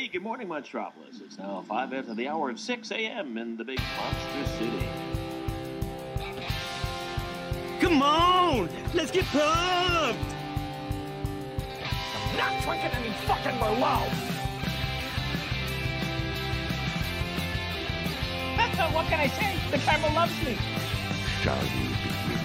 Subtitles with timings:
[0.00, 1.20] Hey, good morning, Metropolis.
[1.22, 3.36] It's now 5 after the hour of 6 a.m.
[3.36, 4.88] in the big monster city.
[7.80, 8.70] Come on!
[8.94, 10.18] Let's get pumped!
[12.14, 14.08] I'm Not drinking any fucking Merlot!
[18.94, 19.54] what can I say?
[19.70, 20.56] The camera loves me.
[21.42, 22.38] Shall we begin?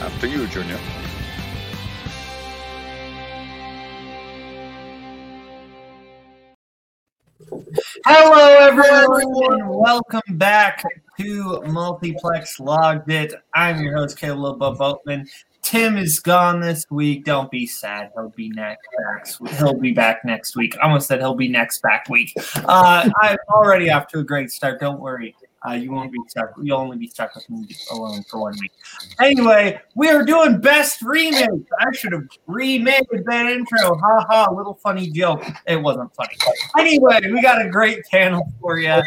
[0.00, 0.99] After you, Junior.
[8.06, 9.68] Hello, everyone.
[9.68, 10.82] Welcome back
[11.18, 13.34] to Multiplex Logged It.
[13.54, 15.28] I'm your host, Caleb Boatman.
[15.62, 17.24] Tim is gone this week.
[17.24, 18.10] Don't be sad.
[18.14, 19.38] He'll be next.
[19.58, 20.76] He'll be back next week.
[20.78, 22.32] I almost said he'll be next back week.
[22.56, 24.80] Uh, I'm already off to a great start.
[24.80, 25.36] Don't worry.
[25.66, 26.54] Uh, you won't be stuck.
[26.62, 28.72] You'll only be stuck with me alone for one week.
[29.20, 31.48] Anyway, we are doing best remake.
[31.78, 33.94] I should have remade that intro.
[33.98, 34.50] Ha ha!
[34.50, 35.44] Little funny joke.
[35.66, 36.36] It wasn't funny.
[36.78, 39.02] Anyway, we got a great panel for you.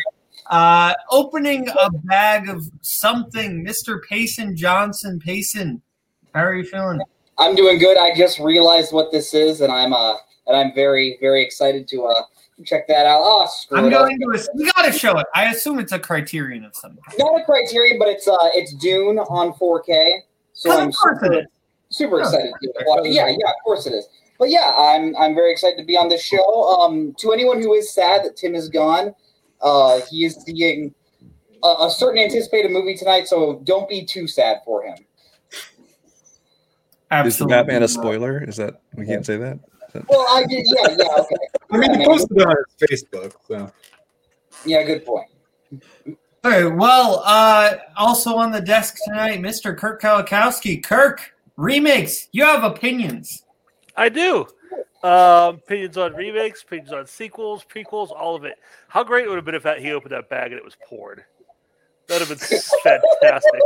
[0.48, 4.00] Uh, opening a bag of something, Mr.
[4.08, 5.20] Payson Johnson.
[5.20, 5.82] Payson,
[6.36, 7.00] how are you feeling?
[7.40, 7.98] I'm doing good.
[7.98, 12.04] I just realized what this is, and I'm uh, and I'm very, very excited to
[12.04, 12.24] uh
[12.66, 13.22] check that out.
[13.24, 14.34] Oh, screw I'm it going up.
[14.36, 14.40] to.
[14.52, 15.26] A, we got to show it.
[15.36, 17.18] I assume it's a criterion of some kind.
[17.20, 20.20] Not a criterion, but it's uh, it's Dune on 4K.
[20.54, 21.46] So Of I'm course super, it is.
[21.90, 22.24] super Yeah.
[22.26, 22.70] excited to
[23.04, 23.12] it.
[23.12, 24.08] Yeah, yeah, of course it is.
[24.40, 26.44] But yeah, I'm I'm very excited to be on this show.
[26.82, 29.14] Um, to anyone who is sad that Tim is gone,
[29.62, 30.94] uh, he is seeing
[31.64, 34.98] a, a certain anticipated movie tonight, so don't be too sad for him.
[37.12, 37.28] Absolutely.
[37.30, 38.44] Is the Batman a spoiler?
[38.44, 39.60] Is that we can't say that?
[40.08, 40.66] Well, I did.
[40.66, 41.36] Yeah, yeah, okay.
[41.72, 42.56] I mean, he posted it on
[42.90, 43.72] his Facebook, so.
[44.66, 45.28] Yeah, good point.
[46.44, 46.66] All right.
[46.66, 49.78] Well, uh, also on the desk tonight, Mr.
[49.78, 50.84] Kirk Kalikowski.
[50.84, 52.28] Kirk, remakes.
[52.32, 53.44] You have opinions.
[53.96, 54.48] I do.
[55.04, 58.56] Um, opinions on remakes, opinions on sequels, prequels, all of it.
[58.88, 60.76] How great it would have been if that, he opened that bag and it was
[60.88, 61.24] poured.
[62.08, 63.62] That would have been fantastic.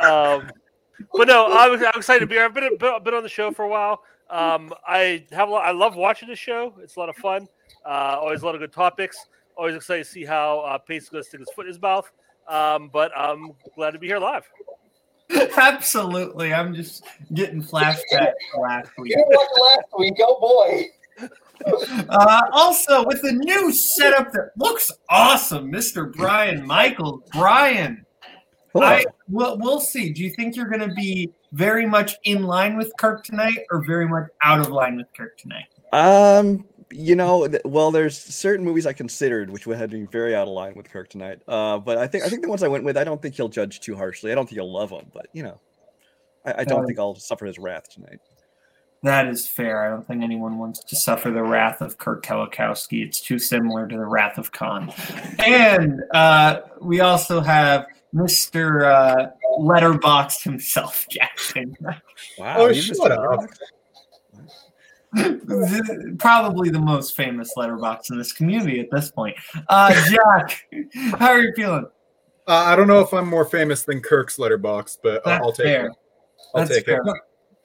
[0.00, 0.50] Um,
[1.14, 2.44] but no, I'm, I'm excited to be here.
[2.44, 4.02] I've been, been on the show for a while.
[4.30, 6.74] Um, I have a lot, I love watching the show.
[6.80, 7.48] It's a lot of fun.
[7.84, 9.16] Uh, always a lot of good topics.
[9.56, 11.82] Always excited to see how uh, Pace is going to stick his foot in his
[11.82, 12.10] mouth.
[12.48, 14.48] Um, but I'm glad to be here live.
[15.56, 16.52] Absolutely.
[16.52, 17.04] I'm just
[17.34, 19.14] getting flashbacks last week.
[19.16, 21.28] You watched last week, oh boy.
[22.08, 26.10] Uh, also, with the new setup that looks awesome, Mr.
[26.10, 27.20] Brian Michaels.
[27.34, 28.06] Brian,
[28.74, 30.10] I, we'll, we'll see.
[30.10, 33.84] Do you think you're going to be very much in line with Kirk tonight or
[33.84, 35.66] very much out of line with Kirk tonight?
[35.92, 40.48] Um, you know, well, there's certain movies I considered which would have been very out
[40.48, 41.40] of line with Kirk tonight.
[41.46, 43.48] Uh, but I think I think the ones I went with, I don't think he'll
[43.48, 44.32] judge too harshly.
[44.32, 45.60] I don't think he'll love them, but you know,
[46.44, 48.20] I, I don't Um, think I'll suffer his wrath tonight.
[49.02, 49.86] That is fair.
[49.86, 53.02] I don't think anyone wants to suffer the wrath of Kirk Kalikowski.
[53.02, 54.92] It's too similar to the wrath of Khan.
[55.38, 58.84] And uh, we also have Mr.
[58.84, 61.76] Uh, Letterboxd himself, Jackson.
[62.38, 63.40] Wow, Oh, shut up.
[66.18, 69.36] Probably the most famous letterbox in this community at this point.
[69.68, 70.66] Uh, Jack,
[71.18, 71.86] how are you feeling?
[72.46, 75.52] Uh, I don't know if I'm more famous than Kirk's letterbox, but uh, That's I'll
[75.52, 75.86] take fair.
[75.86, 75.92] it.
[76.54, 77.00] I'll That's take fair.
[77.04, 77.14] it.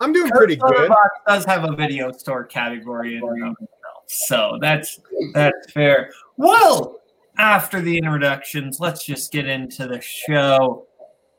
[0.01, 0.69] I'm doing Kirk's pretty good.
[0.75, 4.99] Letterbox does have a video store category in and itself, so that's
[5.33, 6.11] that's fair.
[6.37, 6.99] Well,
[7.37, 10.87] after the introductions, let's just get into the show.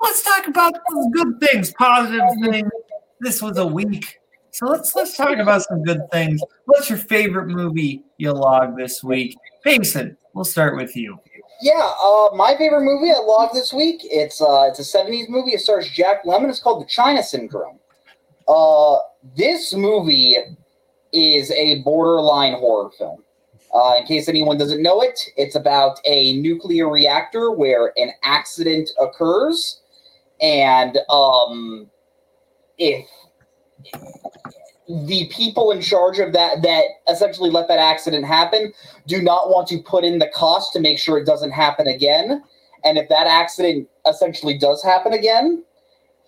[0.07, 2.71] Let's talk about some good things, positive things.
[3.19, 4.21] This was a week,
[4.53, 6.41] so let's let's talk about some good things.
[6.67, 10.17] What's your favorite movie you logged this week, Mason?
[10.33, 11.19] We'll start with you.
[11.61, 13.99] Yeah, uh, my favorite movie I logged this week.
[14.05, 15.55] It's uh, it's a '70s movie.
[15.55, 16.51] It stars Jack Lemmon.
[16.51, 17.81] It's called The China Syndrome.
[18.47, 18.99] Uh,
[19.37, 20.37] this movie
[21.13, 23.25] is a borderline horror film.
[23.75, 28.89] Uh, in case anyone doesn't know it, it's about a nuclear reactor where an accident
[29.01, 29.81] occurs,
[30.41, 31.91] and um,
[32.79, 33.07] if
[34.89, 38.73] the people in charge of that that essentially let that accident happen
[39.07, 42.43] do not want to put in the cost to make sure it doesn't happen again.
[42.85, 45.65] And if that accident essentially does happen again,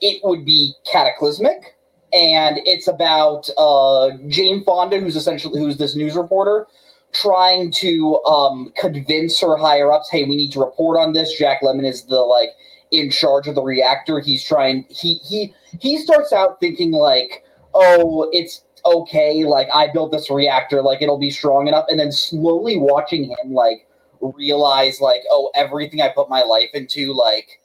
[0.00, 1.76] it would be cataclysmic.
[2.12, 6.66] And it's about uh, Jane Fonda, who's essentially who's this news reporter,
[7.12, 11.60] trying to um, convince her higher ups, "Hey, we need to report on this." Jack
[11.60, 12.50] Lemmon is the like
[12.90, 14.20] in charge of the reactor.
[14.20, 14.84] He's trying.
[14.88, 17.44] He he he starts out thinking like,
[17.74, 19.44] "Oh, it's okay.
[19.44, 20.82] Like I built this reactor.
[20.82, 23.86] Like it'll be strong enough." And then slowly watching him like
[24.20, 27.60] realize like, "Oh, everything I put my life into like."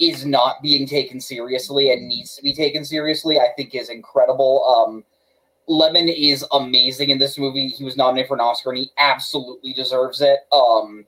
[0.00, 4.64] is not being taken seriously and needs to be taken seriously, I think is incredible.
[4.64, 5.04] Um,
[5.68, 7.68] Lemmon is amazing in this movie.
[7.68, 10.40] He was nominated for an Oscar, and he absolutely deserves it.
[10.50, 11.06] Um,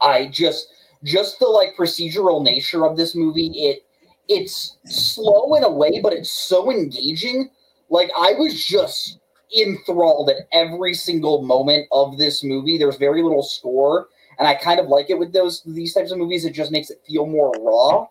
[0.00, 0.68] I just
[1.04, 3.50] just the like procedural nature of this movie.
[3.54, 3.84] It
[4.28, 7.50] it's slow in a way, but it's so engaging.
[7.88, 9.18] Like I was just
[9.56, 12.76] enthralled at every single moment of this movie.
[12.76, 14.08] There's very little score,
[14.38, 16.44] and I kind of like it with those these types of movies.
[16.44, 18.06] It just makes it feel more raw.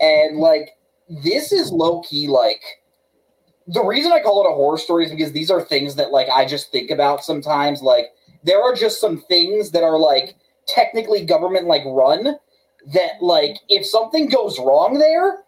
[0.00, 0.70] And like
[1.08, 2.62] this is low key like
[3.68, 6.28] the reason I call it a horror story is because these are things that like
[6.28, 7.82] I just think about sometimes.
[7.82, 8.06] Like
[8.42, 10.34] there are just some things that are like
[10.66, 12.36] technically government like run
[12.92, 15.44] that like if something goes wrong there,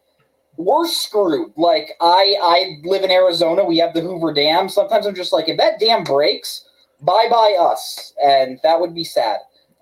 [0.56, 1.52] we're screwed.
[1.56, 4.68] Like I I live in Arizona, we have the Hoover Dam.
[4.68, 6.66] Sometimes I'm just like if that dam breaks,
[7.00, 9.38] bye bye us, and that would be sad.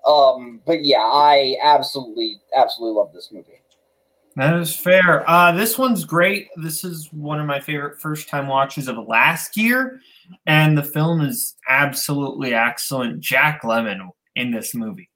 [0.07, 3.61] Um, but yeah, I absolutely absolutely love this movie.
[4.35, 5.29] That is fair.
[5.29, 6.49] Uh, this one's great.
[6.57, 10.01] This is one of my favorite first time watches of last year,
[10.47, 13.21] and the film is absolutely excellent.
[13.21, 15.11] Jack Lemmon in this movie.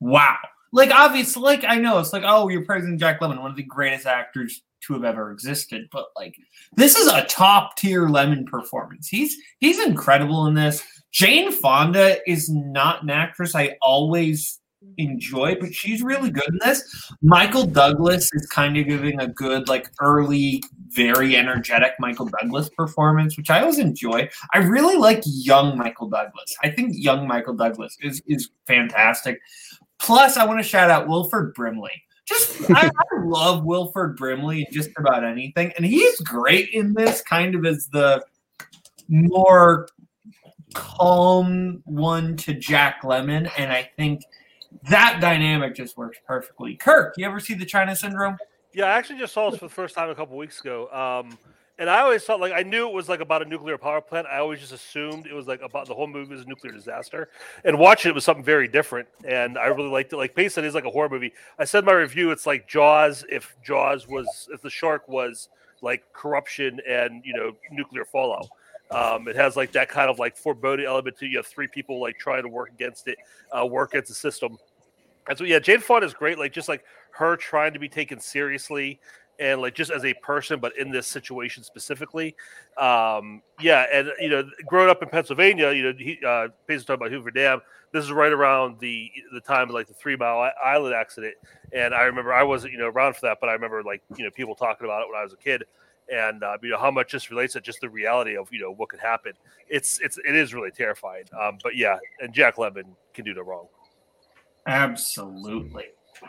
[0.00, 0.36] Wow.
[0.72, 3.62] Like, obviously, like, I know it's like, oh, you're praising Jack Lemmon, one of the
[3.62, 6.36] greatest actors to have ever existed, but like,
[6.76, 9.08] this is a top tier Lemmon performance.
[9.08, 10.82] He's he's incredible in this.
[11.10, 14.60] Jane Fonda is not an actress I always
[14.98, 17.10] enjoy, but she's really good in this.
[17.22, 23.36] Michael Douglas is kind of giving a good, like, early, very energetic Michael Douglas performance,
[23.36, 24.28] which I always enjoy.
[24.52, 26.54] I really like young Michael Douglas.
[26.62, 29.40] I think young Michael Douglas is is fantastic.
[30.04, 32.02] Plus, I want to shout out Wilford Brimley.
[32.26, 37.22] Just I, I love Wilford Brimley in just about anything, and he's great in this.
[37.22, 38.24] Kind of as the
[39.08, 39.88] more
[40.74, 44.22] calm one to Jack Lemmon, and I think
[44.90, 46.76] that dynamic just works perfectly.
[46.76, 48.36] Kirk, you ever see the China Syndrome?
[48.74, 50.90] Yeah, I actually just saw this for the first time a couple weeks ago.
[50.90, 51.38] Um,
[51.78, 54.28] and I always felt like I knew it was like about a nuclear power plant.
[54.28, 57.30] I always just assumed it was like about the whole movie was a nuclear disaster.
[57.64, 59.08] And watching it was something very different.
[59.26, 60.16] And I really liked it.
[60.16, 61.32] Like Pace said, is like a horror movie.
[61.58, 65.48] I said my review, it's like Jaws if Jaws was if the shark was
[65.82, 68.48] like corruption and you know nuclear fallout.
[68.92, 72.00] Um, it has like that kind of like foreboding element to you have three people
[72.00, 73.18] like trying to work against it,
[73.50, 74.58] uh, work against the system.
[75.28, 76.38] And so yeah, Jane Fonda is great.
[76.38, 79.00] Like just like her trying to be taken seriously
[79.38, 82.34] and like just as a person, but in this situation specifically.
[82.78, 87.10] Um, yeah, and you know, growing up in Pennsylvania, you know, he uh talking about
[87.10, 87.60] Hoover Dam.
[87.92, 91.34] This is right around the the time of like the Three Mile Island accident,
[91.72, 94.24] and I remember I wasn't you know around for that, but I remember like you
[94.24, 95.64] know people talking about it when I was a kid.
[96.12, 98.70] And uh, you know how much this relates to just the reality of you know
[98.70, 99.32] what could happen.
[99.70, 101.24] It's it's it is really terrifying.
[101.40, 103.68] Um, but yeah, and Jack Lemmon can do no wrong.
[104.66, 105.86] Absolutely.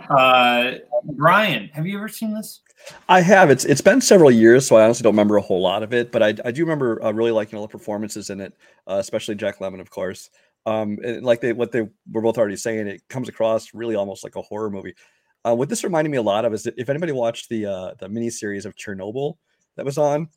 [0.09, 0.73] Uh,
[1.03, 2.61] Brian, have you ever seen this?
[3.09, 3.49] I have.
[3.49, 6.11] It's it's been several years, so I honestly don't remember a whole lot of it.
[6.11, 8.53] But I, I do remember uh, really liking all the performances in it,
[8.87, 10.29] uh, especially Jack Lemmon, of course.
[10.65, 14.23] Um, and like they what they were both already saying, it comes across really almost
[14.23, 14.95] like a horror movie.
[15.45, 17.93] Uh, what this reminded me a lot of is that if anybody watched the uh,
[17.99, 19.37] the miniseries of Chernobyl
[19.75, 20.27] that was on,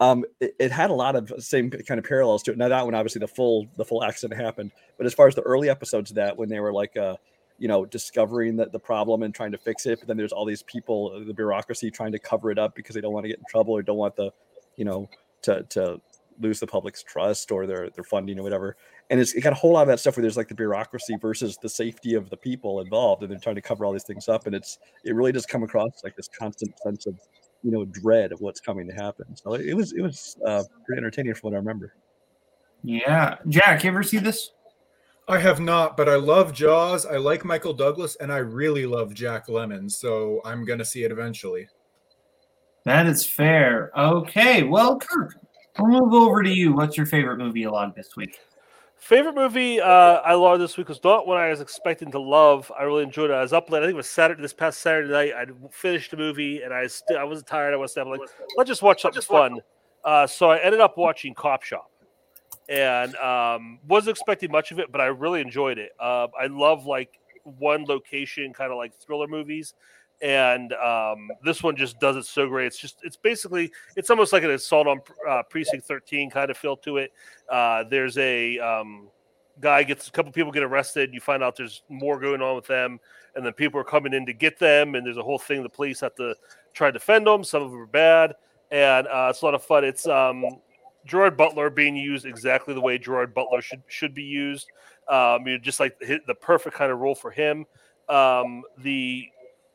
[0.00, 2.58] um, it, it, had a lot of same kind of parallels to it.
[2.58, 5.42] Now that one, obviously, the full the full accident happened, but as far as the
[5.42, 7.16] early episodes of that, when they were like uh,
[7.58, 10.44] you know discovering the, the problem and trying to fix it but then there's all
[10.44, 13.28] these people uh, the bureaucracy trying to cover it up because they don't want to
[13.28, 14.30] get in trouble or don't want the
[14.76, 15.08] you know
[15.42, 16.00] to to
[16.40, 18.76] lose the public's trust or their their funding or whatever.
[19.10, 21.16] And it's it got a whole lot of that stuff where there's like the bureaucracy
[21.20, 24.28] versus the safety of the people involved and they're trying to cover all these things
[24.28, 27.18] up and it's it really does come across like this constant sense of
[27.62, 29.36] you know dread of what's coming to happen.
[29.36, 31.94] So it was it was uh pretty entertaining from what i remember.
[32.82, 33.36] Yeah.
[33.48, 34.50] Jack you ever see this
[35.26, 37.06] I have not, but I love Jaws.
[37.06, 39.90] I like Michael Douglas, and I really love Jack Lemmon.
[39.90, 41.66] So I'm going to see it eventually.
[42.84, 43.90] That is fair.
[43.96, 44.64] Okay.
[44.64, 45.34] Well, Kirk,
[45.78, 46.74] we'll move over to you.
[46.74, 48.38] What's your favorite movie along this week?
[48.98, 52.70] Favorite movie uh, I loved this week was not what I was expecting to love.
[52.78, 53.34] I really enjoyed it.
[53.34, 53.80] I was up late.
[53.80, 55.32] I think it was Saturday, this past Saturday night.
[55.36, 57.74] I finished the movie and I still I wasn't tired.
[57.74, 58.20] I was like,
[58.56, 59.60] let's just watch something fun.
[60.04, 61.90] Uh, so I ended up watching Cop Shop
[62.68, 65.92] and um, wasn't expecting much of it, but I really enjoyed it.
[65.98, 69.74] Uh, I love like one location kind of like thriller movies,
[70.22, 72.66] and um, this one just does it so great.
[72.66, 76.56] It's just it's basically it's almost like an assault on uh, precinct 13 kind of
[76.56, 77.12] feel to it.
[77.50, 79.08] Uh, there's a um,
[79.60, 81.12] guy gets a couple people get arrested.
[81.12, 82.98] You find out there's more going on with them,
[83.34, 85.62] and then people are coming in to get them, and there's a whole thing.
[85.62, 86.34] The police have to
[86.72, 87.44] try to defend them.
[87.44, 88.34] Some of them are bad,
[88.70, 89.84] and uh, it's a lot of fun.
[89.84, 90.44] It's um,
[91.04, 94.70] Gerard Butler being used exactly the way Gerard Butler should should be used.
[95.08, 97.66] Um, you know, just like the, perfect kind of role for him.
[98.08, 99.28] Um, the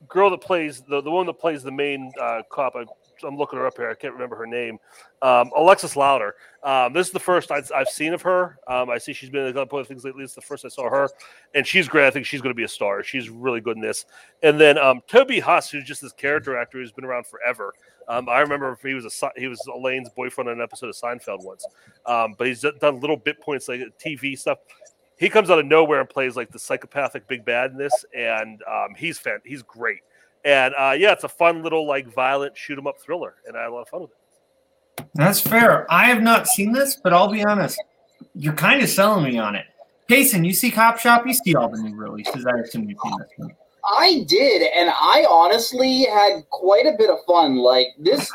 [0.08, 2.88] girl that plays the the one that plays the main uh, cop, I'm
[3.24, 3.90] I'm looking her up here.
[3.90, 4.80] I can't remember her name.
[5.22, 6.36] Um, Alexis Louder.
[6.64, 8.60] Um, this is the first I've, I've seen of her.
[8.68, 10.24] Um, I see she's been in a couple of things lately.
[10.24, 11.10] It's the first I saw her,
[11.54, 12.08] and she's great.
[12.08, 13.04] I think she's going to be a star.
[13.04, 14.06] She's really good in this.
[14.44, 17.74] And then um, Toby Huss, who's just this character actor who's been around forever.
[18.10, 21.44] Um, I remember he was a he was Elaine's boyfriend on an episode of Seinfeld
[21.44, 21.66] once,
[22.08, 24.58] um, but he's done little bit points like TV stuff.
[25.18, 28.64] He comes out of nowhere and plays like the psychopathic big bad in this, and
[28.64, 30.00] um, he's fan- he's great.
[30.44, 33.62] And uh, yeah, it's a fun little like violent shoot 'em up thriller, and I
[33.62, 35.06] had a lot of fun with it.
[35.14, 35.92] That's fair.
[35.92, 37.80] I have not seen this, but I'll be honest,
[38.34, 39.66] you're kind of selling me on it.
[40.10, 42.46] Jason, you see Cop Shop, you see all the new releases.
[42.46, 43.56] I assume you've seen this one.
[43.92, 47.58] I did, and I honestly had quite a bit of fun.
[47.58, 48.32] Like this,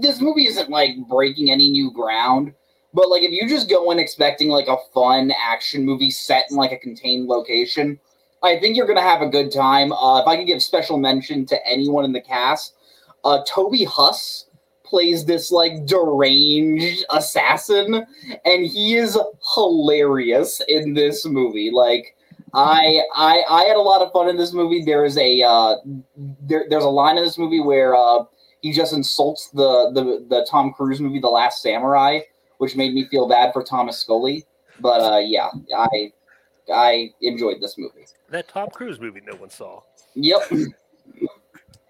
[0.00, 2.52] this movie isn't like breaking any new ground,
[2.92, 6.56] but like if you just go in expecting like a fun action movie set in
[6.56, 7.98] like a contained location,
[8.42, 9.90] I think you're gonna have a good time.
[9.92, 12.74] Uh, if I could give special mention to anyone in the cast,
[13.24, 14.46] uh, Toby Huss
[14.84, 18.06] plays this like deranged assassin,
[18.44, 19.18] and he is
[19.54, 21.70] hilarious in this movie.
[21.72, 22.16] Like.
[22.54, 24.82] I, I I had a lot of fun in this movie.
[24.84, 25.76] There is a uh,
[26.42, 28.24] there, there's a line in this movie where uh,
[28.60, 32.20] he just insults the, the the Tom Cruise movie, The Last Samurai,
[32.58, 34.44] which made me feel bad for Thomas Scully.
[34.80, 36.12] But uh, yeah, I
[36.72, 38.06] I enjoyed this movie.
[38.30, 39.82] That Tom Cruise movie no one saw.
[40.14, 40.50] Yep.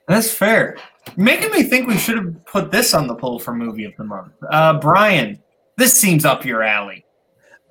[0.09, 0.77] That's fair.
[1.17, 4.05] Making me think we should have put this on the poll for movie of the
[4.05, 4.33] month.
[4.51, 5.43] Uh, Brian,
[5.77, 7.04] this seems up your alley.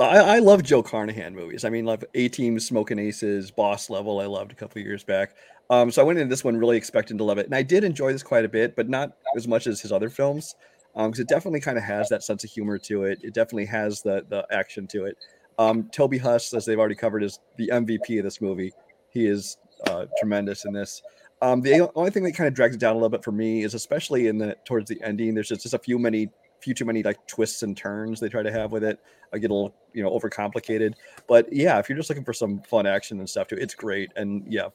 [0.03, 1.65] I, I love Joe Carnahan movies.
[1.65, 4.19] I mean, like A Team, Smoking Aces, Boss Level.
[4.19, 5.36] I loved a couple years back.
[5.69, 7.83] Um, so I went into this one really expecting to love it, and I did
[7.83, 10.55] enjoy this quite a bit, but not as much as his other films,
[10.95, 13.19] because it definitely kind of has that sense of humor to it.
[13.24, 15.17] It definitely has the the action to it.
[15.57, 18.74] Um, Toby Huss, as they've already covered, is the MVP of this movie.
[19.10, 19.57] He is
[19.88, 21.01] uh, tremendous in this.
[21.41, 23.63] Um, the only thing that kind of drags it down a little bit for me
[23.63, 25.33] is especially in the towards the ending.
[25.33, 26.29] There's just, just a few many
[26.63, 29.00] few too many like twists and turns they try to have with it.
[29.34, 30.93] I get a little you know overcomplicated,
[31.27, 34.12] but yeah, if you're just looking for some fun action and stuff too, it's great.
[34.15, 34.70] And yeah,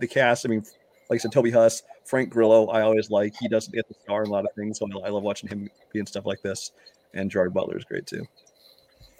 [0.00, 0.44] the cast.
[0.44, 0.64] I mean,
[1.08, 2.66] like I said, Toby Huss, Frank Grillo.
[2.66, 3.34] I always like.
[3.38, 5.70] He doesn't get the star in a lot of things, so I love watching him
[5.92, 6.72] be in stuff like this.
[7.14, 8.26] And Gerard Butler is great too.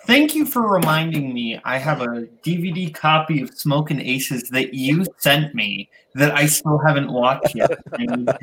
[0.07, 1.61] Thank you for reminding me.
[1.65, 6.79] I have a DVD copy of Smokin' Aces that you sent me that I still
[6.79, 7.71] haven't watched yet.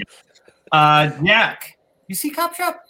[0.72, 1.78] uh, Jack,
[2.08, 2.84] you see Cop Shop?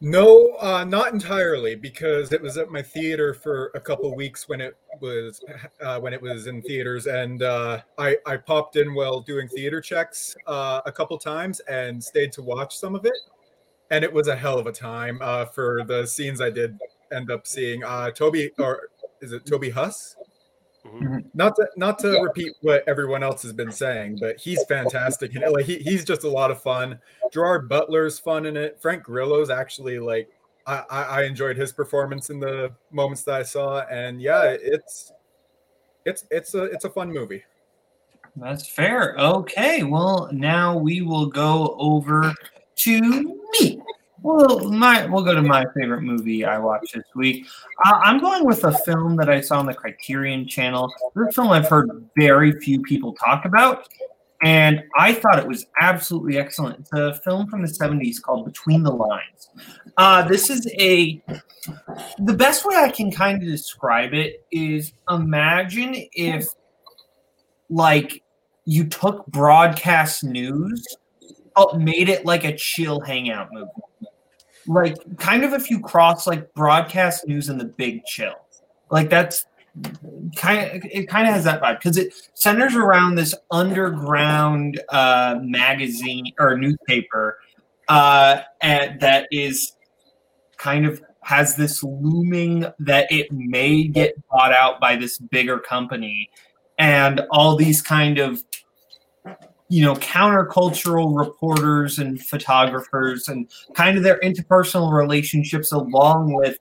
[0.00, 4.60] No, uh, not entirely, because it was at my theater for a couple weeks when
[4.60, 5.42] it was
[5.80, 9.80] uh, when it was in theaters, and uh, I I popped in while doing theater
[9.80, 13.18] checks uh, a couple times and stayed to watch some of it,
[13.90, 16.78] and it was a hell of a time uh, for the scenes I did
[17.10, 17.82] end up seeing.
[17.82, 18.90] Uh, Toby or
[19.20, 20.14] is it Toby Huss?
[20.88, 21.06] Mm-hmm.
[21.06, 21.28] Mm-hmm.
[21.34, 25.52] Not to not to repeat what everyone else has been saying, but he's fantastic and
[25.52, 26.98] like he, he's just a lot of fun.
[27.32, 28.78] Gerard Butler's fun in it.
[28.80, 30.28] Frank Grillo's actually like
[30.66, 35.12] I, I I enjoyed his performance in the moments that I saw, and yeah, it's
[36.04, 37.44] it's it's a it's a fun movie.
[38.36, 39.16] That's fair.
[39.18, 42.34] Okay, well now we will go over
[42.76, 43.80] to me.
[44.22, 47.46] Well, my we'll go to my favorite movie I watched this week.
[47.86, 50.92] Uh, I'm going with a film that I saw on the Criterion Channel.
[51.14, 53.88] This film I've heard very few people talk about,
[54.42, 56.80] and I thought it was absolutely excellent.
[56.80, 59.50] It's a film from the 70s called Between the Lines.
[59.96, 61.22] Uh, this is a
[62.18, 66.48] the best way I can kind of describe it is imagine if
[67.70, 68.22] like
[68.64, 70.84] you took broadcast news,
[71.58, 73.70] uh, made it like a chill hangout movie.
[74.66, 78.34] Like kind of if you cross like broadcast news and the big chill.
[78.90, 79.46] Like that's
[80.36, 85.38] kind of it kind of has that vibe because it centers around this underground uh
[85.40, 87.38] magazine or newspaper
[87.88, 89.76] uh and that is
[90.56, 96.30] kind of has this looming that it may get bought out by this bigger company
[96.78, 98.42] and all these kind of
[99.68, 106.58] you know countercultural reporters and photographers and kind of their interpersonal relationships along with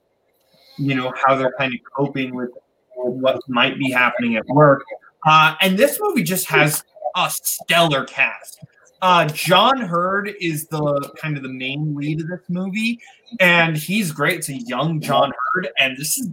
[0.77, 2.49] you know how they're kind of coping with
[2.95, 4.83] what might be happening at work.
[5.25, 6.83] Uh, and this movie just has
[7.15, 8.59] a stellar cast.
[9.01, 12.99] Uh, john Heard is the kind of the main lead of this movie
[13.39, 14.39] and he's great.
[14.39, 16.29] It's a young john Heard and this is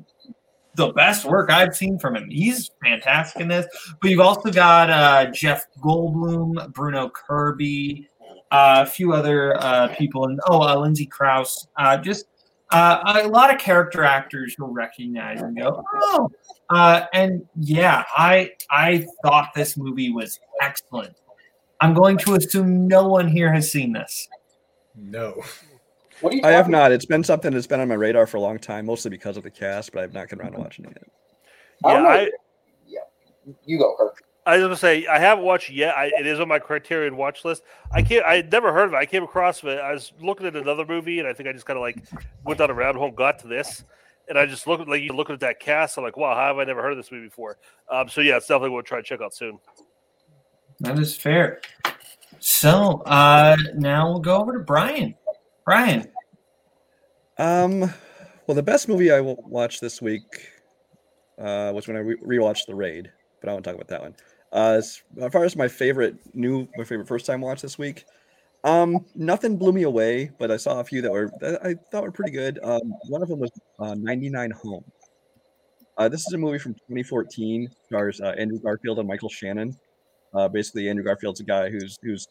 [0.77, 2.29] the best work I've seen from him.
[2.31, 3.67] He's fantastic in this.
[4.01, 8.09] But you've also got uh, Jeff Goldblum, Bruno Kirby,
[8.51, 11.67] uh, a few other uh, people, and oh, uh, Lindsay Crouse.
[11.77, 12.27] Uh, just
[12.71, 16.31] uh, a lot of character actors you'll recognize and go, oh.
[16.71, 21.15] Uh, and yeah, I I thought this movie was excellent.
[21.81, 24.29] I'm going to assume no one here has seen this.
[24.97, 25.43] No.
[26.21, 26.93] What are you I have talking- not.
[26.93, 29.43] It's been something that's been on my radar for a long time, mostly because of
[29.43, 31.09] the cast, but I've not gotten around to watching it yet.
[31.85, 32.09] I Yeah, don't know.
[32.11, 32.31] I,
[33.67, 34.23] You go, Kirk.
[34.47, 35.97] I was gonna say I haven't watched yet.
[35.97, 37.63] I, it is on my Criterion watch list.
[37.93, 38.25] I can't.
[38.27, 38.97] I never heard of it.
[38.97, 39.79] I came across it.
[39.79, 41.97] I was looking at another movie, and I think I just kind of like
[42.45, 43.85] went down a rabbit hole, and got to this,
[44.29, 45.97] and I just looked like you looking at that cast.
[45.97, 47.57] I'm like, wow, how have I never heard of this movie before?
[47.91, 49.59] Um, so yeah, it's definitely what we'll try to check out soon.
[50.81, 51.61] That is fair.
[52.39, 55.15] So uh, now we'll go over to Brian.
[55.65, 56.07] Brian,
[57.39, 57.81] Um,
[58.47, 60.51] well, the best movie I wa- watched this week
[61.39, 64.15] uh, was when I re- rewatched The Raid, but I won't talk about that one.
[64.53, 68.05] Uh, as as far as my favorite new, my favorite first time watch this week,
[68.63, 72.05] um, nothing blew me away, but I saw a few that were that I thought
[72.05, 72.61] were pretty good.
[72.63, 74.85] Um, one of them was uh, 99 Home.
[75.97, 79.77] Uh, this is a movie from 2014, stars uh, Andrew Garfield and Michael Shannon.
[80.35, 82.29] Uh, basically, Andrew Garfield's a guy who's who's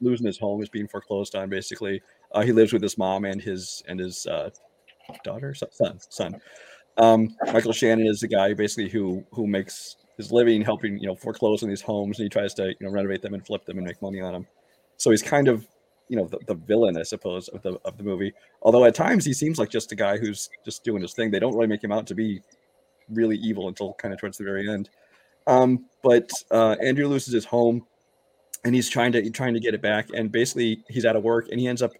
[0.00, 1.50] losing his home, is being foreclosed on.
[1.50, 2.00] Basically,
[2.32, 4.50] uh, he lives with his mom and his and his uh,
[5.24, 6.40] daughter, son, son.
[6.96, 11.14] Um, Michael Shannon is the guy basically who who makes his living helping you know
[11.14, 13.78] foreclose on these homes, and he tries to you know renovate them and flip them
[13.78, 14.46] and make money on them.
[14.96, 15.66] So he's kind of
[16.08, 18.32] you know the, the villain, I suppose, of the of the movie.
[18.62, 21.30] Although at times he seems like just a guy who's just doing his thing.
[21.30, 22.42] They don't really make him out to be
[23.08, 24.90] really evil until kind of towards the very end.
[25.46, 27.86] Um, but uh, Andrew loses his home,
[28.64, 30.08] and he's trying to he's trying to get it back.
[30.14, 31.92] And basically, he's out of work, and he ends up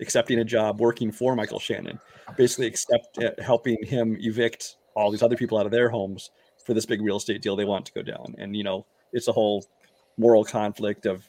[0.00, 1.98] accepting a job working for Michael Shannon,
[2.36, 6.30] basically accept uh, helping him evict all these other people out of their homes
[6.64, 8.34] for this big real estate deal they want to go down.
[8.38, 9.64] And you know, it's a whole
[10.16, 11.28] moral conflict of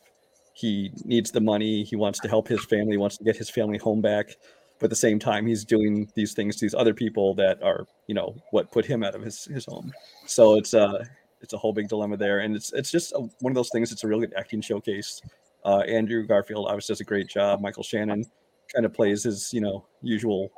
[0.54, 3.78] he needs the money, he wants to help his family, wants to get his family
[3.78, 4.36] home back,
[4.80, 7.86] but at the same time he's doing these things to these other people that are,
[8.08, 9.94] you know, what put him out of his his home.
[10.26, 11.06] So it's uh
[11.42, 13.92] it's a whole big dilemma there, and it's it's just a, one of those things.
[13.92, 15.22] It's a real good acting showcase.
[15.64, 17.62] Uh, Andrew Garfield obviously does a great job.
[17.62, 18.26] Michael Shannon
[18.74, 20.52] kind of plays his you know usual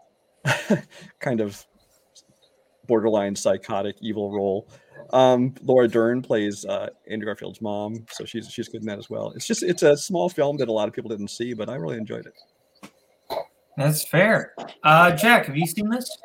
[1.20, 1.65] kind of
[2.88, 4.68] borderline psychotic evil role.
[5.13, 9.10] Um, Laura Dern plays uh, Andrew Garfield's mom, so she's she's good in that as
[9.10, 9.32] well.
[9.32, 11.76] It's just it's a small film that a lot of people didn't see, but I
[11.76, 13.38] really enjoyed it.
[13.78, 14.54] that's fair.
[14.84, 16.17] Uh, Jack, have you seen this?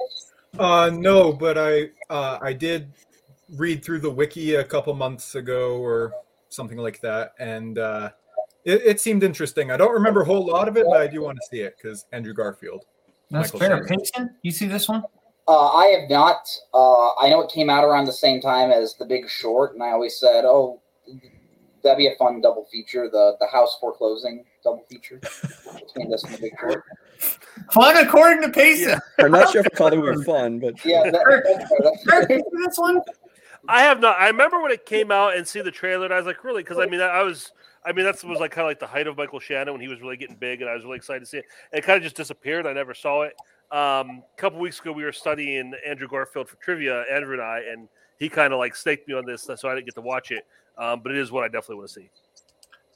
[0.59, 2.93] Uh, no, but I uh, I did
[3.57, 6.13] read through the wiki a couple months ago or
[6.49, 8.11] something like that, and uh,
[8.67, 9.71] it, it seemed interesting.
[9.71, 11.77] I don't remember a whole lot of it, but I do want to see it
[11.81, 12.85] because Andrew Garfield.
[13.31, 13.89] That's Michael fair.
[14.15, 14.35] Shannon.
[14.43, 15.05] You see this one?
[15.49, 16.49] Uh, I have not.
[16.75, 19.83] Uh, I know it came out around the same time as The Big Short, and
[19.83, 20.81] I always said, "Oh,
[21.83, 26.35] that'd be a fun double feature." The the house foreclosing double feature between this and
[26.35, 26.83] The Big Short.
[27.71, 28.99] Fun according to Payson.
[29.21, 32.05] I'm not sure if I called it movie fun, but Yeah, that, that's fair, that's
[32.05, 33.01] Kirk, you see this one?
[33.69, 34.21] I have not.
[34.21, 36.63] I remember when it came out and see the trailer, and I was like, really?
[36.65, 37.53] Because I mean, I was.
[37.87, 39.89] I mean, that was like kind of like the height of Michael Shannon when he
[39.89, 41.45] was really getting big, and I was really excited to see it.
[41.73, 42.67] It kind of just disappeared.
[42.67, 43.35] I never saw it.
[43.71, 47.61] Um, a couple weeks ago, we were studying Andrew Garfield for trivia, Andrew and I,
[47.71, 50.31] and he kind of like staked me on this, so I didn't get to watch
[50.33, 50.45] it.
[50.77, 52.11] Um, but it is what I definitely want to see.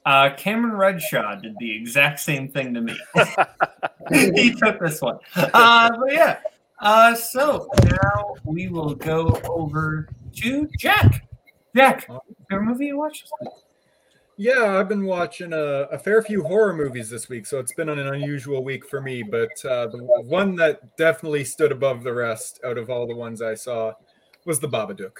[0.05, 2.99] Uh, Cameron Redshaw did the exact same thing to me.
[4.33, 5.19] he took this one.
[5.35, 6.39] Uh, but yeah.
[6.79, 11.27] Uh, so now we will go over to Jack.
[11.75, 12.07] Jack,
[12.49, 13.23] favorite movie you watched?
[13.23, 13.53] this week?
[14.41, 17.89] Yeah, I've been watching a, a fair few horror movies this week, so it's been
[17.89, 19.21] an unusual week for me.
[19.21, 23.43] But uh, the one that definitely stood above the rest out of all the ones
[23.43, 23.93] I saw
[24.43, 25.15] was The Babadook.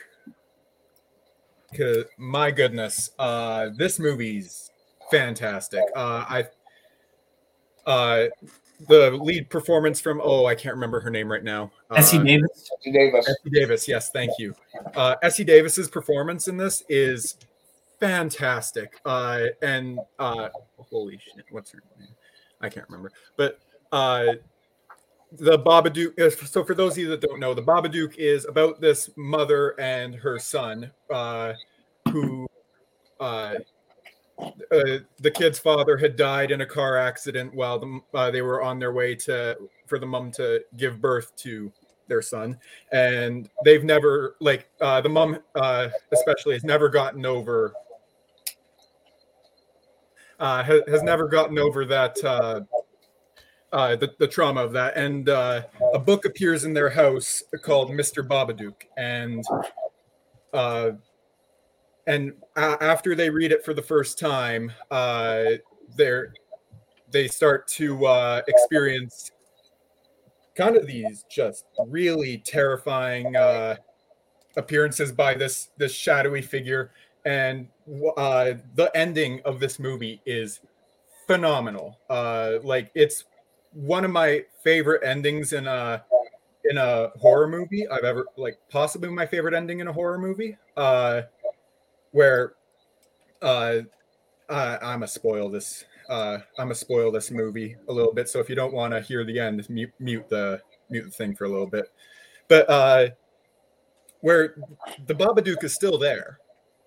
[1.77, 4.71] Cause my goodness, uh, this movie's
[5.11, 5.83] fantastic.
[5.95, 6.45] Uh, I
[7.85, 8.25] uh,
[8.87, 11.71] the lead performance from oh I can't remember her name right now.
[11.95, 12.71] Essie Uh, Davis.
[12.79, 13.29] Essie Davis.
[13.29, 14.55] Essie Davis, yes, thank you.
[14.95, 17.37] Uh, Essie Davis's performance in this is
[18.01, 18.99] fantastic.
[19.05, 22.09] Uh, and uh, holy shit, what's her name?
[22.59, 23.11] I can't remember.
[23.37, 23.59] But
[23.93, 24.33] uh,
[25.31, 26.47] the Babadook.
[26.47, 30.13] So for those of you that don't know, the Babadook is about this mother and
[30.15, 31.53] her son, uh,
[32.11, 32.47] who.
[33.19, 33.55] Uh,
[34.71, 38.63] uh, the kid's father had died in a car accident while the, uh, they were
[38.63, 41.71] on their way to for the mom to give birth to
[42.07, 42.57] their son
[42.91, 47.75] and they've never like uh, the mom uh, especially has never gotten over
[50.41, 52.61] uh, has, has never gotten over that uh,
[53.71, 54.97] uh, the, the trauma of that.
[54.97, 55.61] And uh,
[55.93, 58.81] a book appears in their house called mr babadook.
[58.97, 59.45] And
[60.51, 60.91] uh,
[62.07, 65.43] and uh, after they read it for the first time uh,
[65.95, 66.33] they're
[67.11, 69.31] they start to uh, experience
[70.55, 73.75] kind of these just really terrifying uh,
[74.57, 76.91] appearances by this this shadowy figure
[77.25, 77.67] and
[78.17, 80.59] uh, the ending of this movie is
[81.27, 83.25] phenomenal uh, like it's
[83.73, 86.03] one of my favorite endings in a
[86.65, 90.57] in a horror movie I've ever like possibly my favorite ending in a horror movie.
[90.77, 91.23] Uh,
[92.11, 92.53] where
[93.41, 93.81] uh,
[94.49, 95.85] I'm gonna spoil this.
[96.09, 98.29] Uh, I'm gonna spoil this movie a little bit.
[98.29, 101.35] So if you don't want to hear the end, mute, mute the mute the thing
[101.35, 101.85] for a little bit.
[102.47, 103.07] But uh,
[104.19, 104.55] where
[105.07, 106.39] the Babadook is still there.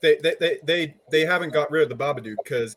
[0.04, 2.76] They they they they, haven't got rid of the Babadook because,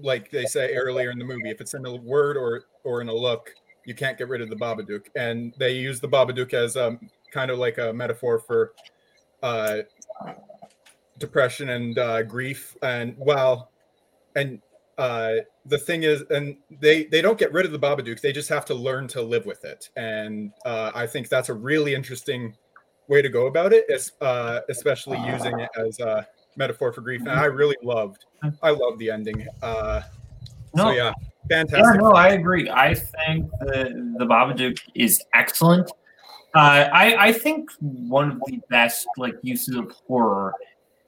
[0.00, 3.08] like they say earlier in the movie, if it's in a word or or in
[3.08, 3.50] a look,
[3.84, 5.06] you can't get rid of the Babadook.
[5.16, 8.74] And they use the Babadook as um kind of like a metaphor for
[9.42, 9.78] uh
[11.18, 12.76] depression and uh, grief.
[12.80, 13.72] And well,
[14.36, 14.62] and
[14.98, 18.50] uh the thing is and they they don't get rid of the babadook they just
[18.50, 22.54] have to learn to live with it and uh i think that's a really interesting
[23.08, 23.86] way to go about it
[24.20, 28.26] uh especially using it as a metaphor for grief and i really loved
[28.62, 30.02] i love the ending uh
[30.74, 30.84] No.
[30.84, 31.12] so yeah
[31.50, 32.70] Yeah, fantastic no, I agree.
[32.70, 35.90] I think the the Babadook is excellent.
[36.54, 40.54] Uh, I I think one of the best like uses of horror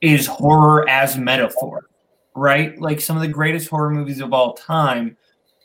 [0.01, 1.89] is horror as metaphor,
[2.35, 2.79] right?
[2.81, 5.17] Like some of the greatest horror movies of all time.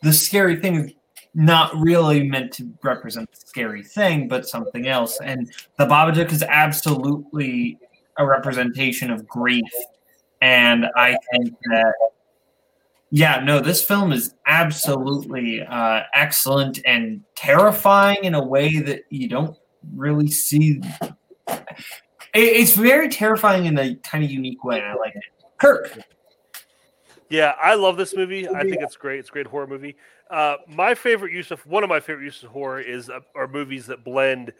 [0.03, 0.93] The scary thing is
[1.33, 5.19] not really meant to represent the scary thing, but something else.
[5.21, 7.77] And the Babadook is absolutely
[8.19, 9.63] a representation of grief.
[10.41, 11.93] And I think that
[13.11, 19.27] yeah, no, this film is absolutely uh, excellent and terrifying in a way that you
[19.27, 19.57] don't
[19.95, 20.79] really see.
[21.09, 21.57] It-
[22.35, 24.81] It's very terrifying in a kind of unique way.
[24.81, 25.23] I like it.
[25.57, 25.97] Kirk,
[27.29, 28.47] Yeah, I love this movie.
[28.47, 29.19] I think it's great.
[29.19, 29.95] It's a great horror movie.
[30.29, 33.47] Uh, my favorite use of one of my favorite uses of horror is uh, are
[33.47, 34.53] movies that blend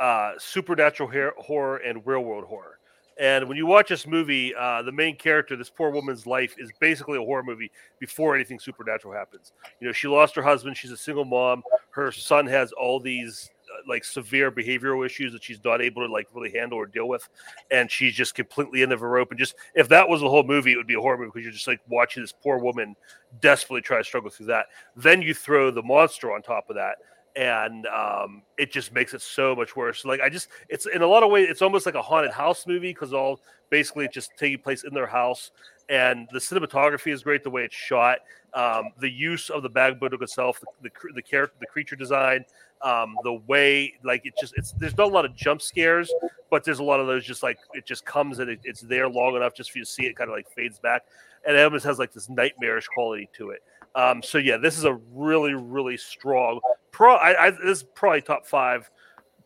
[0.00, 2.78] uh, supernatural hair, horror and real world horror.
[3.18, 6.70] And when you watch this movie, uh, the main character, this poor woman's life, is
[6.80, 9.52] basically a horror movie before anything supernatural happens.
[9.80, 10.76] You know, she lost her husband.
[10.76, 11.62] She's a single mom.
[11.90, 16.12] Her son has all these uh, like severe behavioral issues that she's not able to
[16.12, 17.28] like really handle or deal with,
[17.70, 19.30] and she's just completely of her rope.
[19.30, 21.44] And just if that was the whole movie, it would be a horror movie because
[21.44, 22.96] you're just like watching this poor woman
[23.40, 24.66] desperately try to struggle through that.
[24.96, 26.96] Then you throw the monster on top of that,
[27.36, 30.04] and um, it just makes it so much worse.
[30.04, 32.66] Like I just, it's in a lot of ways, it's almost like a haunted house
[32.66, 33.40] movie because all
[33.70, 35.50] basically it's just taking place in their house,
[35.88, 37.42] and the cinematography is great.
[37.42, 38.18] The way it's shot,
[38.54, 42.44] um, the use of the Babadook itself, the the, the character, the creature design,
[42.82, 46.12] um, the way like it just it's there's not a lot of jump scares,
[46.50, 49.08] but there's a lot of those just like it just comes and it, it's there
[49.08, 51.02] long enough just for you to see it kind of like fades back,
[51.46, 53.62] and it almost has like this nightmarish quality to it.
[53.94, 57.14] Um, so yeah, this is a really really strong pro.
[57.14, 58.90] I, I this is probably top five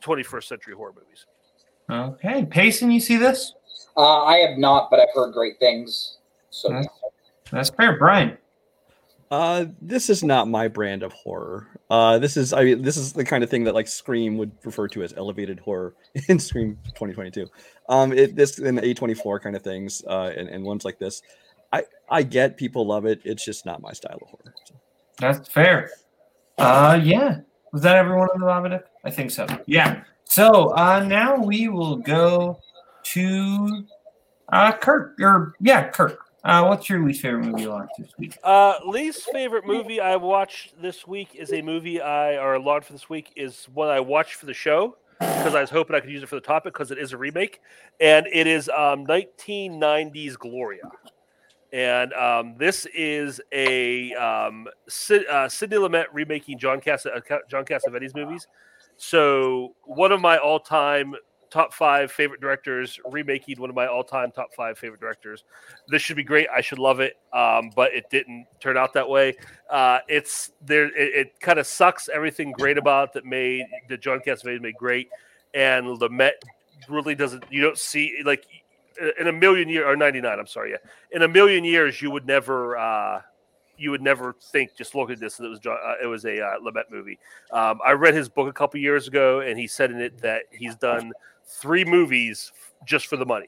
[0.03, 1.27] 21st century horror movies.
[1.91, 3.55] okay, Payson, you see this?
[3.97, 6.19] Uh, I have not, but I've heard great things.
[6.51, 6.89] So Okay.
[7.51, 8.37] That's fair, Brian.
[9.31, 11.69] Uh, this is not my brand of horror.
[11.91, 14.53] Uh, this is I mean, this is the kind of thing that like Scream would
[14.65, 15.95] refer to as elevated horror
[16.29, 17.49] in Scream 2022.
[17.89, 21.23] Um, it this and the A24 kind of things, uh, and, and ones like this.
[22.09, 23.21] I I get people love it.
[23.25, 24.55] It's just not my style of horror.
[24.65, 24.75] So.
[25.19, 25.91] That's fair.
[26.59, 27.41] Uh, yeah.
[27.73, 28.85] Was that everyone on the Babadook?
[29.05, 29.47] I think so.
[29.67, 30.03] Yeah.
[30.25, 32.59] So uh, now we will go
[33.05, 33.87] to
[34.51, 35.17] uh, Kirk.
[35.21, 36.19] Or yeah, Kirk.
[36.45, 38.39] Uh, what's your least favorite movie you watched this week?
[38.45, 42.93] Uh, least favorite movie I watched this week is a movie I or allowed for
[42.93, 46.11] this week is one I watched for the show because I was hoping I could
[46.11, 47.61] use it for the topic because it is a remake,
[48.01, 50.89] and it is um, 1990s Gloria.
[51.73, 57.65] And um, this is a um, Sid, uh, Sidney Lumet remaking John Cass- uh, John
[57.65, 58.47] Cassavetes movies.
[58.97, 61.15] So one of my all-time
[61.51, 65.45] top five favorite directors remaking one of my all-time top five favorite directors.
[65.89, 66.49] This should be great.
[66.55, 69.37] I should love it, um, but it didn't turn out that way.
[69.71, 70.87] Uh, it's there.
[70.87, 75.09] It, it kind of sucks everything great about that made that John Cassavetes made great,
[75.55, 76.33] and Lumet
[76.89, 77.45] really doesn't.
[77.51, 78.47] You don't see like
[79.21, 80.77] in a million years or 99 i'm sorry yeah.
[81.13, 83.23] In a million years you would never uh
[83.79, 86.43] you would never think just look at this that it was uh, it was a
[86.43, 87.19] uh, Lumet movie.
[87.53, 90.45] Um, i read his book a couple years ago and he said in it that
[90.51, 91.13] he's done
[91.45, 92.53] three movies
[92.85, 93.47] just for the money.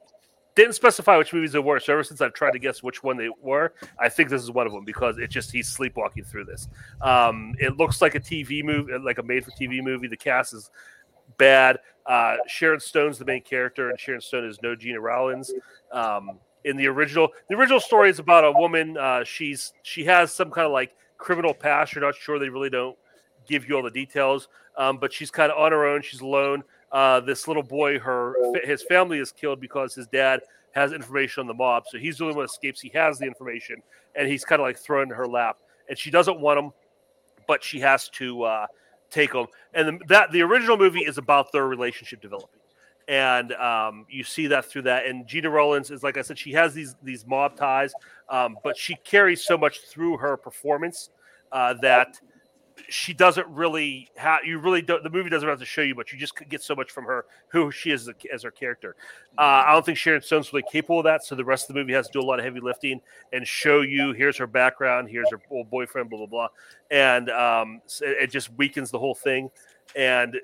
[0.55, 3.17] Didn't specify which movies they were so ever since i've tried to guess which one
[3.17, 6.45] they were i think this is one of them because it just he's sleepwalking through
[6.45, 6.69] this.
[7.01, 10.09] Um, it looks like a tv movie like a made for tv movie.
[10.09, 10.71] The cast is
[11.37, 11.79] bad.
[12.09, 15.53] Uh, Sharon Stone's the main character, and Sharon Stone is no Gena Rowlands.
[15.93, 18.97] Um, in the original, the original story is about a woman.
[18.97, 21.95] Uh, she's she has some kind of like criminal past.
[21.95, 22.39] You're not sure.
[22.39, 22.97] They really don't
[23.47, 24.49] give you all the details.
[24.77, 26.03] Um, but she's kind of on her own.
[26.03, 26.63] She's alone.
[26.91, 30.41] Uh, this little boy, her his family is killed because his dad
[30.73, 31.85] has information on the mob.
[31.89, 32.81] So he's the only one that escapes.
[32.81, 33.83] He has the information,
[34.15, 35.59] and he's kind of like thrown in her lap.
[35.89, 36.73] And she doesn't want him
[37.49, 38.67] but she has to uh,
[39.11, 39.47] take them.
[39.75, 42.61] And the, that the original movie is about their relationship developing,
[43.07, 45.07] and um, you see that through that.
[45.07, 47.93] And Gena Rowlands is like I said, she has these these mob ties,
[48.29, 51.11] um, but she carries so much through her performance
[51.53, 52.21] uh, that
[52.89, 56.13] she doesn't really have you really don't the movie doesn't have to show you much.
[56.13, 58.97] You just get so much from her who she is as, a, as her character.
[59.37, 61.81] Uh, i don't think sharon stone's really capable of that so the rest of the
[61.81, 63.01] movie has to do a lot of heavy lifting
[63.33, 66.49] and show you here's her background here's her old boyfriend blah blah blah.
[66.91, 69.51] And um, it, it just weakens the whole thing.
[69.95, 70.37] And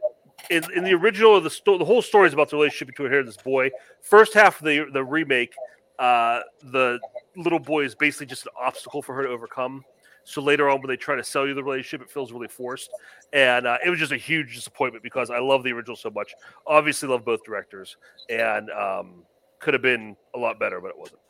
[0.50, 3.20] in, in the original the, sto- the whole story is about the relationship between her
[3.20, 3.70] and this boy.
[4.02, 5.54] First half of the the remake
[5.98, 6.98] uh, the
[7.36, 9.84] little boy is basically just an obstacle for her to overcome
[10.24, 12.90] so later on, when they try to sell you the relationship, it feels really forced,
[13.32, 16.34] and uh, it was just a huge disappointment because I love the original so much.
[16.66, 17.96] Obviously, love both directors,
[18.30, 19.22] and um,
[19.58, 21.20] could have been a lot better, but it wasn't.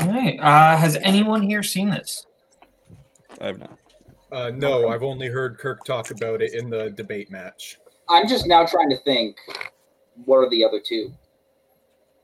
[0.00, 0.38] All right.
[0.40, 2.26] Uh, has anyone here seen this?
[3.40, 3.78] I have not.
[4.30, 7.78] Uh, no, I've only heard Kirk talk about it in the debate match.
[8.08, 9.36] I'm just now trying to think.
[10.24, 11.12] What are the other two?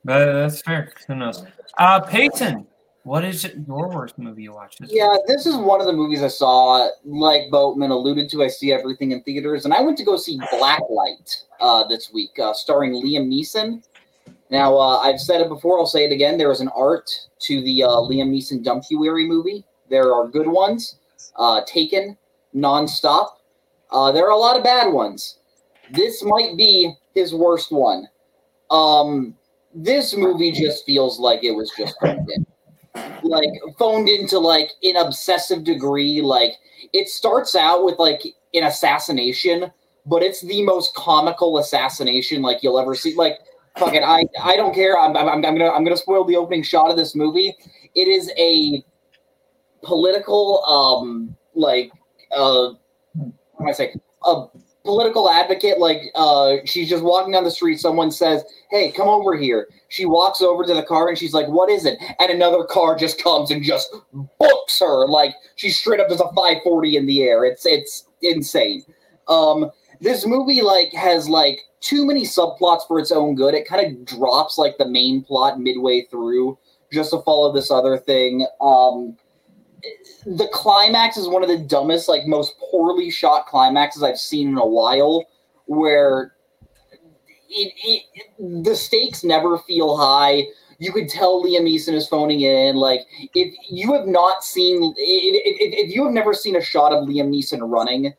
[0.07, 0.93] Uh, that's fair.
[1.07, 1.45] Who knows?
[1.77, 2.67] Uh, Peyton,
[3.09, 4.83] what is it, your worst movie you watched?
[4.83, 6.91] This Yeah, this is one of the movies I saw.
[7.07, 10.39] Like Boatman alluded to, I see everything in theaters, and I went to go see
[10.53, 13.83] Blacklight uh, this week, uh, starring Liam Neeson.
[14.51, 15.79] Now, uh, I've said it before.
[15.79, 16.37] I'll say it again.
[16.37, 19.65] There is an art to the uh, Liam Neeson Dumpuary movie.
[19.89, 20.97] There are good ones.
[21.35, 22.15] Uh, Taken,
[22.55, 23.29] nonstop.
[23.91, 25.39] Uh, there are a lot of bad ones.
[25.93, 28.07] This might be his worst one.
[28.71, 29.35] Um,
[29.75, 32.45] this movie just feels like it was just in.
[33.23, 36.21] Like phoned into like an obsessive degree.
[36.23, 36.53] Like
[36.93, 38.23] it starts out with like
[38.55, 39.71] an assassination,
[40.07, 43.15] but it's the most comical assassination like you'll ever see.
[43.15, 43.39] Like
[43.77, 44.99] fuck it, I I don't care.
[44.99, 47.55] I'm I'm, I'm gonna I'm gonna spoil the opening shot of this movie.
[47.95, 48.85] It is a
[49.83, 51.91] political um like
[52.33, 52.71] uh
[53.13, 54.47] what am I say a
[54.89, 59.37] political advocate like uh she's just walking down the street someone says hey come over
[59.37, 59.69] here.
[59.89, 61.99] She walks over to the car and she's like what is it?
[62.19, 63.95] And another car just comes and just
[64.41, 67.45] books her like she's straight up there's a 540 in the air.
[67.45, 68.83] It's it's insane.
[69.29, 69.71] Um
[70.01, 73.53] this movie like has like too many subplots for its own good.
[73.53, 76.57] It kind of drops like the main plot midway through
[76.91, 78.47] just to follow this other thing.
[78.63, 79.19] Um
[80.27, 84.59] the climax is one of the dumbest, like most poorly shot climaxes I've seen in
[84.59, 85.27] a while,
[85.67, 86.35] where
[87.49, 90.45] it, it, the stakes never feel high.
[90.79, 92.77] You could tell Liam Neeson is phoning in.
[92.77, 93.01] Like
[93.35, 97.31] if you have not seen, if, if you have never seen a shot of Liam
[97.31, 98.13] Neeson running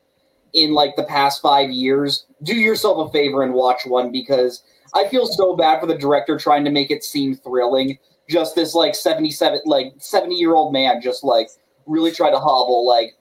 [0.53, 5.07] in like the past five years, do yourself a favor and watch one because I
[5.07, 7.97] feel so bad for the director trying to make it seem thrilling
[8.29, 11.49] just this like 77 like 70 year old man just like
[11.85, 13.15] really tried to hobble like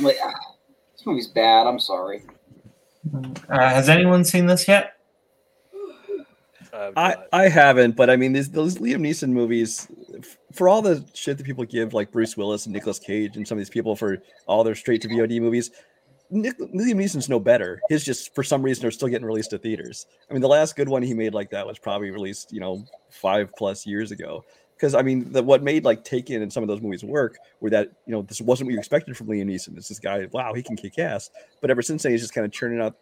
[0.00, 0.32] like ah,
[0.92, 2.22] this movie's bad i'm sorry
[3.50, 4.92] Uh, has anyone seen this yet?
[6.96, 9.86] I, I haven't, but I mean, these those Liam Neeson movies,
[10.18, 13.46] f- for all the shit that people give, like Bruce Willis and Nicolas Cage and
[13.46, 15.70] some of these people for all their straight to VOD movies,
[16.34, 17.80] Nick, Liam Neeson's no better.
[17.88, 20.06] His just for some reason are still getting released to theaters.
[20.28, 22.84] I mean, the last good one he made like that was probably released, you know,
[23.08, 24.44] five plus years ago.
[24.76, 27.70] Because I mean, the, what made like Taken and some of those movies work were
[27.70, 29.76] that you know this wasn't what you expected from Liam Neeson.
[29.76, 31.30] It's this guy, wow, he can kick ass.
[31.60, 32.96] But ever since then, he's just kind of churning out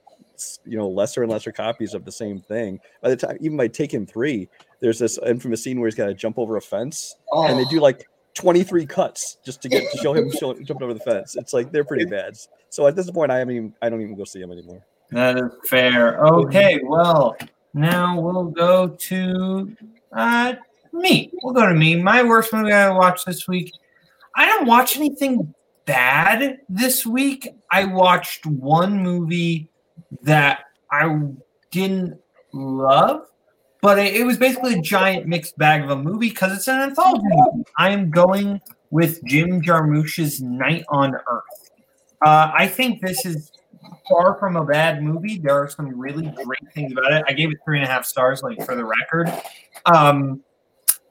[0.64, 2.79] you know lesser and lesser copies of the same thing.
[3.01, 4.49] By the time even by Taken three,
[4.81, 7.71] there's this infamous scene where he's got to jump over a fence, and they Oh.
[7.71, 11.37] do like 23 cuts just to get to show him show, jumping over the fence.
[11.37, 12.37] It's like they're pretty bad.
[12.71, 14.85] So at this point, I haven't even I don't even go see him anymore.
[15.11, 16.25] That is fair.
[16.25, 17.37] Okay, well,
[17.75, 19.77] now we'll go to
[20.12, 20.55] uh,
[20.92, 21.31] me.
[21.42, 21.97] We'll go to me.
[21.97, 23.73] My worst movie I watched this week.
[24.35, 27.49] I didn't watch anything bad this week.
[27.71, 29.68] I watched one movie
[30.23, 31.21] that I
[31.71, 32.18] didn't
[32.53, 33.27] love,
[33.83, 36.81] but it, it was basically a giant mixed bag of a movie because it's an
[36.81, 37.64] anthology movie.
[37.77, 41.71] I am going with Jim Jarmusch's Night on Earth.
[42.25, 43.51] Uh, I think this is
[44.09, 45.38] far from a bad movie.
[45.38, 47.25] There are some really great things about it.
[47.27, 49.33] I gave it three and a half stars, like for the record.
[49.87, 50.42] Um,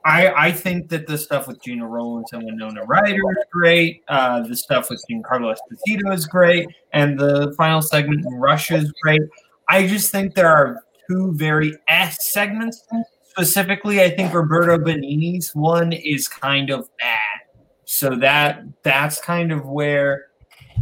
[0.05, 4.03] I I think that the stuff with Gena Rowlands and Winona Ryder is great.
[4.07, 8.91] Uh, the stuff with Giancarlo Esposito is great, and the final segment in Russia is
[9.03, 9.21] great.
[9.69, 12.83] I just think there are two very S segments.
[13.29, 17.17] Specifically, I think Roberto Benigni's one is kind of bad.
[17.85, 20.25] So that that's kind of where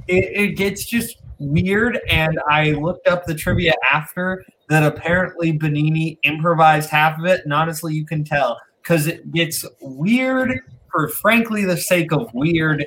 [0.08, 2.00] it, it gets just weird.
[2.10, 4.84] And I looked up the trivia after that.
[4.84, 10.60] Apparently, Benigni improvised half of it, and honestly, you can tell because it gets weird
[10.92, 12.86] for frankly the sake of weird.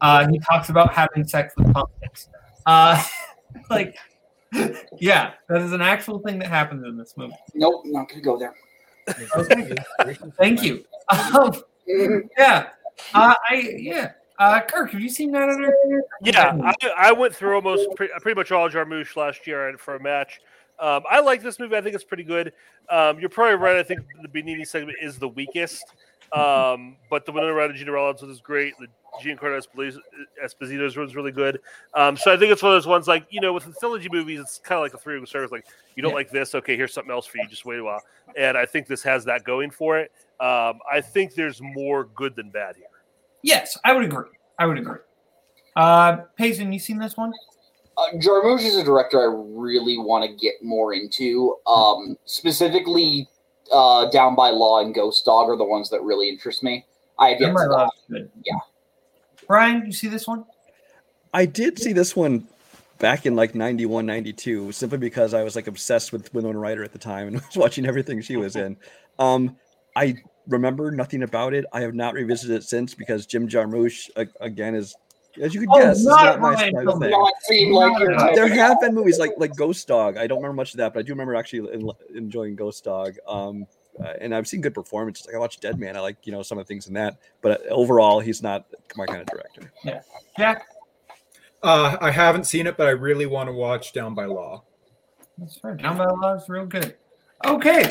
[0.00, 2.28] Uh, he talks about having sex with pumpkins.
[2.66, 3.02] Uh,
[3.70, 3.96] like,
[4.98, 7.34] yeah, that is an actual thing that happens in this movie.
[7.54, 8.54] Nope, not gonna go there.
[9.36, 9.76] Okay.
[10.38, 10.84] Thank you.
[11.08, 11.52] Um,
[12.38, 12.68] yeah,
[13.12, 14.12] uh, I yeah.
[14.38, 15.74] Uh, Kirk, have you seen that other?
[16.22, 20.02] Yeah, I, I went through almost pre- pretty much all Jarmusch last year for a
[20.02, 20.40] match.
[20.80, 21.76] Um, I like this movie.
[21.76, 22.52] I think it's pretty good.
[22.90, 23.76] Um, you're probably right.
[23.76, 25.84] I think the Benigni segment is the weakest.
[26.32, 28.74] Um, but the Winona Ryder Gina Rollins one is great.
[28.80, 28.88] The
[29.22, 30.00] Giancarlo Esposito-
[30.44, 31.60] Esposito's one's really good.
[31.94, 34.40] Um, so I think it's one of those ones like, you know, with anthology movies,
[34.40, 35.50] it's kind of like a three ring circus.
[35.52, 36.16] Like, you don't Yeah.
[36.16, 36.54] like this.
[36.54, 37.46] Okay, here's something else for you.
[37.48, 38.00] Just wait a while.
[38.36, 40.10] And I think this has that going for it.
[40.40, 42.86] Um, I think there's more good than bad here.
[43.42, 44.30] Yes, I would agree.
[44.58, 44.98] I would agree.
[45.76, 47.32] Uh, Payson, you seen this one?
[47.96, 51.56] Uh, Jarmusch is a director I really want to get more into.
[51.66, 53.28] Um, specifically,
[53.72, 56.84] uh, Down by Law and Ghost Dog are the ones that really interest me.
[57.18, 57.92] I have yet Down by to Law watch.
[57.96, 58.30] is good.
[58.44, 58.54] Yeah.
[59.46, 60.44] Brian, you see this one?
[61.32, 62.46] I did see this one
[62.98, 66.92] back in like 91, 92, simply because I was like obsessed with Winona Ryder at
[66.92, 68.76] the time and was watching everything she was in.
[69.18, 69.56] Um,
[69.96, 71.64] I remember nothing about it.
[71.72, 74.94] I have not revisited it since because Jim Jarmusch, again, is,
[75.40, 77.72] as you can Oh, guess, not not my Ryan style of thing.
[77.72, 78.34] Like.
[78.34, 80.16] There have been movies like like Ghost Dog.
[80.16, 83.16] I don't remember much of that, but I do remember actually enjoying Ghost Dog.
[83.26, 83.66] Um,
[84.00, 85.26] uh, and I've seen good performances.
[85.26, 85.96] Like I watched Dead Man.
[85.96, 88.66] I like you know some of the things in that, but uh, overall, he's not
[88.96, 89.72] my kind of director.
[89.84, 90.00] Yeah.
[90.36, 90.66] Jack?
[91.62, 94.64] Uh, I haven't seen it, but I really want to watch Down by Law.
[95.38, 95.76] That's right.
[95.76, 96.96] Down by Law is real good.
[97.44, 97.90] Okay.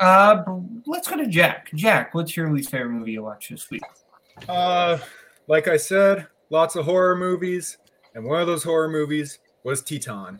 [0.00, 0.42] Uh,
[0.86, 1.70] let's go to Jack.
[1.74, 3.82] Jack, what's your least favorite movie you watched this week?
[4.48, 4.98] Uh,
[5.46, 7.78] like I said, lots of horror movies,
[8.14, 10.38] and one of those horror movies was Titane.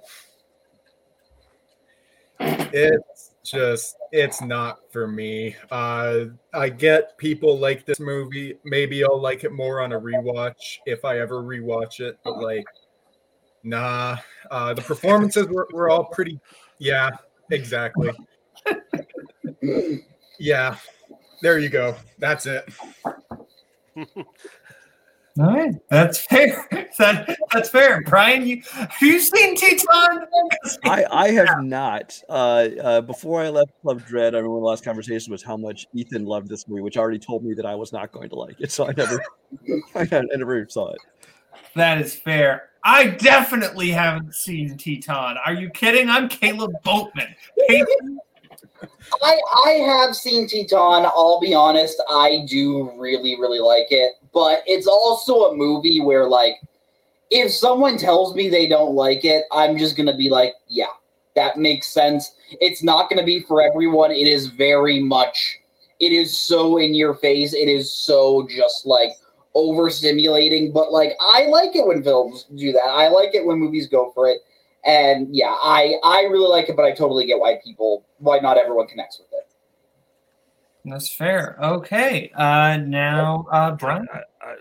[2.38, 3.15] It's
[3.50, 5.56] just, it's not for me.
[5.70, 8.56] Uh, I get people like this movie.
[8.64, 12.66] Maybe I'll like it more on a rewatch if I ever rewatch it, but like,
[13.62, 14.16] nah.
[14.50, 16.40] Uh, the performances were, were all pretty,
[16.78, 17.11] yeah,
[17.50, 18.11] exactly.
[20.38, 20.76] Yeah,
[21.42, 21.96] there you go.
[22.18, 22.68] That's it.
[25.38, 26.68] All right, that's fair.
[26.99, 28.01] That, that's fair.
[28.07, 30.27] Brian, you have you seen Titane?
[30.87, 32.18] I, I have not.
[32.27, 35.87] Uh, uh, before I left Club Dread, I remember the last conversation was how much
[35.92, 38.59] Ethan loved this movie, which already told me that I was not going to like
[38.62, 38.72] it.
[38.72, 39.22] So I never,
[39.94, 41.01] I, I never saw it.
[41.75, 42.70] That is fair.
[42.83, 45.37] I definitely haven't seen Titane.
[45.44, 46.09] Are you kidding?
[46.09, 47.35] I'm Caleb Boatman.
[47.68, 48.18] Peyton,
[49.22, 51.05] I I have seen Titane.
[51.05, 56.27] I'll be honest, I do really really like it, but it's also a movie where
[56.27, 56.57] like
[57.31, 60.92] if someone tells me they don't like it, I'm just gonna be like, yeah,
[61.37, 62.33] that makes sense.
[62.61, 64.11] It's not gonna be for everyone.
[64.11, 65.57] It is very much.
[66.01, 67.55] It is so in your face.
[67.55, 69.12] It is so just like
[69.55, 70.70] overstimulating.
[70.70, 72.90] But like I like it when films do that.
[72.90, 74.40] I like it when movies go for it.
[74.85, 78.59] And yeah, I I really like it, but I totally get why people why not
[78.59, 79.45] everyone connects with it.
[80.87, 81.57] That's fair.
[81.62, 82.31] Okay.
[82.35, 84.07] Uh, now, uh, Brian.
[84.12, 84.57] I, I,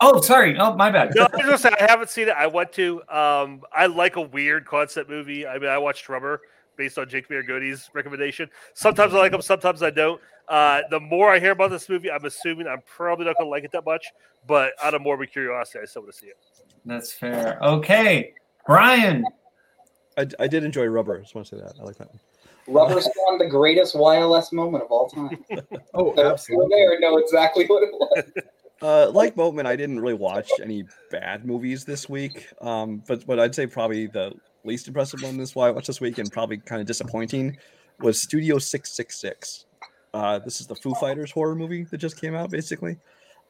[0.00, 0.56] Oh, sorry.
[0.58, 1.12] Oh, my bad.
[1.14, 2.34] no, I was gonna say I haven't seen it.
[2.36, 3.02] I want to.
[3.08, 5.44] Um, I like a weird concept movie.
[5.46, 6.40] I mean, I watched Rubber
[6.76, 8.48] based on Jake Maragotti's recommendation.
[8.74, 10.20] Sometimes I like them, sometimes I don't.
[10.46, 13.64] Uh, the more I hear about this movie, I'm assuming I'm probably not gonna like
[13.64, 14.06] it that much.
[14.46, 16.36] But out of morbid curiosity, I still want to see it.
[16.84, 17.58] That's fair.
[17.60, 18.34] Okay,
[18.66, 19.24] Brian.
[20.16, 21.18] I, I did enjoy Rubber.
[21.18, 21.74] I just want to say that.
[21.80, 22.20] I like that one.
[22.68, 25.44] Rubber Swan, the greatest YLS moment of all time.
[25.94, 26.76] Oh, Those absolutely.
[26.76, 28.24] there know exactly what it was.
[28.80, 32.46] Uh, like Boatman, I didn't really watch any bad movies this week.
[32.60, 36.00] Um, but but I'd say probably the least impressive one this why I watched this
[36.00, 37.58] week and probably kind of disappointing
[37.98, 39.66] was Studio Six Six Six.
[40.14, 42.96] Uh, this is the Foo Fighters horror movie that just came out, basically.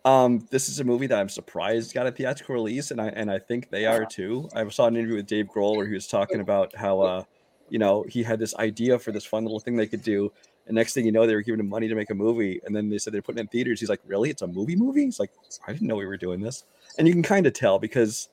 [0.07, 3.31] Um, this is a movie that I'm surprised got a theatrical release, and I and
[3.31, 4.49] I think they are too.
[4.55, 7.25] I saw an interview with Dave Grohl where he was talking about how uh,
[7.71, 10.33] you know, he had this idea for this fun little thing they could do,
[10.67, 12.75] and next thing you know, they were giving him money to make a movie, and
[12.75, 13.81] then they said they're putting it in theaters.
[13.81, 14.31] He's like, "Really?
[14.31, 15.33] It's a movie movie?" He's like,
[15.67, 16.65] "I didn't know we were doing this,"
[16.99, 18.29] and you can kind of tell because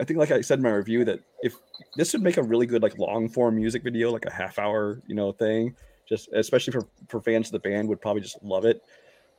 [0.00, 1.56] I think, like I said in my review, that if
[1.96, 5.02] this would make a really good like long form music video, like a half hour,
[5.06, 5.76] you know, thing,
[6.08, 8.82] just especially for for fans of the band would probably just love it.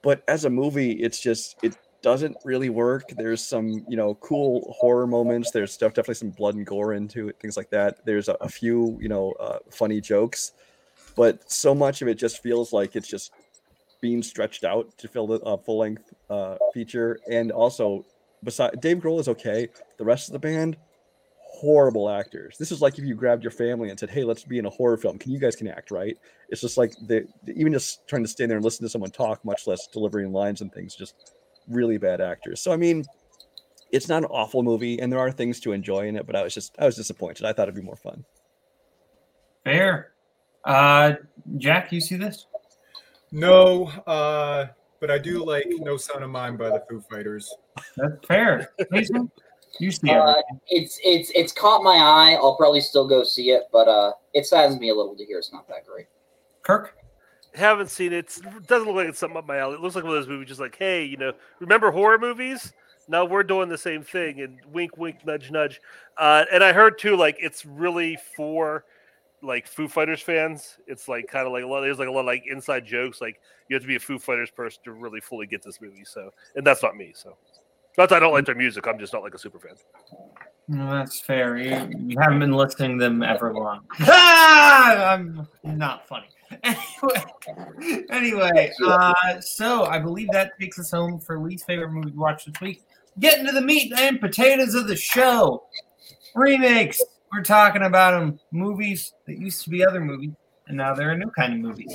[0.02, 3.10] But as a movie, it's just it doesn't really work.
[3.18, 5.50] There's some you know cool horror moments.
[5.50, 8.06] There's stuff definitely some blood and gore into it, things like that.
[8.06, 10.52] There's a, a few you know uh, funny jokes,
[11.16, 13.32] but so much of it just feels like it's just
[14.02, 17.18] being stretched out to fill the uh, full length uh, feature.
[17.32, 18.06] And also,
[18.44, 19.70] beside Dave Grohl is okay.
[19.98, 20.76] The rest of the band,
[21.40, 22.58] horrible actors.
[22.58, 24.70] This is like if you grabbed your family and said, "Hey, let's be in a
[24.70, 25.18] horror film.
[25.18, 26.18] Can you guys can act, right?"
[26.50, 29.44] It's just like they even just trying to stand there and listen to someone talk,
[29.46, 30.96] much less delivering lines and things.
[30.96, 31.34] Just
[31.68, 32.62] really bad actors.
[32.62, 33.06] So I mean,
[33.92, 36.26] it's not an awful movie, and there are things to enjoy in it.
[36.26, 37.46] But I was just I was disappointed.
[37.46, 38.26] I thought it'd be more fun.
[39.64, 40.14] Fair.
[40.66, 41.14] Uh,
[41.58, 42.48] Jack, you see this?
[43.32, 44.68] No, uh,
[45.00, 47.54] but I do like "No Son of Mine" by the Foo Fighters.
[47.98, 48.72] That's fair.
[48.92, 49.32] Mason,
[49.80, 50.36] you see Uh,
[50.68, 52.38] it's it's it's caught my eye.
[52.40, 55.40] I'll probably still go see it, but uh, it saddens me a little to hear
[55.40, 56.08] it's not that great.
[56.62, 56.96] Kirk?
[57.56, 58.38] Haven't seen it.
[58.44, 59.76] It doesn't look like it's something up my alley.
[59.76, 62.74] It looks like one of those movies, just like, hey, you know, remember horror movies?
[63.08, 65.82] Now we're doing the same thing, and wink, wink, nudge, nudge.
[66.18, 68.86] Uh, and I heard too, like it's really for
[69.42, 70.78] like Foo Fighters fans.
[70.88, 71.82] It's like kind of like a lot.
[71.82, 73.22] There's like a lot of like inside jokes.
[73.22, 76.06] Like you have to be a Foo Fighters person to really fully get this movie.
[76.06, 77.12] So, and that's not me.
[77.14, 77.36] So,
[77.98, 78.88] not that I don't like their music.
[78.88, 79.76] I'm just not like a super fan.
[80.70, 81.58] No, that's fair.
[81.58, 83.82] You, you haven't been listening them ever long.
[84.00, 86.28] ah, I'm not funny.
[87.04, 92.18] Anyway, anyway uh, so I believe that takes us home for least favorite movie to
[92.18, 92.84] watch this week.
[93.20, 95.64] Getting to the meat and potatoes of the show.
[96.36, 97.02] Remakes.
[97.32, 98.40] We're talking about them.
[98.52, 100.32] Movies that used to be other movies,
[100.68, 101.88] and now they're a new kind of movie.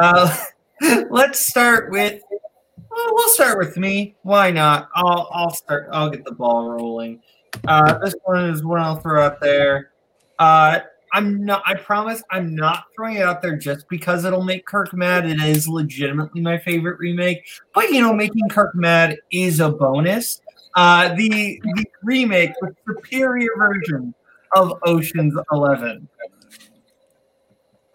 [0.00, 0.36] Uh,
[1.10, 2.22] let's start with.
[2.30, 4.16] Well, we'll start with me.
[4.22, 4.88] Why not?
[4.94, 5.88] I'll I'll start.
[5.92, 7.22] I'll get the ball rolling.
[7.66, 9.90] Uh, this one is one I'll throw out there.
[10.38, 10.80] Uh,
[11.12, 11.62] I'm not.
[11.66, 15.26] I promise, I'm not throwing it out there just because it'll make Kirk mad.
[15.26, 20.40] It is legitimately my favorite remake, but you know, making Kirk mad is a bonus.
[20.76, 24.14] Uh, the the remake, the superior version
[24.54, 26.08] of Ocean's Eleven.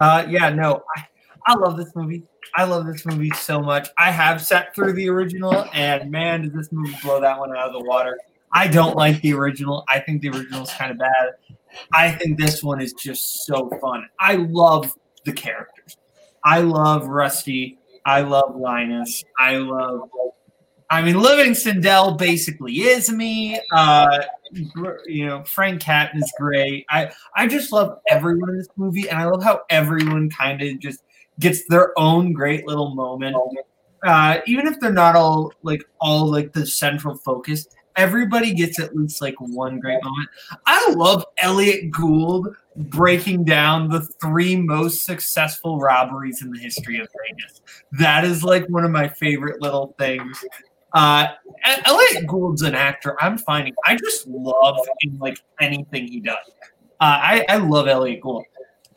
[0.00, 1.06] Uh, yeah, no, I,
[1.46, 2.24] I love this movie.
[2.56, 3.88] I love this movie so much.
[3.98, 7.68] I have sat through the original, and man, does this movie blow that one out
[7.68, 8.18] of the water.
[8.52, 9.84] I don't like the original.
[9.88, 11.30] I think the original is kind of bad.
[11.92, 14.08] I think this one is just so fun.
[14.20, 14.94] I love
[15.24, 15.96] the characters.
[16.44, 17.78] I love Rusty.
[18.04, 19.24] I love Linus.
[19.38, 20.10] I love.
[20.90, 23.60] I mean, Livingston Dell basically is me.
[23.72, 24.22] Uh,
[25.06, 26.84] you know, Frank Catton is great.
[26.90, 30.78] I I just love everyone in this movie, and I love how everyone kind of
[30.78, 31.02] just
[31.40, 33.36] gets their own great little moment.
[34.06, 37.66] Uh, even if they're not all like all like the central focus,
[37.96, 40.28] everybody gets at least like one great moment.
[40.66, 47.08] I love Elliot Gould breaking down the three most successful robberies in the history of
[47.26, 47.62] Vegas.
[47.92, 50.44] That is like one of my favorite little things.
[50.92, 51.28] Uh,
[51.86, 53.16] Elliot Gould's an actor.
[53.22, 56.36] I'm finding I just love in like anything he does.
[57.00, 58.44] Uh, I, I love Elliot Gould.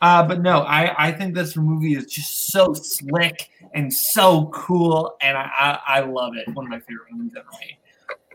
[0.00, 5.16] Uh, but no, I, I think this movie is just so slick and so cool,
[5.20, 6.48] and I, I, I love it.
[6.54, 7.77] One of my favorite movies ever made.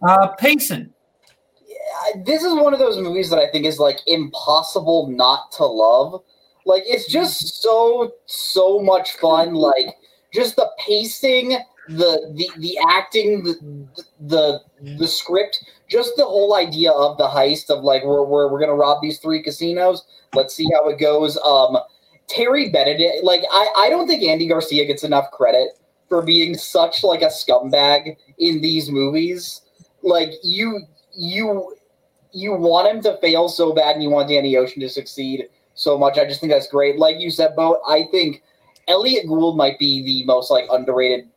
[0.07, 0.93] Uh, Payson.
[2.25, 6.21] This is one of those movies that I think is like impossible not to love.
[6.65, 9.53] Like it's just so so much fun.
[9.53, 9.95] Like
[10.33, 13.87] just the pacing, the the the acting, the
[14.19, 14.61] the
[14.97, 18.75] the script, just the whole idea of the heist of like we're we're, we're gonna
[18.75, 20.05] rob these three casinos.
[20.33, 21.37] Let's see how it goes.
[21.37, 21.77] Um,
[22.27, 25.79] Terry Benedict, like I I don't think Andy Garcia gets enough credit
[26.09, 29.61] for being such like a scumbag in these movies.
[30.03, 30.81] Like you
[31.15, 31.75] you
[32.31, 35.97] you want him to fail so bad and you want Danny Ocean to succeed so
[35.97, 36.17] much.
[36.17, 36.97] I just think that's great.
[36.99, 38.43] Like you said, Bo, I think
[38.87, 41.29] Elliot Gould might be the most like underrated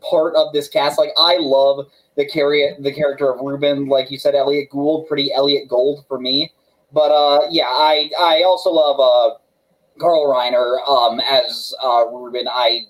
[0.00, 0.98] part of this cast.
[0.98, 3.86] Like I love the carry the character of Ruben.
[3.86, 6.52] Like you said, Elliot Gould, pretty Elliot Gould for me.
[6.92, 9.38] But uh yeah, I I also love uh
[9.98, 12.48] Carl Reiner um as uh Ruben.
[12.48, 12.82] I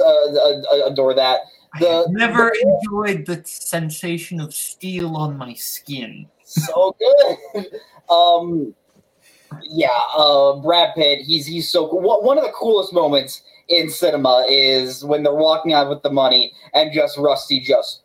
[0.00, 1.40] uh, adore that.
[1.80, 6.26] The Never enjoyed the sensation of steel on my skin.
[6.44, 7.66] so good.
[8.10, 8.74] um,
[9.70, 11.20] yeah, uh, Brad Pitt.
[11.20, 12.00] He's he's so cool.
[12.00, 16.10] One one of the coolest moments in cinema is when they're walking out with the
[16.10, 18.02] money and just Rusty just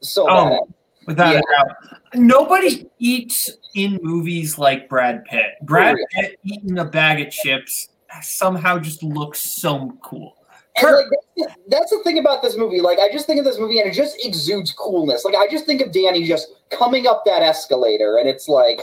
[0.00, 0.60] so Oh, bad.
[1.06, 1.38] Without Yeah.
[1.40, 1.76] a doubt.
[2.14, 5.54] Nobody eats in movies like Brad Pitt.
[5.62, 7.88] Brad Pitt eating a bag of chips
[8.22, 10.36] somehow just looks so cool.
[10.76, 11.06] And like
[11.36, 12.80] that's, that's the thing about this movie.
[12.80, 15.24] Like I just think of this movie and it just exudes coolness.
[15.24, 18.80] Like I just think of Danny just coming up that escalator and it's like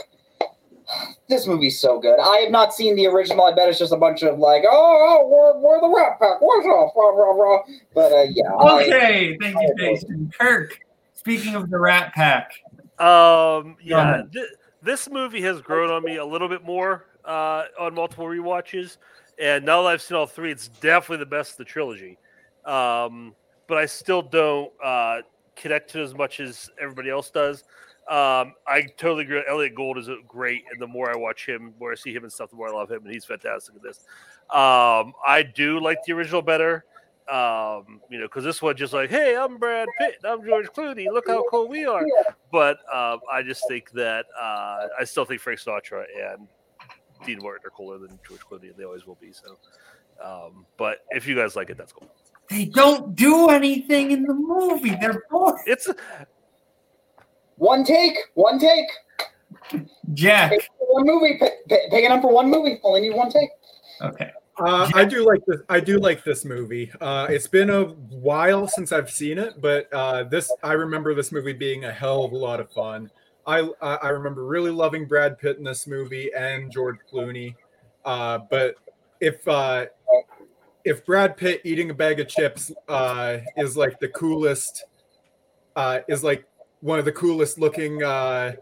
[1.28, 2.18] this movie's so good.
[2.18, 3.44] I have not seen the original.
[3.44, 4.70] I bet it's just a bunch of like, oh,
[5.22, 6.40] oh we're, we're the Rat Pack.
[6.40, 6.94] What's up?
[6.96, 7.62] Rah, rah, rah.
[7.94, 8.52] But uh, yeah.
[8.54, 10.32] I- Okay, thank you, Jason.
[10.38, 10.78] Kirk,
[11.14, 12.52] speaking of the Rat Pack,
[12.98, 14.46] Um, yeah, th-
[14.82, 18.96] this movie has grown on me a little bit more uh, on multiple rewatches,
[19.42, 22.16] and now that I've seen all three, it's definitely the best of the trilogy.
[22.64, 23.34] Um,
[23.66, 25.22] but I still don't uh,
[25.56, 27.64] connect to it as much as everybody else does.
[28.08, 29.42] Um, I totally agree.
[29.48, 32.22] Elliot Gould is great, and the more I watch him, the more I see him
[32.22, 33.98] and stuff, the more I love him, and he's fantastic at this.
[34.50, 36.84] Um, I do like the original better.
[37.28, 41.06] Um, you know, because this one just like, hey, I'm Brad Pitt, I'm George Clooney.
[41.06, 42.04] Look how cool we are.
[42.50, 46.46] But um, I just think that uh, I still think Frank Sinatra and
[47.24, 49.32] Dean Martin are cooler than George Clooney, they always will be.
[49.32, 49.56] So,
[50.22, 52.08] um, but if you guys like it, that's cool.
[52.48, 54.96] They don't do anything in the movie.
[55.00, 55.60] They're bored.
[55.66, 55.88] It's
[57.56, 58.86] One take, one take.
[60.12, 60.50] Jack.
[60.50, 61.38] Pick one movie.
[61.38, 62.80] Pick, pick, pick it up for one movie.
[62.82, 63.50] Only need one take.
[64.00, 64.30] Okay.
[64.58, 65.60] Uh, I do like this.
[65.68, 66.92] I do like this movie.
[67.00, 71.32] Uh, it's been a while since I've seen it, but uh, this I remember this
[71.32, 73.10] movie being a hell of a lot of fun.
[73.46, 77.54] I I remember really loving Brad Pitt in this movie and George Clooney.
[78.04, 78.76] Uh, but
[79.20, 79.86] if uh,
[80.84, 84.84] if Brad Pitt eating a bag of chips uh, is like the coolest,
[85.76, 86.44] uh, is like
[86.80, 88.52] one of the coolest looking uh,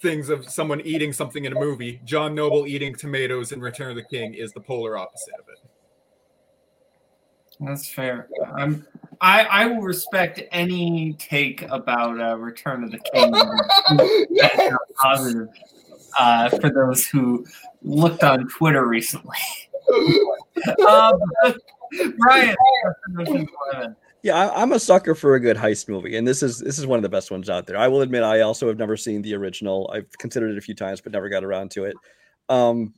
[0.00, 3.96] things of someone eating something in a movie, John Noble eating tomatoes in Return of
[3.96, 5.58] the King is the polar opposite of it.
[7.60, 8.28] That's fair.
[8.54, 8.86] I'm,
[9.20, 13.30] I I will respect any take about uh, Return of the King.
[14.40, 15.48] That's not positive
[16.18, 17.46] uh, for those who
[17.82, 19.36] looked on Twitter recently.
[20.88, 21.14] um,
[22.18, 22.56] Brian,
[24.22, 26.86] Yeah, I, I'm a sucker for a good heist movie, and this is this is
[26.86, 27.76] one of the best ones out there.
[27.76, 29.90] I will admit, I also have never seen the original.
[29.92, 31.96] I've considered it a few times, but never got around to it.
[32.48, 32.94] Um,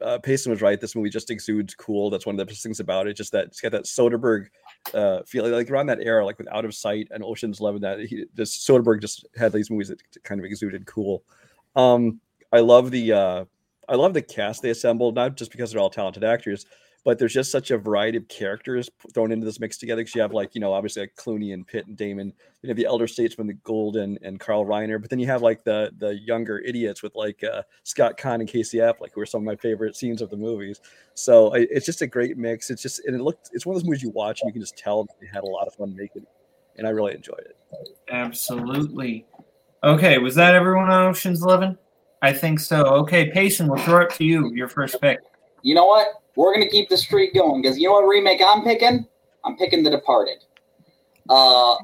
[0.00, 0.80] uh, Payson was right.
[0.80, 2.08] This movie just exudes cool.
[2.08, 3.14] That's one of the best things about it.
[3.14, 4.46] Just that it's got that Soderbergh
[4.94, 7.82] uh, feeling, like around that era, like with Out of Sight and Ocean's Eleven.
[7.82, 11.22] That he just Soderbergh just had these movies that kind of exuded cool.
[11.76, 12.20] Um,
[12.52, 13.44] I love the uh,
[13.88, 16.66] I love the cast they assembled, not just because they're all talented actors,
[17.04, 20.02] but there's just such a variety of characters thrown into this mix together.
[20.02, 22.32] Because you have like you know obviously like Clooney and Pitt and Damon.
[22.62, 25.64] You have the elder statesman, the Golden and Carl Reiner, but then you have like
[25.64, 29.42] the the younger idiots with like uh, Scott Caan and Casey Affleck, who are some
[29.42, 30.80] of my favorite scenes of the movies.
[31.14, 32.70] So I, it's just a great mix.
[32.70, 34.62] It's just and it looked it's one of those movies you watch and you can
[34.62, 36.28] just tell they had a lot of fun making, it,
[36.76, 37.56] and I really enjoyed it.
[38.10, 39.26] Absolutely.
[39.82, 41.78] Okay, was that everyone on Ocean's Eleven?
[42.22, 42.84] I think so.
[42.84, 44.52] Okay, Payson, we'll throw it to you.
[44.54, 45.20] Your first pick.
[45.62, 46.06] You know what?
[46.40, 49.06] We're gonna keep the streak going because you know what remake I'm picking?
[49.44, 50.38] I'm picking The Departed.
[51.28, 51.74] Uh,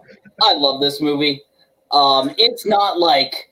[0.43, 1.43] I love this movie.
[1.91, 3.51] Um, it's not like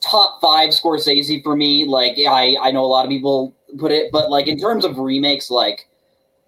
[0.00, 1.84] top five Scorsese for me.
[1.84, 4.98] Like I, I know a lot of people put it, but like in terms of
[4.98, 5.88] remakes, like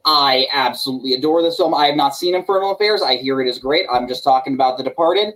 [0.04, 1.72] I absolutely adore this film.
[1.72, 3.00] I have not seen Infernal Affairs.
[3.00, 3.86] I hear it is great.
[3.92, 5.34] I'm just talking about The Departed.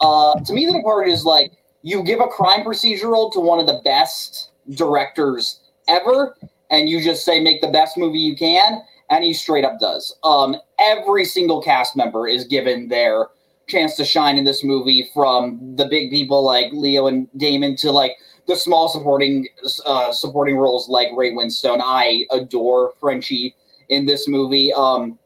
[0.00, 1.52] Uh, to me, The Departed is like
[1.82, 6.36] you give a crime procedural to one of the best directors ever,
[6.70, 10.16] and you just say make the best movie you can, and he straight up does.
[10.24, 13.28] Um, every single cast member is given their
[13.68, 17.92] chance to shine in this movie, from the big people like Leo and Damon to
[17.92, 18.16] like
[18.46, 19.46] the small supporting
[19.86, 21.80] uh, supporting roles like Ray Winstone.
[21.82, 23.54] I adore Frenchie
[23.88, 24.72] in this movie.
[24.72, 25.18] Um,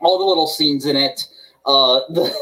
[0.00, 1.26] all the little scenes in it.
[1.66, 2.34] Uh, the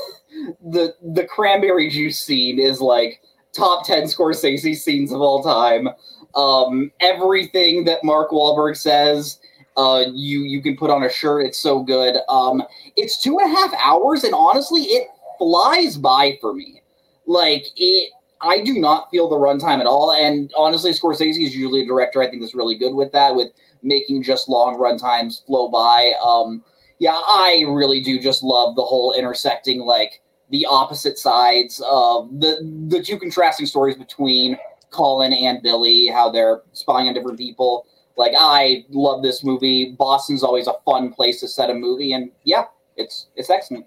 [0.70, 3.20] the the cranberry juice scene is like
[3.52, 5.88] top 10 Scorsese scenes of all time.
[6.35, 9.39] Um, everything that Mark Wahlberg says,
[9.76, 11.47] uh, you you can put on a shirt.
[11.47, 12.16] It's so good.
[12.28, 12.62] Um,
[12.97, 15.09] it's two and a half hours, and honestly, it
[15.39, 16.83] flies by for me.
[17.26, 18.11] Like it,
[18.41, 20.12] I do not feel the runtime at all.
[20.12, 22.22] And honestly, Scorsese is usually a director.
[22.22, 23.53] I think is really good with that, with
[23.83, 26.12] making just long runtimes flow by.
[26.24, 26.62] Um,
[26.99, 30.20] yeah, I really do just love the whole intersecting like
[30.51, 34.59] the opposite sides of the the two contrasting stories between
[34.91, 37.86] Colin and Billy, how they're spying on different people.
[38.16, 39.95] Like I love this movie.
[39.99, 42.64] Boston's always a fun place to set a movie, and yeah,
[42.97, 43.86] it's it's excellent.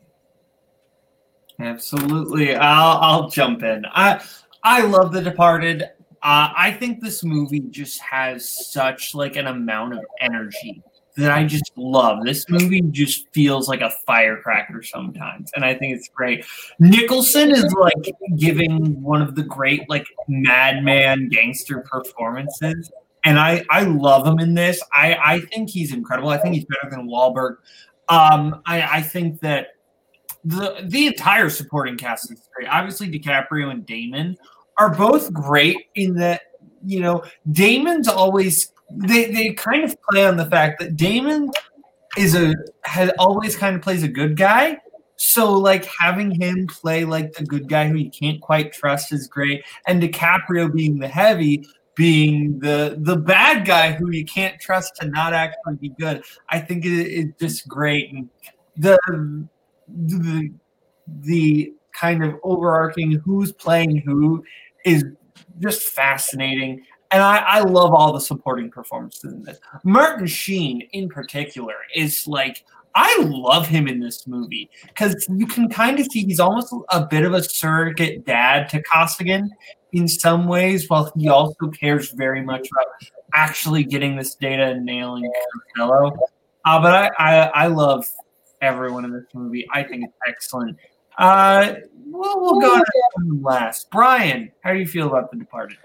[1.59, 2.55] Absolutely.
[2.55, 3.85] I'll I'll jump in.
[3.93, 4.23] I
[4.63, 5.83] I love The Departed.
[6.23, 10.81] Uh, I think this movie just has such like an amount of energy
[11.15, 12.23] that I just love.
[12.23, 16.45] This movie just feels like a firecracker sometimes, and I think it's great.
[16.79, 22.91] Nicholson is like giving one of the great like madman gangster performances,
[23.23, 24.81] and I I love him in this.
[24.93, 26.29] I I think he's incredible.
[26.29, 27.57] I think he's better than Wahlberg.
[28.09, 29.67] Um, I I think that
[30.43, 32.67] the the entire supporting cast is great.
[32.67, 34.37] Obviously, DiCaprio and Damon
[34.77, 36.41] are both great in that
[36.85, 41.51] you know Damon's always they they kind of play on the fact that Damon
[42.17, 42.53] is a
[42.85, 44.77] has always kind of plays a good guy.
[45.15, 49.27] So like having him play like the good guy who you can't quite trust is
[49.27, 51.65] great, and DiCaprio being the heavy,
[51.95, 56.23] being the the bad guy who you can't trust to not actually be good.
[56.49, 58.29] I think it is just great, and
[58.77, 58.97] the
[59.87, 60.51] the
[61.21, 64.43] the kind of overarching who's playing who
[64.85, 65.05] is
[65.59, 66.83] just fascinating.
[67.13, 69.59] And I, I love all the supporting performances in this.
[69.83, 75.69] Martin Sheen, in particular, is like I love him in this movie because you can
[75.69, 79.51] kind of see he's almost a bit of a surrogate dad to Costigan
[79.91, 84.83] in some ways, while he also cares very much about actually getting this data and
[84.83, 85.31] nailing
[85.75, 86.17] Costello.
[86.65, 88.07] Uh, but I, I, I love
[88.61, 89.67] everyone in this movie.
[89.71, 90.77] I think it's excellent.
[91.19, 91.75] Uh,
[92.07, 93.91] we'll, we'll go to last.
[93.91, 95.77] Brian, how do you feel about The Departed?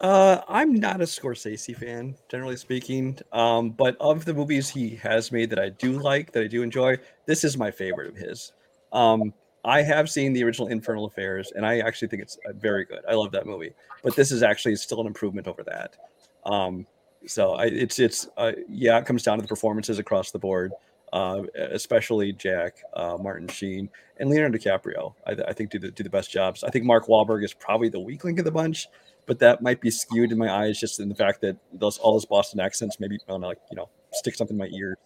[0.00, 3.18] Uh, I'm not a Scorsese fan, generally speaking.
[3.32, 6.62] Um, but of the movies he has made that I do like, that I do
[6.62, 8.52] enjoy, this is my favorite of his.
[8.92, 9.32] Um,
[9.64, 13.00] I have seen the original Infernal Affairs, and I actually think it's uh, very good.
[13.08, 13.72] I love that movie,
[14.02, 15.96] but this is actually still an improvement over that.
[16.44, 16.86] Um,
[17.26, 20.72] so I, it's it's uh, yeah, it comes down to the performances across the board,
[21.12, 23.88] uh, especially Jack, uh, Martin Sheen,
[24.18, 25.14] and Leonardo DiCaprio.
[25.26, 26.62] I, I think do the do the best jobs.
[26.62, 28.86] I think Mark Wahlberg is probably the weak link of the bunch,
[29.26, 32.12] but that might be skewed in my eyes just in the fact that those all
[32.12, 34.98] those Boston accents maybe I don't like you know stick something in my ear.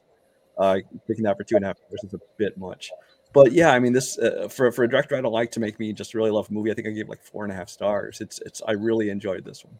[0.58, 2.90] Uh, picking that for two and a half hours is a bit much
[3.32, 5.78] but yeah, I mean, this uh, for for a director I don't like to make
[5.78, 6.70] me just really love a movie.
[6.70, 8.20] I think I gave like four and a half stars.
[8.20, 9.74] It's it's I really enjoyed this one.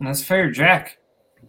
[0.00, 0.98] That's fair, Jack.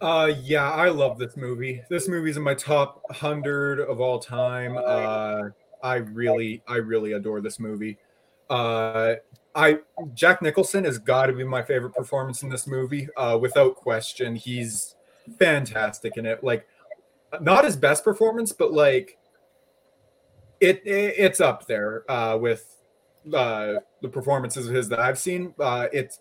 [0.02, 1.82] Uh, yeah, I love this movie.
[1.90, 4.78] This movie's in my top hundred of all time.
[4.78, 5.50] Uh,
[5.82, 7.98] I really, I really adore this movie.
[8.50, 9.16] Uh,
[9.60, 9.80] I
[10.14, 14.36] Jack Nicholson has got to be my favorite performance in this movie, uh, without question.
[14.36, 14.96] He's
[15.38, 16.44] fantastic in it.
[16.44, 16.66] Like,
[17.42, 19.18] not his best performance, but like
[20.62, 22.78] it, it it's up there uh, with
[23.34, 25.54] uh, the performances of his that I've seen.
[25.60, 26.20] Uh, it's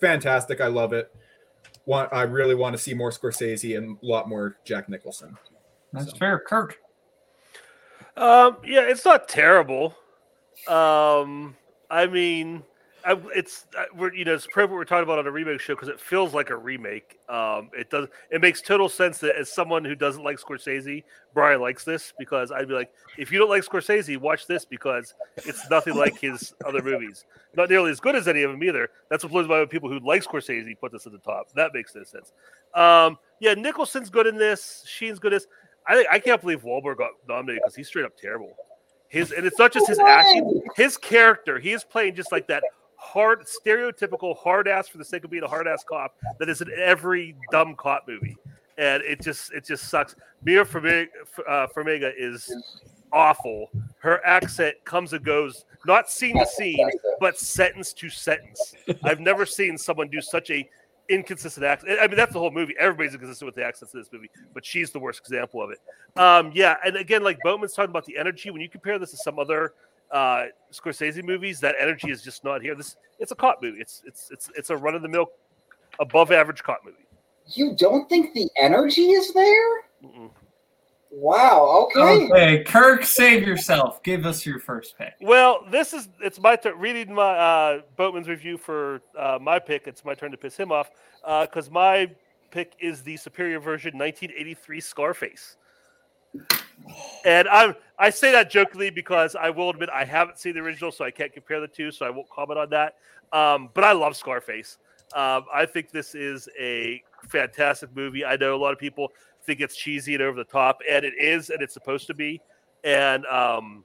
[0.00, 0.60] fantastic.
[0.60, 1.14] I love it.
[1.86, 5.38] Want I really want to see more Scorsese and a lot more Jack Nicholson.
[5.92, 6.16] That's so.
[6.16, 6.78] fair, Kirk.
[8.16, 9.94] Um, yeah, it's not terrible.
[10.66, 11.56] Um,
[11.88, 12.64] I mean,
[13.04, 15.88] I, it's we're you know it's appropriate we're talking about on a remake show because
[15.88, 17.18] it feels like a remake.
[17.28, 21.60] Um, it does it makes total sense that as someone who doesn't like Scorsese, Brian
[21.60, 25.68] likes this because I'd be like, if you don't like Scorsese, watch this because it's
[25.70, 27.24] nothing like his other movies.
[27.54, 28.90] Not nearly as good as any of them either.
[29.08, 29.64] That's what blows my.
[29.64, 31.52] People who like Scorsese put this at the top.
[31.54, 32.32] That makes no sense.
[32.74, 34.84] Um, yeah, Nicholson's good in this.
[34.86, 35.48] Sheen's good in this.
[35.86, 38.54] I I can't believe Wahlberg got nominated because he's straight up terrible.
[39.08, 41.58] His and it's not just his acting, his character.
[41.58, 42.62] He is playing just like that
[43.00, 46.60] hard, stereotypical hard ass for the sake of being a hard ass cop that is
[46.60, 48.36] in every dumb cop movie,
[48.78, 50.14] and it just it just sucks.
[50.44, 51.06] Mia Farmiga,
[51.48, 52.54] uh, Farmiga is
[53.12, 53.70] awful.
[53.98, 56.88] Her accent comes and goes, not scene to scene,
[57.18, 58.74] but sentence to sentence.
[59.02, 60.68] I've never seen someone do such a
[61.08, 61.98] inconsistent accent.
[62.00, 62.74] I mean, that's the whole movie.
[62.78, 65.78] Everybody's inconsistent with the accents in this movie, but she's the worst example of it.
[66.16, 68.50] Um, yeah, and again, like Boatman's talking about the energy.
[68.50, 69.74] When you compare this to some other
[70.10, 72.74] uh, Scorsese movies, that energy is just not here.
[72.74, 73.80] This it's a cop movie.
[73.80, 75.26] It's it's it's it's a run of the mill,
[75.98, 76.96] above average cop movie.
[77.46, 79.80] You don't think the energy is there?
[80.04, 80.30] Mm-mm.
[81.10, 81.88] Wow.
[81.96, 82.28] Okay.
[82.30, 84.00] Okay, Kirk, save yourself.
[84.04, 85.14] Give us your first pick.
[85.20, 86.78] Well, this is it's my turn.
[86.78, 90.70] Reading my uh, Boatman's review for uh, my pick, it's my turn to piss him
[90.70, 90.90] off
[91.22, 92.10] because uh, my
[92.52, 95.56] pick is the superior version 1983 Scarface.
[97.24, 100.90] And I I say that jokingly because I will admit I haven't seen the original,
[100.90, 102.96] so I can't compare the two, so I won't comment on that.
[103.32, 104.78] Um, but I love Scarface.
[105.14, 108.24] Um, I think this is a fantastic movie.
[108.24, 109.12] I know a lot of people
[109.44, 112.40] think it's cheesy and over the top, and it is, and it's supposed to be.
[112.84, 113.84] And um,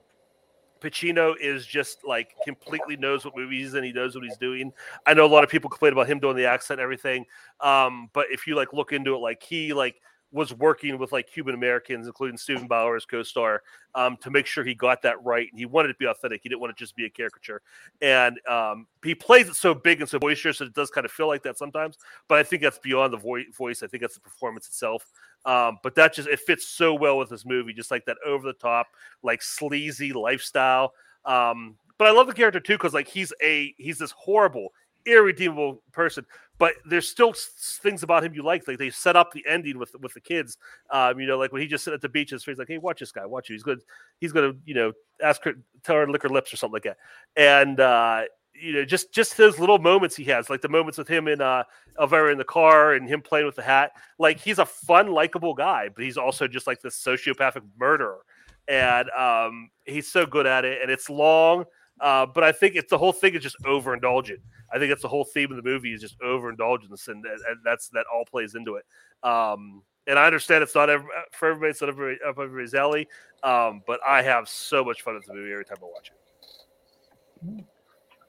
[0.79, 4.71] Pacino is just like completely knows what movies and he knows what he's doing.
[5.05, 7.25] I know a lot of people complain about him doing the accent and everything,
[7.59, 9.99] um, but if you like look into it, like he like
[10.36, 13.63] was working with like Cuban Americans, including Steven Bauer co-star,
[13.95, 15.47] um, to make sure he got that right.
[15.49, 16.41] And he wanted to be authentic.
[16.43, 17.61] He didn't want to just be a caricature.
[18.01, 21.11] And um, he plays it so big and so boisterous that it does kind of
[21.11, 21.97] feel like that sometimes.
[22.27, 23.81] But I think that's beyond the vo- voice.
[23.81, 25.09] I think that's the performance itself.
[25.45, 28.45] Um, but that just it fits so well with this movie, just like that over
[28.45, 28.88] the top,
[29.23, 30.93] like sleazy lifestyle.
[31.23, 34.73] Um, but I love the character too because like he's a he's this horrible
[35.06, 36.26] irredeemable person.
[36.58, 38.68] But there's still things about him you like.
[38.68, 40.58] Like they set up the ending with with the kids.
[40.89, 42.78] Um, you know, like when he just sit at the beach, his face like, "Hey,
[42.78, 43.26] watch this guy.
[43.26, 43.56] Watch you.
[43.56, 43.82] He's good.
[44.20, 46.84] He's gonna, you know, ask her, tell her to lick her lips or something like
[46.84, 46.97] that."
[47.36, 51.10] And uh, you know, just just those little moments he has, like the moments with
[51.10, 51.64] him in uh
[51.99, 53.91] Elvira in the car and him playing with the hat.
[54.18, 58.20] Like he's a fun, likable guy, but he's also just like this sociopathic murderer.
[58.68, 61.66] And um, he's so good at it, and it's long.
[61.99, 64.39] Uh, but I think it's the whole thing is just overindulgent.
[64.76, 67.88] I think that's the whole theme of the movie is just overindulgence, and, and that's
[67.89, 68.86] that all plays into it.
[69.23, 73.07] Um, and I understand it's not every, for everybody, it's not everybody, everybody's alley,
[73.43, 77.65] um, but I have so much fun with the movie every time I watch it.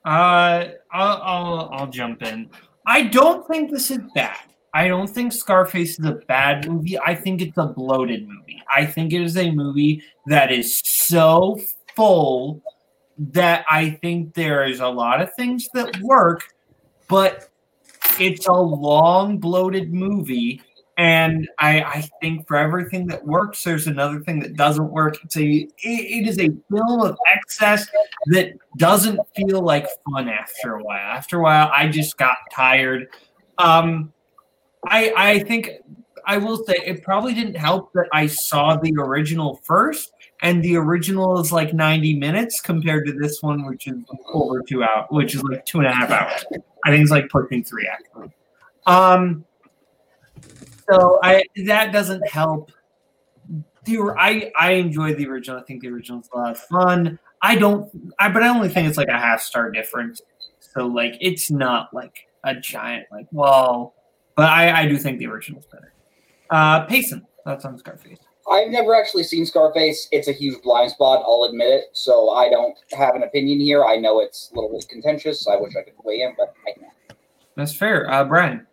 [0.05, 2.49] Uh, I'll, I'll I'll jump in.
[2.86, 4.38] I don't think this is bad.
[4.72, 6.99] I don't think Scarface is a bad movie.
[6.99, 8.62] I think it's a bloated movie.
[8.72, 11.59] I think it is a movie that is so
[11.97, 12.62] full
[13.18, 16.54] that I think there is a lot of things that work,
[17.08, 17.48] but
[18.18, 20.62] it's a long, bloated movie.
[20.98, 25.18] And I, I think for everything that works, there's another thing that doesn't work.
[25.22, 27.86] It's a, it, it is a film of excess
[28.26, 30.98] that doesn't feel like fun after a while.
[30.98, 33.08] After a while, I just got tired.
[33.58, 34.12] Um,
[34.86, 35.70] I I think
[36.26, 40.12] I will say it probably didn't help that I saw the original first,
[40.43, 44.82] and the original is like 90 minutes compared to this one, which is over two
[44.82, 46.45] hours, which is like two and a half hours.
[46.84, 48.30] I think it's like pushing three actually.
[48.87, 49.45] Um,
[50.89, 52.70] so I that doesn't help.
[53.84, 55.59] The I I enjoy the original.
[55.59, 57.18] I think the original is a lot of fun.
[57.43, 60.20] I don't, I but I only think it's like a half star difference.
[60.59, 63.95] So like it's not like a giant like whoa.
[64.34, 65.93] But I I do think the original's better.
[66.51, 68.18] Uh, Payson, thoughts on Scarface?
[68.51, 70.09] I've never actually seen Scarface.
[70.12, 71.84] It's a huge blind spot, I'll admit it.
[71.92, 73.84] So I don't have an opinion here.
[73.84, 75.49] I know it's a little bit contentious.
[75.49, 76.92] I wish I could weigh in, but I can't.
[77.57, 78.11] That's fair.
[78.11, 78.66] Uh, Brian.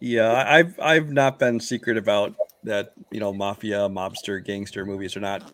[0.00, 2.92] Yeah, I've I've not been secret about that.
[3.10, 5.52] You know, mafia, mobster, gangster movies are not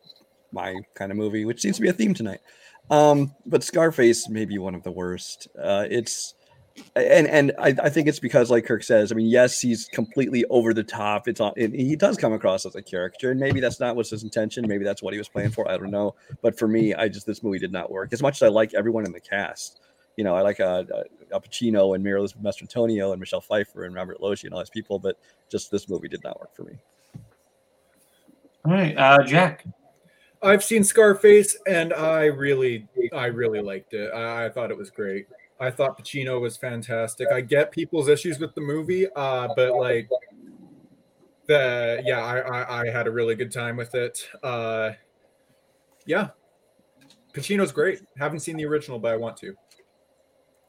[0.53, 2.41] my kind of movie, which seems to be a theme tonight.
[2.91, 5.49] Um, but Scarface may be one of the worst.
[5.63, 6.35] Uh, it's
[6.97, 10.45] and and I, I think it's because, like Kirk says, I mean, yes, he's completely
[10.47, 11.29] over the top.
[11.29, 11.53] It's on.
[11.57, 14.67] It, he does come across as a caricature, and maybe that's not what's his intention.
[14.67, 15.71] Maybe that's what he was playing for.
[15.71, 16.15] I don't know.
[16.43, 18.13] But for me, I just this movie did not work.
[18.13, 19.81] As much as I like everyone in the cast,
[20.17, 21.03] you know, I like uh, uh,
[21.33, 24.71] Al Pacino and Mary Elizabeth Mastrantonio and Michelle Pfeiffer and Robert Loggia and all these
[24.71, 25.17] people, but
[25.49, 26.77] just this movie did not work for me.
[28.65, 29.65] All right, uh, Jack.
[30.43, 34.13] I've seen Scarface, and I really, I really liked it.
[34.13, 35.27] I, I thought it was great.
[35.61, 37.29] I thought Pacino was fantastic.
[37.33, 40.09] I get people's issues with the movie, uh, but like
[41.47, 44.29] the yeah, I, I, I had a really good time with it.
[44.43, 44.93] Uh,
[46.07, 46.29] yeah,
[47.33, 48.01] Pacino's great.
[48.19, 49.55] Haven't seen the original, but I want to.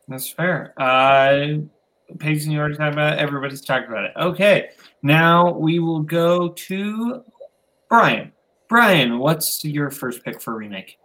[0.08, 0.74] That's fair.
[0.82, 1.60] Uh,
[2.18, 3.20] Payson, you already talked about it.
[3.20, 4.12] Everybody's talked about it.
[4.18, 4.70] Okay,
[5.04, 7.24] now we will go to
[7.90, 8.32] Brian.
[8.68, 10.99] Brian, what's your first pick for remake?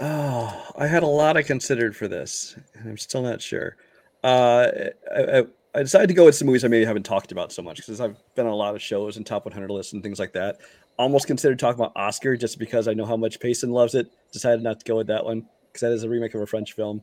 [0.00, 3.76] Oh, I had a lot I considered for this, and I'm still not sure.
[4.22, 4.68] Uh,
[5.14, 5.42] I, I,
[5.74, 8.00] I decided to go with some movies I maybe haven't talked about so much because
[8.00, 10.58] I've been on a lot of shows and top 100 lists and things like that.
[10.98, 14.10] Almost considered talking about Oscar just because I know how much Payson loves it.
[14.32, 16.72] Decided not to go with that one because that is a remake of a French
[16.72, 17.02] film.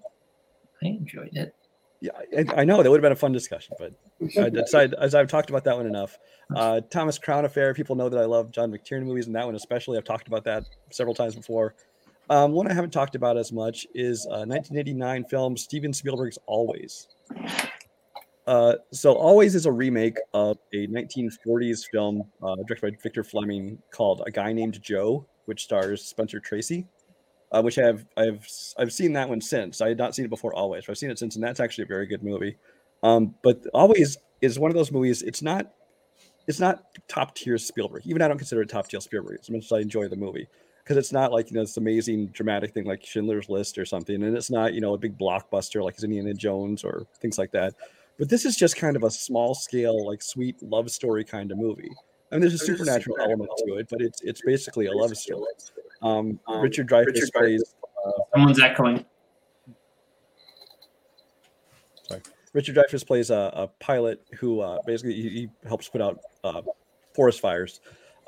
[0.84, 1.54] I enjoyed it.
[2.00, 3.94] Yeah, I, I know that would have been a fun discussion, but
[4.40, 6.18] I decided as I've talked about that one enough.
[6.56, 7.74] Uh, Thomas Crown Affair.
[7.74, 9.98] People know that I love John McTiernan movies, and that one especially.
[9.98, 11.76] I've talked about that several times before.
[12.32, 17.10] Um, one I haven't talked about as much is uh, 1989 film Steven Spielberg's Always.
[18.48, 23.78] Uh, so Always is a remake of a 1940s film uh, directed by Victor Fleming
[23.92, 26.88] called A Guy Named Joe, which stars Spencer Tracy.
[27.52, 29.82] Uh, which I have I've I've seen that one since.
[29.82, 31.84] I had not seen it before Always, but I've seen it since, and that's actually
[31.84, 32.56] a very good movie.
[33.04, 35.22] Um, but Always is one of those movies.
[35.22, 35.74] It's not
[36.48, 38.04] it's not top tier Spielberg.
[38.06, 40.48] Even I don't consider it top tier Spielberg as much as I enjoy the movie
[40.84, 44.24] because it's not like you know this amazing dramatic thing like Schindler's List or something,
[44.24, 47.74] and it's not you know a big blockbuster like Indiana Jones or things like that.
[48.18, 51.58] But this is just kind of a small scale, like sweet love story kind of
[51.58, 51.92] movie.
[52.32, 55.44] I mean, there's a supernatural element to it, but it's it's basically a love story.
[56.02, 57.76] Um, Richard Dreyfuss Richard plays.
[58.06, 59.06] Uh, Someone's echoing.
[62.08, 62.22] sorry.
[62.54, 66.62] Richard Dreyfuss plays a, a pilot who uh, basically he, he helps put out uh,
[67.14, 67.82] forest fires,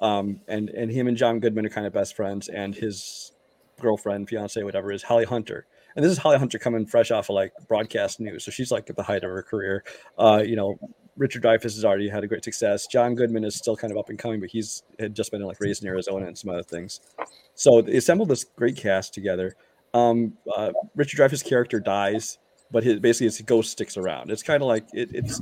[0.03, 3.31] um, and and him and John Goodman are kind of best friends, and his
[3.79, 5.65] girlfriend, fiance, whatever, is Holly Hunter.
[5.95, 8.89] And this is Holly Hunter coming fresh off of like broadcast news, so she's like
[8.89, 9.83] at the height of her career.
[10.19, 10.77] Uh, you know,
[11.15, 12.85] Richard Dreyfuss has already had a great success.
[12.85, 15.61] John Goodman is still kind of up and coming, but he's had just been like
[15.61, 16.99] Raising Arizona and some other things.
[17.55, 19.55] So they assembled this great cast together.
[19.93, 22.39] Um, uh, Richard Dreyfuss' character dies,
[22.71, 24.31] but his, basically his ghost sticks around.
[24.31, 25.39] It's kind of like it, it's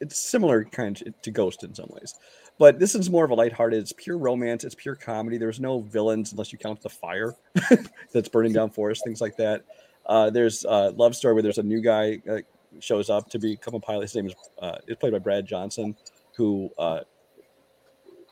[0.00, 2.14] it's similar kind of to Ghost in some ways,
[2.58, 3.78] but this is more of a lighthearted.
[3.78, 4.64] It's pure romance.
[4.64, 5.38] It's pure comedy.
[5.38, 7.34] There's no villains unless you count the fire
[8.12, 9.64] that's burning down forests, things like that.
[10.06, 12.38] Uh, there's a love story where there's a new guy uh,
[12.80, 14.02] shows up to become a pilot.
[14.02, 15.96] His name is uh, played by Brad Johnson,
[16.36, 17.00] who uh,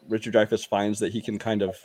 [0.08, 1.76] Richard Dreyfuss finds that he can kind of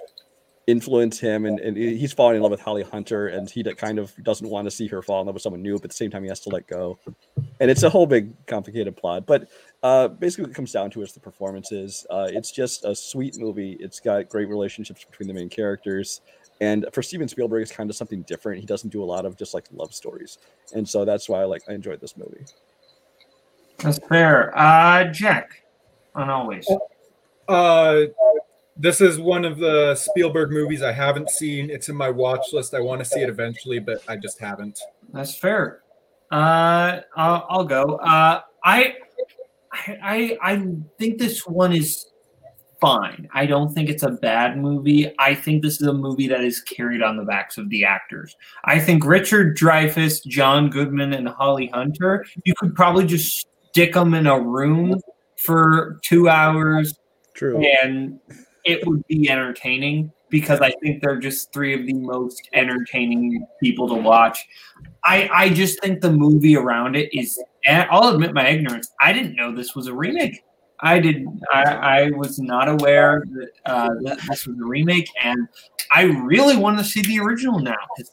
[0.68, 4.14] influence him and, and he's falling in love with Holly Hunter and he kind of
[4.24, 6.12] doesn't want to see her fall in love with someone new, but at the same
[6.12, 7.00] time he has to let go.
[7.60, 9.26] And it's a whole big complicated plot.
[9.26, 9.50] But
[9.84, 12.06] uh, basically what it comes down to is the performances.
[12.10, 13.78] Uh, it's just a sweet movie.
[13.80, 16.22] It's got great relationships between the main characters.
[16.62, 18.60] And for Steven Spielberg, it's kind of something different.
[18.60, 20.38] He doesn't do a lot of just like love stories.
[20.74, 22.44] And so that's why I like I enjoyed this movie.
[23.78, 24.58] That's fair.
[24.58, 25.64] Uh, Jack,
[26.14, 26.70] on always.
[27.48, 28.02] Uh,
[28.76, 31.70] this is one of the Spielberg movies I haven't seen.
[31.70, 32.74] It's in my watch list.
[32.74, 34.80] I want to see it eventually, but I just haven't.
[35.14, 35.82] That's fair.
[36.30, 37.96] Uh, I'll, I'll go.
[37.96, 38.96] Uh, I,
[39.72, 40.66] I, I
[40.98, 42.06] think this one is
[42.80, 43.28] fine.
[43.34, 45.14] I don't think it's a bad movie.
[45.20, 48.36] I think this is a movie that is carried on the backs of the actors.
[48.66, 54.14] I think Richard Dreyfuss, John Goodman, and Holly Hunter, you could probably just stick them
[54.14, 55.00] in a room
[55.38, 56.98] for two hours
[57.34, 57.64] True.
[57.84, 58.20] and
[58.66, 63.88] it would be entertaining because I think they're just three of the most entertaining people
[63.90, 64.46] to watch.
[65.06, 67.42] I I just think the movie around it is.
[67.66, 68.90] And I'll admit my ignorance.
[69.02, 70.44] I didn't know this was a remake.
[70.82, 71.26] I did.
[71.54, 71.64] I,
[72.06, 75.46] I was not aware that, uh, that this was a remake, and
[75.92, 77.76] I really want to see the original now.
[77.98, 78.10] 'cause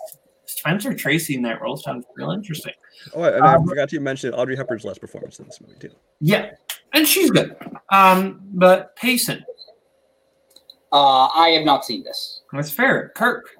[0.46, 2.72] Spencer Tracy in that role sounds real interesting.
[3.14, 5.90] Oh, and I Um, forgot to mention Audrey Hepburn's last performance in this movie too.
[6.20, 6.50] Yeah,
[6.92, 7.54] and she's good.
[7.92, 9.44] Um, but Payson,
[10.92, 12.42] Uh, I have not seen this.
[12.52, 13.12] that's fair.
[13.16, 13.50] Kirk,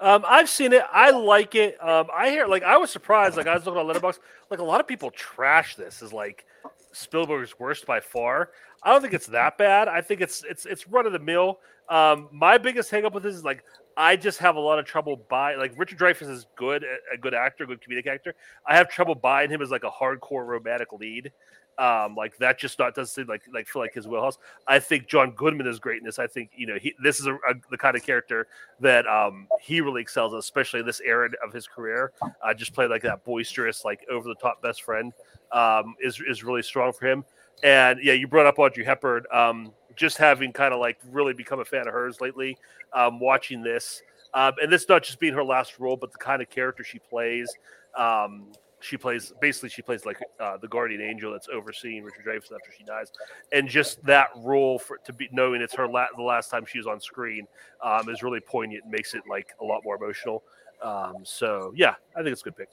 [0.00, 0.82] Um, I've seen it.
[0.90, 1.76] I like it.
[1.82, 3.36] Um, I hear like I was surprised.
[3.36, 4.18] Like I was looking on Letterboxd.
[4.50, 6.46] Like a lot of people trash this as like
[6.92, 8.50] Spielberg's worst by far.
[8.82, 9.88] I don't think it's that bad.
[9.88, 11.60] I think it's it's it's run of the mill.
[11.90, 13.62] Um, my biggest hang up with this is like
[13.96, 15.58] I just have a lot of trouble buying.
[15.58, 18.34] Like Richard Dreyfuss is good, a good actor, good comedic actor.
[18.66, 21.30] I have trouble buying him as like a hardcore romantic lead.
[21.78, 24.36] Um, like that just not doesn't seem like like feel like his wheelhouse.
[24.66, 26.18] I think John Goodman is great in this.
[26.18, 28.48] I think you know he this is a, a, the kind of character
[28.80, 32.12] that um, he really excels, at, especially this era of his career.
[32.22, 35.12] Uh, just play like that boisterous, like over the top best friend
[35.52, 37.24] um, is is really strong for him.
[37.62, 39.24] And yeah, you brought up Audrey Hepburn.
[39.32, 42.56] Um, just having kind of like really become a fan of hers lately,
[42.92, 44.02] um, watching this,
[44.34, 46.98] um, and this not just being her last role, but the kind of character she
[46.98, 47.52] plays.
[47.96, 48.46] Um,
[48.80, 52.72] she plays basically she plays like uh, the guardian angel that's overseeing Richard Dreyfuss after
[52.76, 53.12] she dies,
[53.52, 56.78] and just that role for to be knowing it's her la- the last time she
[56.78, 57.46] was on screen
[57.82, 60.42] um, is really poignant and makes it like a lot more emotional.
[60.82, 62.68] Um, so yeah, I think it's a good pick.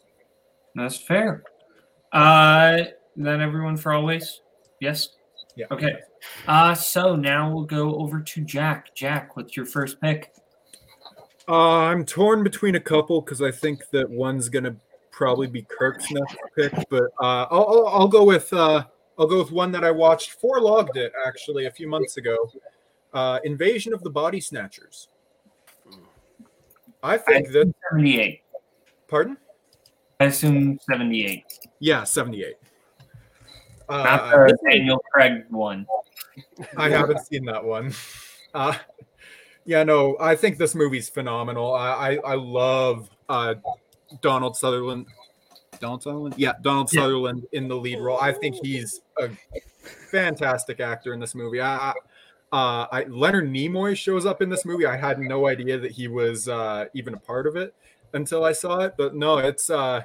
[0.75, 1.43] that's fair.
[2.11, 2.83] Uh,
[3.15, 4.41] then everyone for always.
[4.79, 5.09] Yes.
[5.55, 5.65] Yeah.
[5.71, 5.99] Okay.
[6.47, 8.93] Uh, so now we'll go over to Jack.
[8.95, 10.31] Jack, what's your first pick?
[11.49, 14.75] Uh, I'm torn between a couple because I think that one's gonna
[15.17, 18.85] probably be Kirk's next pick, but uh, I'll, I'll I'll go with uh,
[19.17, 22.37] I'll go with one that I watched for logged it actually a few months ago.
[23.13, 25.07] Uh, Invasion of the Body Snatchers.
[27.01, 27.73] I think that.
[27.89, 28.41] Seventy-eight.
[29.07, 29.37] Pardon?
[30.19, 31.45] I assume seventy-eight.
[31.79, 32.55] Yeah, 78.
[33.89, 35.87] Not Uh, the Daniel Craig one.
[36.77, 37.93] I haven't seen that one.
[38.53, 38.75] Uh,
[39.65, 41.73] yeah, no, I think this movie's phenomenal.
[41.73, 43.55] I I, I love uh,
[44.21, 45.07] Donald Sutherland.
[45.79, 47.01] Donald Sutherland, yeah, Donald Yeah.
[47.01, 48.17] Sutherland in the lead role.
[48.19, 49.29] I think he's a
[50.11, 51.61] fantastic actor in this movie.
[51.61, 51.93] I,
[52.51, 54.85] uh, I Leonard Nimoy shows up in this movie.
[54.85, 57.75] I had no idea that he was uh, even a part of it
[58.13, 58.95] until I saw it.
[58.97, 60.03] But no, it's uh,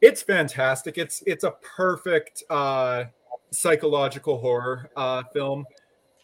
[0.00, 0.98] it's fantastic.
[0.98, 3.04] It's it's a perfect uh,
[3.50, 5.64] psychological horror uh, film.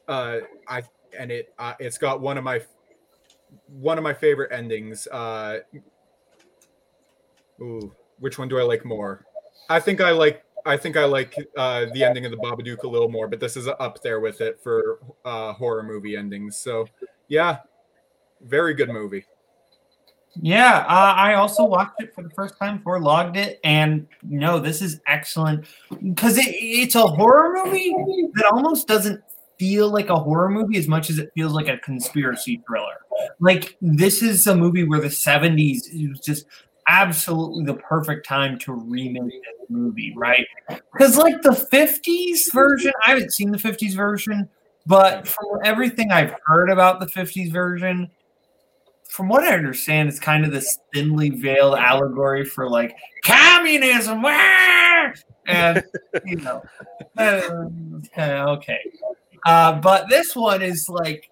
[0.09, 0.83] Uh, I
[1.17, 2.61] and it uh, it's got one of my
[3.69, 5.07] one of my favorite endings.
[5.07, 5.61] Uh,
[7.61, 9.25] ooh, which one do I like more?
[9.69, 12.89] I think I like I think I like uh, the ending of the Babadook a
[12.89, 16.59] little more, but this is up there with it for uh, horror movie endings.
[16.59, 16.87] So
[17.29, 17.59] yeah,
[18.43, 19.25] very good movie.
[20.41, 24.61] Yeah, uh, I also watched it for the first time for logged it, and no,
[24.61, 25.65] this is excellent
[26.03, 27.93] because it, it's a horror movie
[28.35, 29.21] that almost doesn't
[29.59, 32.95] feel like a horror movie as much as it feels like a conspiracy thriller.
[33.41, 36.47] Like this is a movie where the '70s is just
[36.89, 40.47] absolutely the perfect time to remake this movie, right?
[40.93, 44.49] Because like the '50s version, I haven't seen the '50s version,
[44.87, 48.11] but from everything I've heard about the '50s version
[49.09, 54.25] from what I understand, it's kind of this thinly veiled allegory for like communism.
[55.47, 55.83] And
[56.27, 56.63] you know,
[57.17, 57.41] uh,
[58.51, 58.79] okay.
[59.47, 61.29] Uh, but this one is like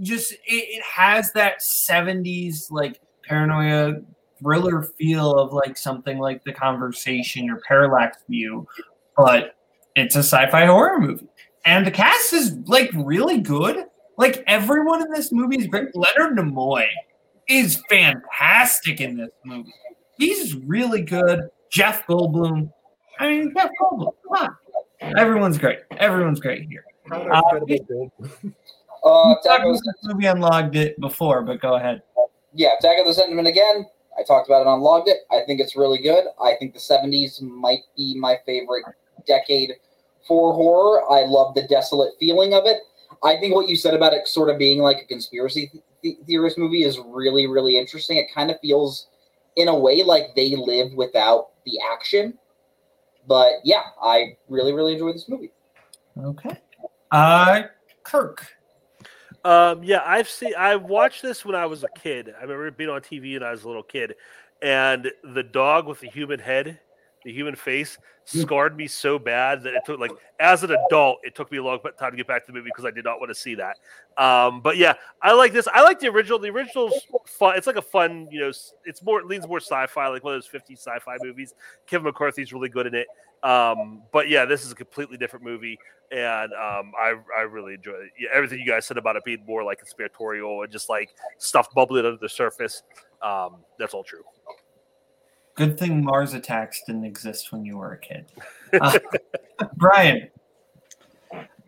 [0.00, 3.94] just it, it has that 70s like paranoia
[4.40, 8.66] thriller feel of like something like the conversation or parallax view,
[9.16, 9.56] but
[9.94, 11.28] it's a sci-fi horror movie.
[11.64, 13.84] And the cast is like really good.
[14.18, 15.88] Like everyone in this movie is great.
[15.94, 16.86] Leonard Nimoy
[17.48, 19.72] is fantastic in this movie.
[20.18, 21.48] He's really good.
[21.70, 22.72] Jeff Goldblum.
[23.18, 24.12] I mean, Jeff Goldblum.
[24.24, 24.56] Come on.
[25.18, 25.80] Everyone's great.
[25.98, 26.84] Everyone's great here.
[27.10, 28.12] How Uh, I forget about Gold?
[29.04, 32.02] Uh, We to talked echo, about this movie unlogged it before, but go ahead.
[32.54, 33.86] yeah, to echo the sentiment again,
[34.18, 35.18] I talked about it on Logged It.
[35.30, 36.24] I think it's really good.
[36.42, 38.84] I think the 70s might be my favorite
[39.26, 39.72] decade
[40.26, 41.10] for horror.
[41.10, 42.78] I love the desolate feeling of it.
[43.22, 45.70] I think what you said about it sort of being like a conspiracy
[46.02, 48.16] th- theorist movie is really, really interesting.
[48.18, 49.08] It kind of feels,
[49.56, 52.38] in a way, like they live without the action.
[53.26, 55.52] But yeah, I really, really enjoy this movie.
[56.18, 56.56] Okay.
[57.10, 57.62] Uh,
[58.02, 58.55] Kirk.
[59.46, 60.54] Um, yeah, I've seen.
[60.58, 62.34] I watched this when I was a kid.
[62.36, 64.16] I remember being on TV when I was a little kid,
[64.60, 66.80] and the dog with the human head,
[67.24, 71.36] the human face, scarred me so bad that it took like as an adult, it
[71.36, 73.20] took me a long time to get back to the movie because I did not
[73.20, 73.76] want to see that.
[74.20, 75.68] Um, but yeah, I like this.
[75.72, 76.40] I like the original.
[76.40, 76.94] The original's
[77.26, 77.56] fun.
[77.56, 78.52] It's like a fun, you know,
[78.84, 81.54] it's more it leans more sci-fi, like one of those 50s sci-fi movies.
[81.86, 83.06] Kevin McCarthy's really good in it.
[83.44, 85.78] Um, but yeah, this is a completely different movie,
[86.12, 88.10] and um, I I really enjoy it.
[88.18, 91.72] Yeah, everything you guys said about it being more like conspiratorial and just like stuff
[91.74, 92.82] bubbling under the surface.
[93.22, 94.22] Um, that's all true.
[95.54, 98.26] Good thing Mars Attacks didn't exist when you were a kid.
[98.78, 98.98] Uh,
[99.76, 100.28] Brian.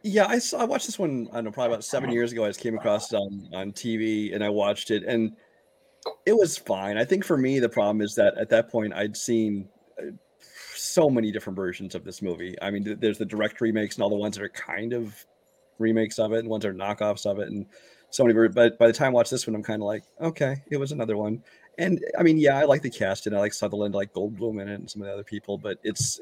[0.02, 0.58] Yeah, I saw.
[0.58, 1.28] I watched this one.
[1.30, 2.44] I don't know, probably about seven years ago.
[2.44, 5.32] I just came across it on on TV, and I watched it, and
[6.26, 6.98] it was fine.
[6.98, 9.68] I think for me, the problem is that at that point, I'd seen
[10.78, 12.56] so many different versions of this movie.
[12.62, 15.14] I mean, th- there's the direct remakes and all the ones that are kind of
[15.78, 17.66] remakes of it, and ones that are knockoffs of it, and
[18.10, 18.48] so many.
[18.48, 20.92] But by the time I watch this one, I'm kind of like, okay, it was
[20.92, 21.42] another one.
[21.78, 24.68] And I mean, yeah, I like the cast, and I like Sutherland, like Goldblum in
[24.68, 25.58] it, and some of the other people.
[25.58, 26.20] But it's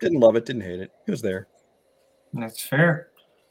[0.00, 0.90] didn't love it, didn't hate it.
[1.06, 1.46] It was there.
[2.34, 3.08] That's fair.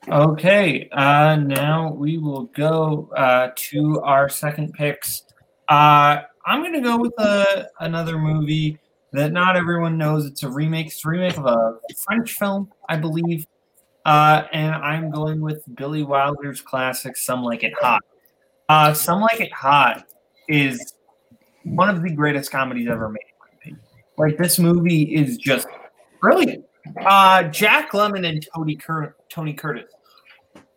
[0.09, 5.23] Okay, uh, now we will go uh, to our second picks.
[5.69, 8.79] Uh, I'm going to go with a, another movie
[9.13, 10.25] that not everyone knows.
[10.25, 10.87] It's a remake.
[10.87, 13.45] It's a remake of a French film, I believe.
[14.05, 18.01] Uh, and I'm going with Billy Wilder's classic, Some Like It Hot.
[18.69, 20.05] Uh, Some Like It Hot
[20.47, 20.93] is
[21.63, 23.75] one of the greatest comedies ever made.
[24.17, 25.67] Like, this movie is just
[26.19, 26.65] brilliant.
[27.05, 29.91] Uh, Jack Lemmon and Tony Cur- Tony Curtis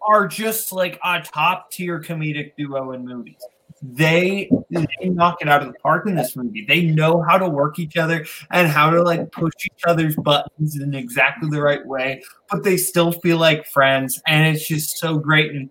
[0.06, 3.42] are just like a top tier comedic duo in movies.
[3.86, 6.64] They they knock it out of the park in this movie.
[6.66, 10.80] They know how to work each other and how to like push each other's buttons
[10.80, 15.18] in exactly the right way, but they still feel like friends, and it's just so
[15.18, 15.50] great.
[15.50, 15.68] And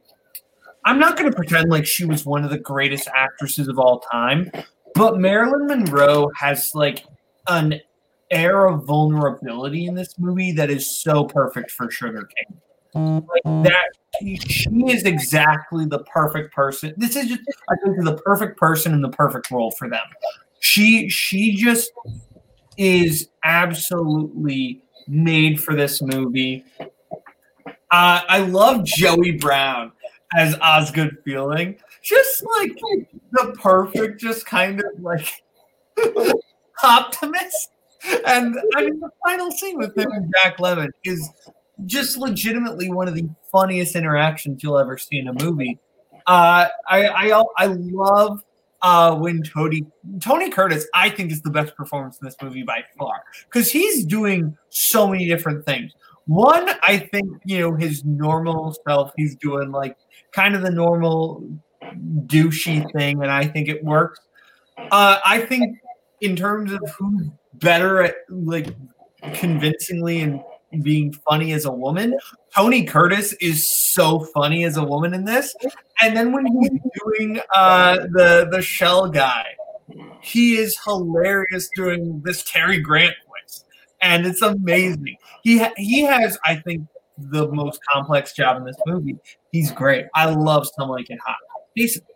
[0.85, 3.99] I'm not going to pretend like she was one of the greatest actresses of all
[3.99, 4.51] time,
[4.93, 7.05] but Marilyn Monroe has like
[7.47, 7.81] an
[8.29, 13.25] air of vulnerability in this movie that is so perfect for Sugar Kane.
[13.27, 13.89] Like that,
[14.21, 16.93] she is exactly the perfect person.
[16.97, 20.05] This is just, I think, the perfect person in the perfect role for them.
[20.59, 21.91] She, she just
[22.77, 26.63] is absolutely made for this movie.
[26.79, 29.91] Uh, I love Joey Brown
[30.35, 31.77] as Osgood Fielding.
[32.01, 32.75] Just like
[33.31, 35.43] the perfect, just kind of like
[36.83, 37.69] optimist.
[38.25, 41.29] And I mean, the final scene with him and Jack Lemmon is
[41.85, 45.79] just legitimately one of the funniest interactions you'll ever see in a movie.
[46.25, 48.43] Uh, I, I I love
[48.81, 49.85] uh, when Tony
[50.19, 54.05] Tony Curtis I think is the best performance in this movie by far because he's
[54.05, 55.93] doing so many different things.
[56.25, 59.11] One, I think you know his normal self.
[59.17, 59.97] He's doing like
[60.31, 61.43] kind of the normal
[62.25, 64.19] douchey thing, and I think it works.
[64.77, 65.77] Uh, I think
[66.21, 68.67] in terms of who's better at like
[69.33, 70.41] convincingly and
[70.81, 72.17] being funny as a woman,
[72.55, 75.55] Tony Curtis is so funny as a woman in this.
[76.01, 76.71] And then when he's
[77.03, 79.45] doing uh, the the shell guy,
[80.21, 83.65] he is hilarious doing this Cary Grant voice,
[84.01, 85.17] and it's amazing.
[85.43, 89.17] He ha- he has, I think, the most complex job in this movie.
[89.51, 90.05] He's great.
[90.15, 91.35] I love Some Like It Hot.
[91.75, 92.13] Basically,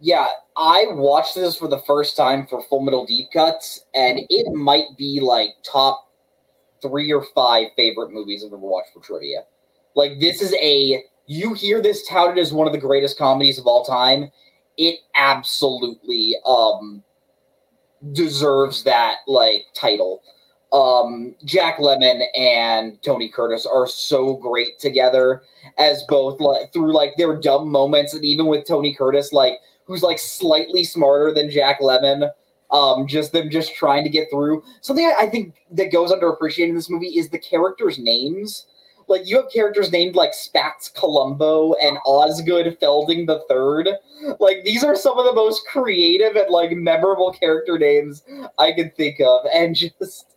[0.00, 4.52] Yeah, I watched this for the first time for Full Metal Deep Cuts, and it
[4.52, 6.11] might be like top
[6.82, 9.44] three or five favorite movies I've ever watched for trivia.
[9.94, 13.66] Like, this is a you hear this touted as one of the greatest comedies of
[13.66, 14.30] all time.
[14.76, 17.02] It absolutely um
[18.12, 20.22] deserves that like title.
[20.72, 25.42] Um, Jack Lemmon and Tony Curtis are so great together
[25.78, 30.02] as both like through like their dumb moments, and even with Tony Curtis, like who's
[30.02, 32.30] like slightly smarter than Jack Lemmon.
[32.72, 34.64] Um, just them just trying to get through.
[34.80, 38.66] Something I, think that goes underappreciated in this movie is the characters' names.
[39.08, 43.90] Like you have characters named like Spats Columbo and Osgood Fielding the Third.
[44.40, 48.22] Like these are some of the most creative and like memorable character names
[48.58, 50.32] I can think of, and just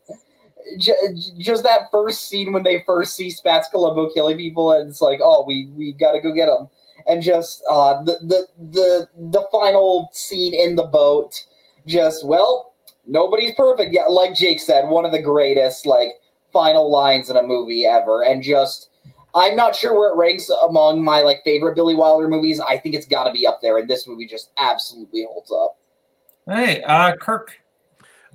[0.77, 5.01] ju- just that first scene when they first see Spats Columbo killing people, and it's
[5.01, 6.67] like, oh, we we gotta go get him,
[7.07, 11.45] and just uh, the the the the final scene in the boat,
[11.85, 12.73] just well,
[13.05, 13.93] nobody's perfect.
[13.93, 16.09] Yeah, like Jake said, one of the greatest like
[16.51, 18.89] final lines in a movie ever, and just
[19.35, 22.61] I'm not sure where it ranks among my like favorite Billy Wilder movies.
[22.61, 25.77] I think it's got to be up there, and this movie just absolutely holds up.
[26.47, 27.59] Hey, uh, Kirk.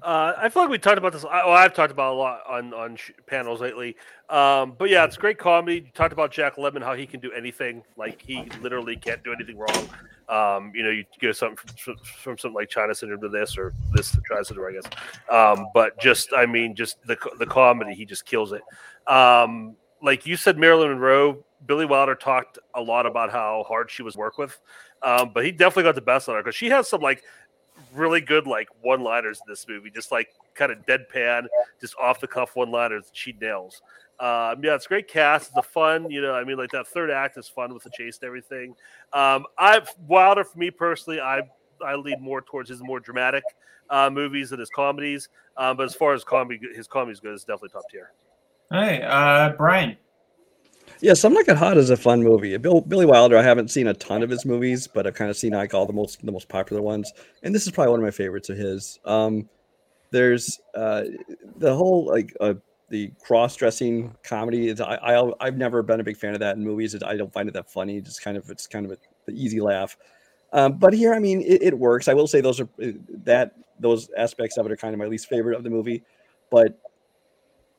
[0.03, 1.25] Uh, I feel like we talked about this.
[1.25, 3.97] I, well, I've talked about a lot on on sh- panels lately.
[4.29, 5.77] Um, but yeah, it's great comedy.
[5.77, 7.83] You talked about Jack Lemmon, how he can do anything.
[7.97, 9.89] Like he literally can't do anything wrong.
[10.31, 13.75] Um, you know, you go something from, from something like China Syndrome to this or
[13.93, 14.93] this to China Syndrome, I guess.
[15.29, 18.63] Um, but just, I mean, just the the comedy, he just kills it.
[19.13, 21.45] Um, like you said, Marilyn Monroe.
[21.67, 24.59] Billy Wilder talked a lot about how hard she was work with,
[25.03, 27.23] um, but he definitely got the best on her because she has some like
[27.93, 31.47] really good like one liners in this movie, just like kind of deadpan,
[31.81, 33.83] just off the cuff one liners that she nails.
[34.21, 35.49] Um, yeah, it's a great cast.
[35.49, 36.35] It's a fun, you know.
[36.35, 38.75] I mean, like that third act is fun with the chase and everything.
[39.15, 41.43] Um, I've Wilder for me personally, I
[41.85, 43.43] I lead more towards his more dramatic
[43.89, 45.29] uh, movies than his comedies.
[45.57, 48.13] Um, but as far as comedy, his comedies go, it's definitely top tier.
[48.71, 49.97] Hey, uh, Brian.
[51.01, 52.57] Yeah, Some Like It Hot is a fun movie.
[52.59, 55.37] Bill, Billy Wilder, I haven't seen a ton of his movies, but I've kind of
[55.37, 57.11] seen like all the most the most popular ones,
[57.43, 58.99] and this is probably one of my favorites of his.
[59.07, 59.49] Um,
[60.11, 61.05] there's uh,
[61.57, 62.55] the whole like uh,
[62.91, 64.69] the cross dressing comedy.
[64.69, 66.95] Is, I, I I've never been a big fan of that in movies.
[67.03, 67.97] I don't find it that funny.
[67.97, 69.97] It's kind of it's kind of a, the easy laugh.
[70.53, 72.09] Um, but here, I mean, it, it works.
[72.09, 72.89] I will say those are uh,
[73.25, 76.03] that those aspects of it are kind of my least favorite of the movie,
[76.51, 76.79] but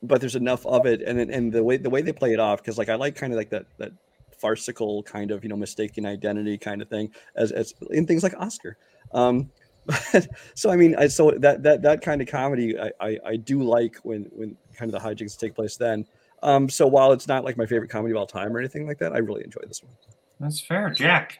[0.01, 2.59] but there's enough of it, and and the way the way they play it off
[2.62, 3.91] because like I like kind of like that that
[4.39, 8.34] farcical kind of you know mistaken identity kind of thing as as in things like
[8.39, 8.78] Oscar.
[9.14, 9.51] Um,
[10.55, 13.63] so I mean, I so that that that kind of comedy I, I I do
[13.63, 16.05] like when when kind of the hijinks take place then.
[16.43, 18.97] Um, so while it's not like my favorite comedy of all time or anything like
[18.99, 19.93] that, I really enjoy this one.
[20.39, 21.39] That's fair, Jack.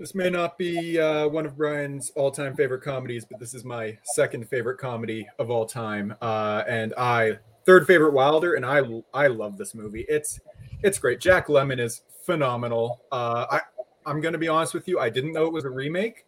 [0.00, 3.98] This may not be uh, one of Brian's all-time favorite comedies, but this is my
[4.14, 8.80] second favorite comedy of all time, uh, and I third favorite Wilder, and I
[9.12, 10.06] I love this movie.
[10.08, 10.40] It's
[10.82, 11.20] it's great.
[11.20, 13.02] Jack Lemmon is phenomenal.
[13.12, 13.60] Uh, I
[14.06, 14.98] I'm gonna be honest with you.
[14.98, 16.24] I didn't know it was a remake.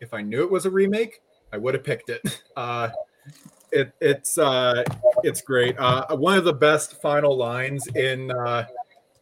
[0.00, 1.20] If I knew it was a remake,
[1.52, 2.22] I would have picked it.
[2.56, 2.88] Uh,
[3.70, 4.82] it it's uh,
[5.22, 5.78] it's great.
[5.78, 8.64] Uh, one of the best final lines in uh,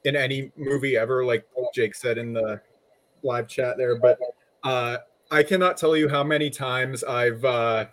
[0.04, 1.44] in any movie ever, like
[1.74, 2.60] Jake said in the
[3.24, 3.98] live chat there.
[3.98, 4.20] But
[4.62, 4.98] uh,
[5.32, 7.86] I cannot tell you how many times I've uh,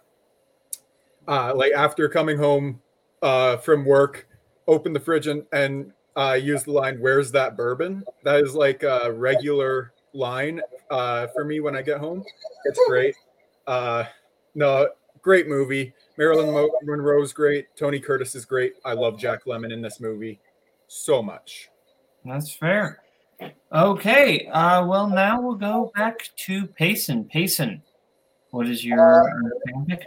[1.27, 2.81] uh, like after coming home
[3.21, 4.27] uh, from work,
[4.67, 8.03] open the fridge and, and uh, use the line, Where's that bourbon?
[8.23, 10.61] That is like a regular line
[10.91, 12.23] uh, for me when I get home.
[12.65, 13.15] It's great.
[13.65, 14.03] Uh,
[14.53, 14.89] no,
[15.21, 15.93] great movie.
[16.17, 17.67] Marilyn Monroe's great.
[17.75, 18.73] Tony Curtis is great.
[18.85, 20.39] I love Jack Lemmon in this movie
[20.87, 21.69] so much.
[22.25, 23.01] That's fair.
[23.73, 24.47] Okay.
[24.47, 27.23] Uh, well, now we'll go back to Payson.
[27.25, 27.81] Payson,
[28.51, 30.03] what is your uh, pick?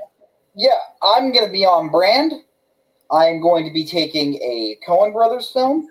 [0.55, 0.71] Yeah,
[1.03, 2.33] I'm going to be on brand.
[3.11, 5.89] I'm going to be taking a Coen Brothers film.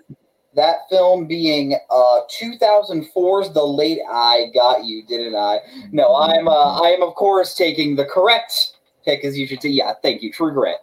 [0.54, 3.98] That film being uh, 2004's The Late.
[4.08, 5.58] I got you, didn't I?
[5.90, 6.48] No, I'm.
[6.48, 8.74] Uh, I am of course taking the correct
[9.04, 9.70] pick, as you should say.
[9.70, 10.32] Yeah, thank you.
[10.32, 10.76] True Grit.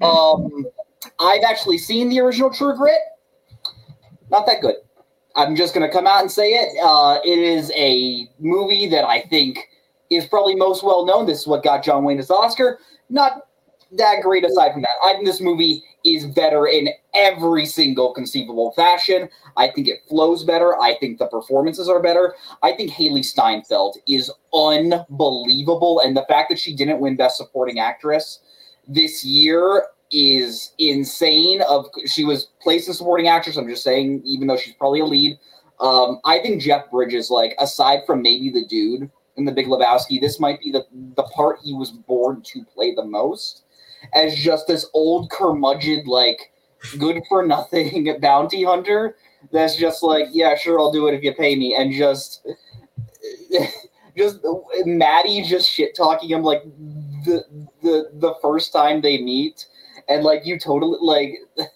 [0.00, 0.66] Um,
[1.18, 2.98] I've actually seen the original True Grit.
[4.30, 4.76] Not that good.
[5.36, 6.78] I'm just going to come out and say it.
[6.82, 9.58] Uh, it is a movie that I think
[10.10, 11.26] is probably most well known.
[11.26, 12.78] This is what got John Wayne his Oscar.
[13.08, 13.46] Not
[13.92, 14.90] that great aside from that.
[15.04, 19.28] I think this movie is better in every single conceivable fashion.
[19.56, 20.80] I think it flows better.
[20.80, 22.34] I think the performances are better.
[22.62, 26.00] I think Hailee Steinfeld is unbelievable.
[26.00, 28.40] And the fact that she didn't win Best Supporting Actress
[28.88, 31.62] this year is insane.
[31.62, 33.56] Of she was placed in supporting actress.
[33.56, 35.38] I'm just saying, even though she's probably a lead.
[35.78, 40.20] Um, I think Jeff Bridges, like aside from maybe the dude in the Big Lebowski,
[40.20, 40.84] this might be the
[41.16, 43.64] the part he was born to play the most
[44.14, 46.52] as just this old curmudgeon, like
[46.98, 49.16] good for nothing bounty hunter.
[49.52, 52.46] That's just like, yeah, sure, I'll do it if you pay me, and just,
[54.16, 54.38] just
[54.84, 56.62] Mattie just shit talking him like
[57.24, 57.44] the
[57.82, 59.66] the the first time they meet,
[60.08, 61.38] and like you totally like.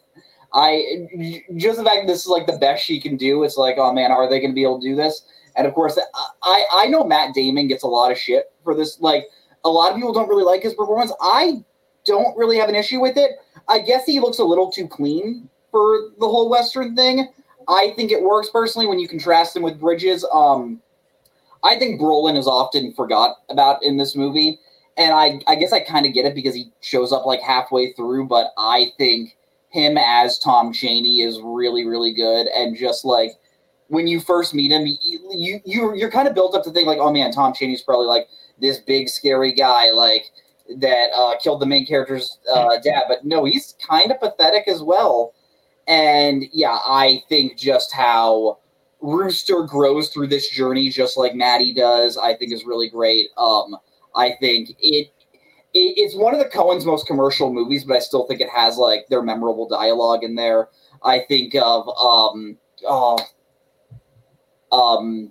[0.57, 1.09] I
[1.57, 3.43] just the fact this is like the best she can do.
[3.43, 5.25] It's like, oh man, are they going to be able to do this?
[5.57, 5.99] And of course,
[6.45, 9.01] I I know Matt Damon gets a lot of shit for this.
[9.01, 9.25] Like
[9.65, 11.13] a lot of people don't really like his performance.
[11.21, 11.65] I
[12.05, 13.33] don't really have an issue with it.
[13.69, 17.29] I guess he looks a little too clean for the whole Western thing.
[17.69, 20.27] I think it works personally when you contrast him with Bridges.
[20.33, 20.81] Um,
[21.63, 24.61] I think Brolin is often forgot about in this movie,
[24.97, 27.93] and I, I guess I kind of get it because he shows up like halfway
[27.93, 28.27] through.
[28.27, 29.37] But I think
[29.71, 33.33] him as Tom Chaney is really, really good, and just like
[33.89, 36.99] when you first meet him, you you you're kind of built up to think like,
[36.99, 38.29] oh man, Tom Chaney's probably like
[38.61, 40.31] this big scary guy, like
[40.79, 43.05] that uh, killed the main character's uh, dad.
[43.09, 45.35] But no, he's kind of pathetic as well.
[45.87, 48.59] And yeah, I think just how
[49.01, 53.29] Rooster grows through this journey, just like Mattie does, I think is really great.
[53.37, 53.77] Um,
[54.17, 55.11] I think it,
[55.75, 58.79] it it's one of the Coens' most commercial movies, but I still think it has
[58.79, 60.69] like their memorable dialogue in there.
[61.03, 63.19] I think of um, oh,
[64.73, 65.31] um,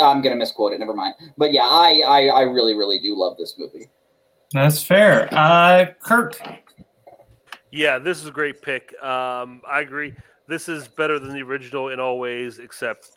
[0.00, 0.80] I'm gonna misquote it.
[0.80, 1.14] Never mind.
[1.38, 3.88] But yeah, I I, I really really do love this movie.
[4.52, 5.28] That's fair.
[5.32, 6.40] Uh, Kirk.
[7.70, 8.94] Yeah, this is a great pick.
[9.02, 10.14] Um, I agree.
[10.46, 13.10] This is better than the original in all ways, except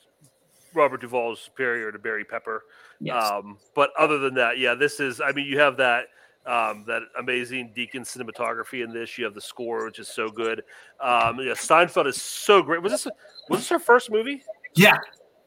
[0.73, 2.63] Robert Duvall is superior to Barry Pepper.
[2.99, 3.31] Yes.
[3.31, 5.21] Um, but other than that, yeah, this is.
[5.21, 6.07] I mean, you have that
[6.45, 9.17] um, that amazing Deakins cinematography in this.
[9.17, 10.63] You have the score, which is so good.
[10.99, 12.81] Um, yeah, Steinfeld is so great.
[12.81, 13.07] Was this
[13.49, 14.43] was this her first movie?
[14.75, 14.97] Yeah.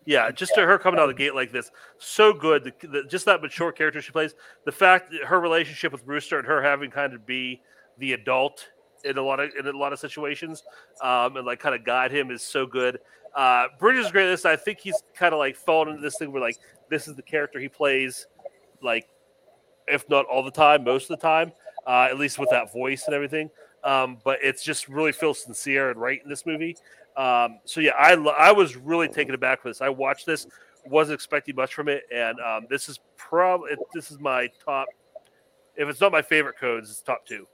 [0.06, 2.64] Yeah, just to her coming out of the gate like this, so good.
[2.64, 4.34] The, the, just that mature character she plays.
[4.66, 7.62] The fact that her relationship with Rooster and her having kind of be
[7.98, 8.68] the adult
[9.04, 10.62] in a lot of in a lot of situations,
[11.00, 12.98] um, and like kind of guide him is so good.
[13.34, 14.26] Uh, Bridges is great.
[14.26, 16.58] This I think he's kind of like fallen into this thing where like
[16.90, 18.26] this is the character he plays,
[18.82, 19.08] like
[19.88, 21.52] if not all the time, most of the time,
[21.86, 23.50] uh, at least with that voice and everything.
[23.82, 26.76] Um, but it's just really feels sincere and right in this movie.
[27.16, 29.80] Um, so yeah, I I was really taken aback with this.
[29.80, 30.46] I watched this,
[30.86, 34.88] wasn't expecting much from it, and um, this is probably this is my top.
[35.76, 37.46] If it's not my favorite Coens, it's top two.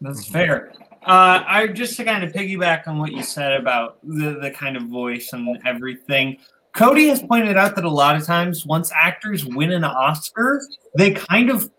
[0.00, 0.72] That's fair.
[1.06, 4.76] Uh, I just to kind of piggyback on what you said about the, the kind
[4.76, 6.38] of voice and everything.
[6.74, 10.60] Cody has pointed out that a lot of times, once actors win an Oscar,
[10.94, 11.70] they kind of,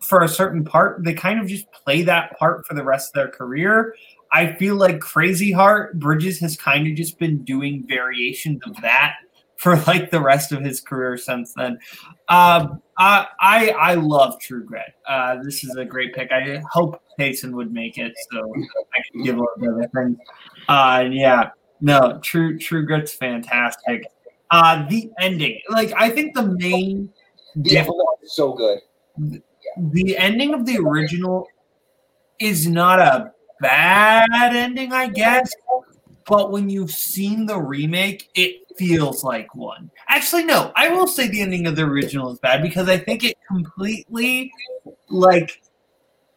[0.00, 3.14] for a certain part, they kind of just play that part for the rest of
[3.14, 3.94] their career.
[4.32, 9.16] I feel like Crazy Heart Bridges has kind of just been doing variations of that
[9.56, 11.72] for like the rest of his career since then.
[12.28, 14.94] Um, I, I I love True Grit.
[15.06, 16.32] Uh, this is a great pick.
[16.32, 19.88] I hope Payson would make it so I can give a little bit of a
[19.88, 20.16] thing.
[20.68, 21.50] Uh, yeah,
[21.80, 24.04] no, True True Grit's fantastic.
[24.50, 27.10] Uh, the ending, like I think the main
[27.64, 27.86] is
[28.26, 28.80] so good.
[29.76, 31.46] the ending of the original
[32.38, 35.50] is not a bad ending, I guess.
[36.26, 39.90] But when you've seen the remake, it feels like one.
[40.08, 43.24] Actually, no, I will say the ending of the original is bad because I think
[43.24, 44.52] it completely
[45.08, 45.60] like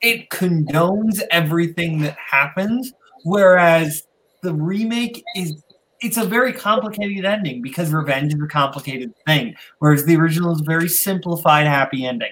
[0.02, 2.91] it condones everything that happens,
[3.24, 4.08] whereas
[4.41, 5.64] the remake is
[6.02, 10.60] it's a very complicated ending because revenge is a complicated thing, whereas the original is
[10.60, 12.32] a very simplified, happy ending.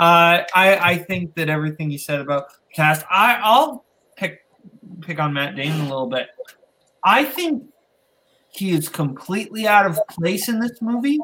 [0.00, 3.84] Uh, I I think that everything you said about cast, I I'll
[5.00, 6.28] pick on Matt Damon a little bit.
[7.02, 7.64] I think
[8.48, 11.18] he is completely out of place in this movie,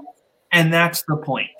[0.52, 1.50] and that's the point.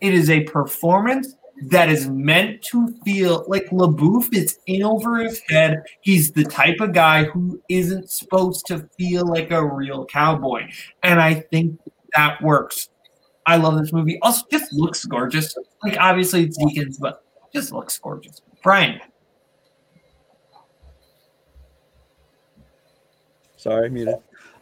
[0.00, 5.42] It is a performance that is meant to feel like LaBoeuf is in over his
[5.48, 5.82] head.
[6.00, 10.62] He's the type of guy who isn't supposed to feel like a real cowboy.
[11.02, 11.78] And I think
[12.16, 12.88] that works.
[13.44, 14.18] I love this movie.
[14.22, 15.54] Also, just looks gorgeous.
[15.82, 18.40] Like, obviously, it's Deakins, but just looks gorgeous.
[18.62, 19.00] Brian.
[23.60, 24.16] Sorry, muted.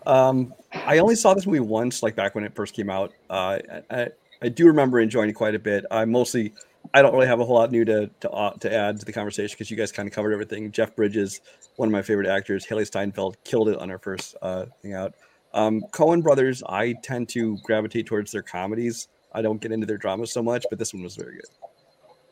[0.07, 3.13] Um, I only saw this movie once, like back when it first came out.
[3.31, 3.59] Uh,
[3.91, 4.09] I,
[4.43, 5.85] I do remember enjoying it quite a bit.
[5.91, 6.53] I mostly,
[6.95, 9.13] I don't really have a whole lot new to to, uh, to add to the
[9.13, 10.73] conversation because you guys kind of covered everything.
[10.73, 11.41] Jeff Bridges,
[11.77, 12.67] one of my favorite actors.
[12.67, 15.15] Hailee Steinfeld killed it on her first uh, thing out.
[15.55, 19.09] Um, Coen brothers, I tend to gravitate towards their comedies.
[19.33, 21.51] I don't get into their dramas so much, but this one was very good.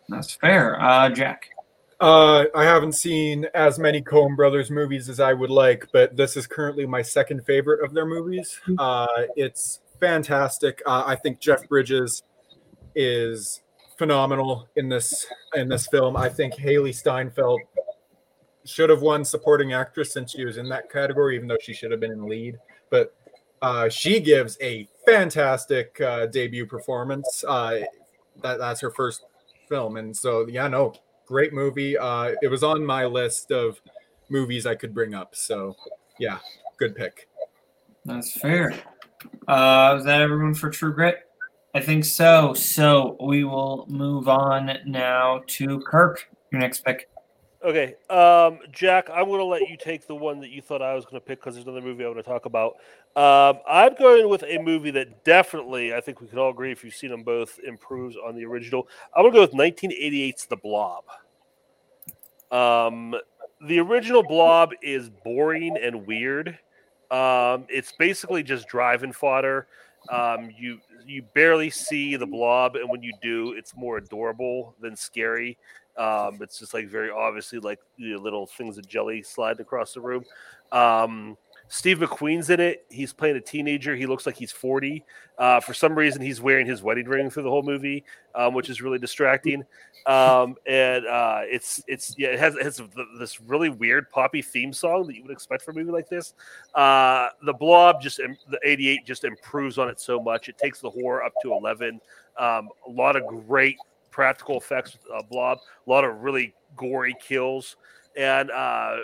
[0.08, 0.80] That's fair.
[0.80, 1.50] Uh, Jack.
[1.98, 6.36] Uh, I haven't seen as many Coen Brothers movies as I would like, but this
[6.36, 8.60] is currently my second favorite of their movies.
[8.78, 10.82] Uh, it's fantastic.
[10.84, 12.22] Uh, I think Jeff Bridges
[12.94, 13.62] is
[13.96, 16.16] phenomenal in this in this film.
[16.16, 17.60] I think Hailee Steinfeld
[18.64, 21.90] should have won supporting actress since she was in that category, even though she should
[21.90, 22.58] have been in lead.
[22.90, 23.14] But
[23.62, 27.42] uh, she gives a fantastic uh, debut performance.
[27.46, 27.80] Uh,
[28.42, 29.24] that, that's her first
[29.68, 30.92] film, and so yeah, no,
[31.26, 31.98] great movie.
[31.98, 33.80] Uh, it was on my list of
[34.28, 35.34] movies I could bring up.
[35.34, 35.74] So
[36.18, 36.38] yeah,
[36.78, 37.28] good pick.
[38.04, 38.72] That's fair.
[39.48, 41.18] Uh, is that everyone for True Grit?
[41.74, 42.54] I think so.
[42.54, 46.28] So we will move on now to Kirk.
[46.50, 47.08] Your next pick.
[47.66, 50.94] Okay, um, Jack, I'm going to let you take the one that you thought I
[50.94, 52.76] was going to pick because there's another movie I want to talk about.
[53.16, 56.84] Um, I'm going with a movie that definitely, I think we can all agree, if
[56.84, 58.86] you've seen them both, improves on the original.
[59.16, 61.02] I'm going to go with 1988's The Blob.
[62.52, 63.16] Um,
[63.66, 66.56] the original Blob is boring and weird.
[67.10, 69.66] Um, it's basically just driving fodder.
[70.08, 74.94] Um, you you barely see the blob, and when you do, it's more adorable than
[74.94, 75.58] scary.
[75.98, 79.94] Um, it's just like very obviously like you know, little things of jelly slide across
[79.94, 80.24] the room.
[80.72, 81.36] Um,
[81.68, 82.84] Steve McQueen's in it.
[82.88, 83.96] He's playing a teenager.
[83.96, 85.04] He looks like he's 40.
[85.38, 88.04] Uh, for some reason, he's wearing his wedding ring through the whole movie,
[88.34, 89.64] um, which is really distracting.
[90.06, 92.80] Um, and uh, it's it's yeah, it has, it has
[93.18, 96.34] this really weird poppy theme song that you would expect for a movie like this.
[96.74, 100.48] Uh, the Blob just the 88 just improves on it so much.
[100.48, 102.00] It takes the horror up to 11.
[102.38, 103.78] Um, a lot of great
[104.16, 105.58] practical effects with uh, Blob.
[105.86, 107.76] A lot of really gory kills,
[108.16, 109.00] and uh,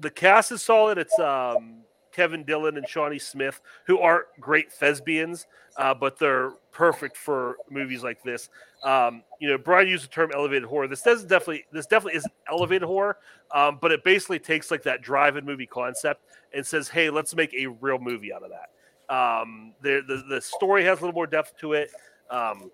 [0.00, 0.98] the cast is solid.
[0.98, 7.16] It's um, Kevin Dillon and Shawnee Smith, who aren't great thespians, uh, but they're perfect
[7.16, 8.48] for movies like this.
[8.82, 10.88] Um, you know, Brian used the term elevated horror.
[10.88, 13.18] This does definitely this definitely is elevated horror,
[13.54, 16.22] um, but it basically takes like that drive-in movie concept
[16.52, 20.40] and says, "Hey, let's make a real movie out of that." Um, the, the the
[20.40, 21.90] story has a little more depth to it.
[22.30, 22.72] Um,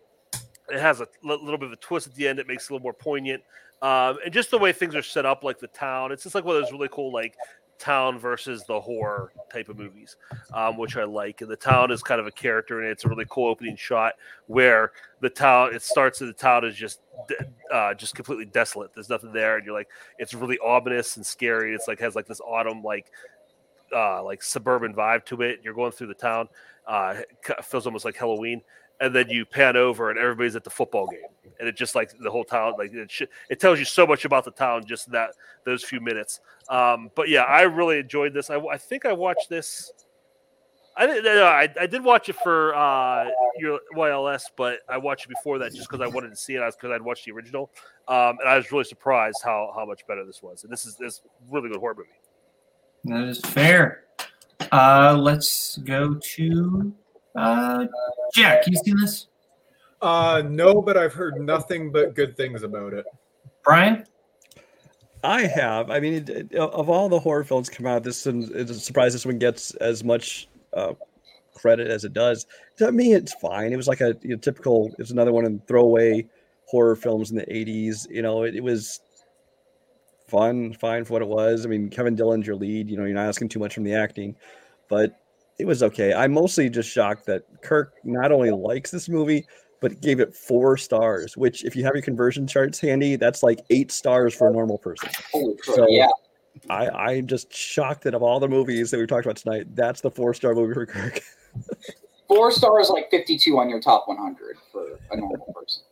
[0.69, 2.39] it has a little bit of a twist at the end.
[2.39, 3.43] It makes it a little more poignant.
[3.83, 6.45] Um, and just the way things are set up, like the town, it's just like
[6.45, 7.35] one of those really cool, like
[7.83, 10.17] town versus the horror type of movies,
[10.55, 11.41] um, which I like.
[11.41, 14.15] And the town is kind of a character, and it's a really cool opening shot
[14.47, 17.01] where the town it starts and the town is just
[17.73, 18.93] uh, just completely desolate.
[18.95, 21.75] There's nothing there, and you're like, it's really ominous and scary.
[21.75, 23.11] It's like has like this autumn like
[23.95, 25.61] uh, like suburban vibe to it.
[25.65, 26.49] You're going through the town.
[26.87, 27.17] Uh,
[27.49, 28.63] it feels almost like Halloween,
[29.03, 31.21] and then you pan over and everybody's at the football game
[31.59, 34.25] and it just like the whole town like it, sh- it tells you so much
[34.25, 35.31] about the town just that
[35.67, 39.51] those few minutes um, but yeah i really enjoyed this I, I think i watched
[39.51, 39.93] this
[40.95, 41.25] I did.
[41.25, 43.27] No, I, I did watch it for uh,
[43.59, 46.61] your YLS, but I watched it before that just because I wanted to see it.
[46.61, 47.71] I was because I'd watched the original,
[48.09, 50.65] um, and I was really surprised how how much better this was.
[50.65, 52.11] And this is this really good horror movie.
[53.05, 54.05] That is fair.
[54.71, 56.93] Uh, let's go to
[57.37, 57.87] uh,
[58.35, 59.29] Jack, you seen this?
[60.01, 63.07] Uh, no, but I've heard nothing but good things about it.
[63.65, 64.05] Brian?
[65.25, 65.91] I have.
[65.91, 69.13] I mean, it, of all the horror films come out, this one, it's a surprise
[69.13, 70.95] this one gets as much uh,
[71.55, 72.47] credit as it does.
[72.79, 73.73] To me, it's fine.
[73.73, 74.93] It was like a you know, typical.
[74.99, 76.29] It's another one in throwaway
[76.67, 78.11] horror films in the '80s.
[78.11, 79.01] You know, it, it was
[80.27, 81.65] fun, fine for what it was.
[81.65, 82.91] I mean, Kevin Dillon's your lead.
[82.91, 84.35] You know, you're not asking too much from the acting,
[84.89, 85.22] but
[85.59, 86.13] it was okay.
[86.13, 89.47] I'm mostly just shocked that Kirk not only likes this movie,
[89.81, 91.37] but gave it four stars.
[91.37, 94.79] Which, if you have your conversion charts handy, that's like eight stars for a normal
[94.79, 95.11] person.
[95.63, 96.09] so, yeah.
[96.71, 100.01] I, I'm just shocked that of all the movies that we've talked about tonight, that's
[100.01, 101.21] the four star movie for Kirk.
[102.29, 105.83] four stars, like 52 on your top 100 for a normal person.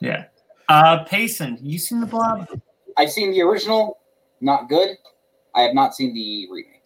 [0.00, 0.24] Yeah.
[0.68, 2.48] Uh, Payson, you seen the Blob?
[2.96, 3.98] I've seen the original,
[4.40, 4.96] not good.
[5.54, 6.82] I have not seen the remake.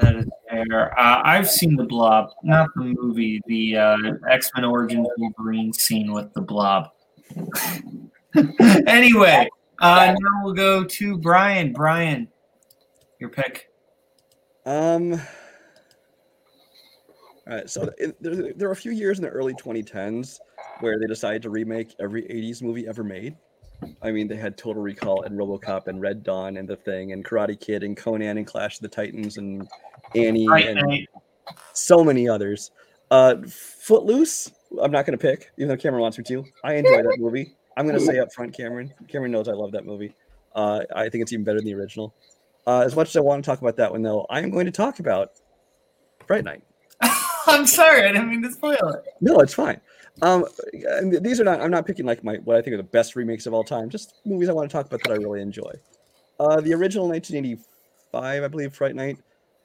[0.00, 3.40] That is Uh, I've seen the Blob, not the movie.
[3.46, 3.96] The uh,
[4.28, 6.88] X Men Origins Wolverine scene with the Blob.
[8.86, 9.48] anyway,
[9.80, 11.72] uh, now we'll go to Brian.
[11.72, 12.28] Brian,
[13.18, 13.70] your pick.
[14.66, 15.20] Um.
[17.46, 20.38] All right, so it, there, there were a few years in the early 2010s
[20.80, 23.36] where they decided to remake every 80s movie ever made.
[24.02, 27.24] I mean, they had Total Recall and RoboCop and Red Dawn and The Thing and
[27.24, 29.68] Karate Kid and Conan and Clash of the Titans and
[30.14, 31.08] Annie right, and right.
[31.72, 32.70] so many others.
[33.10, 34.50] Uh, Footloose,
[34.80, 36.44] I'm not going to pick, even though Cameron wants me to.
[36.64, 37.56] I enjoy that movie.
[37.76, 38.92] I'm going to say up front, Cameron.
[39.08, 40.14] Cameron knows I love that movie.
[40.54, 42.14] Uh, I think it's even better than the original.
[42.66, 44.66] Uh, as much as I want to talk about that one, though, I am going
[44.66, 45.32] to talk about
[46.26, 46.62] Fright Night.
[47.46, 49.04] I'm sorry, I didn't mean to spoil it.
[49.20, 49.80] No, it's fine.
[50.22, 50.44] Um,
[51.22, 51.60] these are not.
[51.60, 53.88] I'm not picking like my what I think are the best remakes of all time.
[53.88, 55.72] Just movies I want to talk about that I really enjoy.
[56.38, 59.18] Uh, the original 1985, I believe, Fright Night.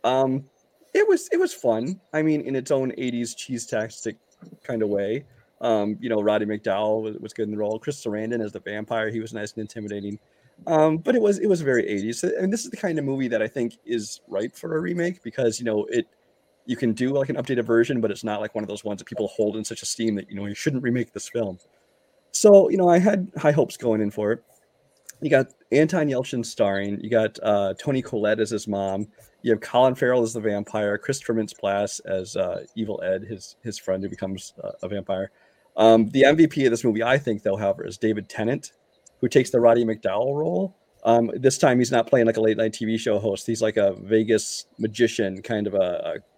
[0.06, 0.46] Um,
[0.94, 2.00] it was it was fun.
[2.14, 4.16] I mean, in its own 80s cheese tastic
[4.64, 5.26] kind of way.
[5.62, 7.80] Um, you know, Roddy McDowall was, was good in the role.
[7.80, 10.20] Chris Sarandon as the vampire, he was nice and intimidating.
[10.68, 12.24] Um, but it was it was very 80s.
[12.24, 14.80] I and this is the kind of movie that I think is ripe for a
[14.80, 16.08] remake because you know it
[16.66, 19.00] you can do like an updated version, but it's not like one of those ones
[19.00, 21.60] that people hold in such esteem that you know you shouldn't remake this film.
[22.32, 24.44] So you know, I had high hopes going in for it.
[25.22, 27.00] You got Anton Yelchin starring.
[27.02, 29.08] You got uh, Toni Collette as his mom.
[29.46, 30.98] You have Colin Farrell as the vampire.
[30.98, 35.30] Christopher Mintz-Plasse as uh, Evil Ed, his his friend who becomes uh, a vampire.
[35.78, 38.72] Um, the MVP of this movie, I think, though, however, is David Tennant,
[39.22, 40.76] who takes the Roddy McDowall role.
[41.04, 43.46] Um, this time, he's not playing like a late night TV show host.
[43.46, 45.78] He's like a Vegas magician, kind of a,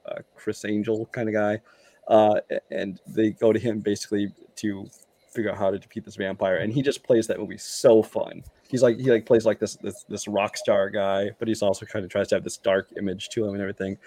[0.09, 1.61] a uh, Criss Angel kind of guy,
[2.09, 4.85] uh, and they go to him basically to
[5.34, 8.43] figure out how to defeat this vampire, and he just plays that movie so fun.
[8.69, 11.85] He's like he like plays like this this this rock star guy, but he's also
[11.85, 13.98] kind of tries to have this dark image to him and everything.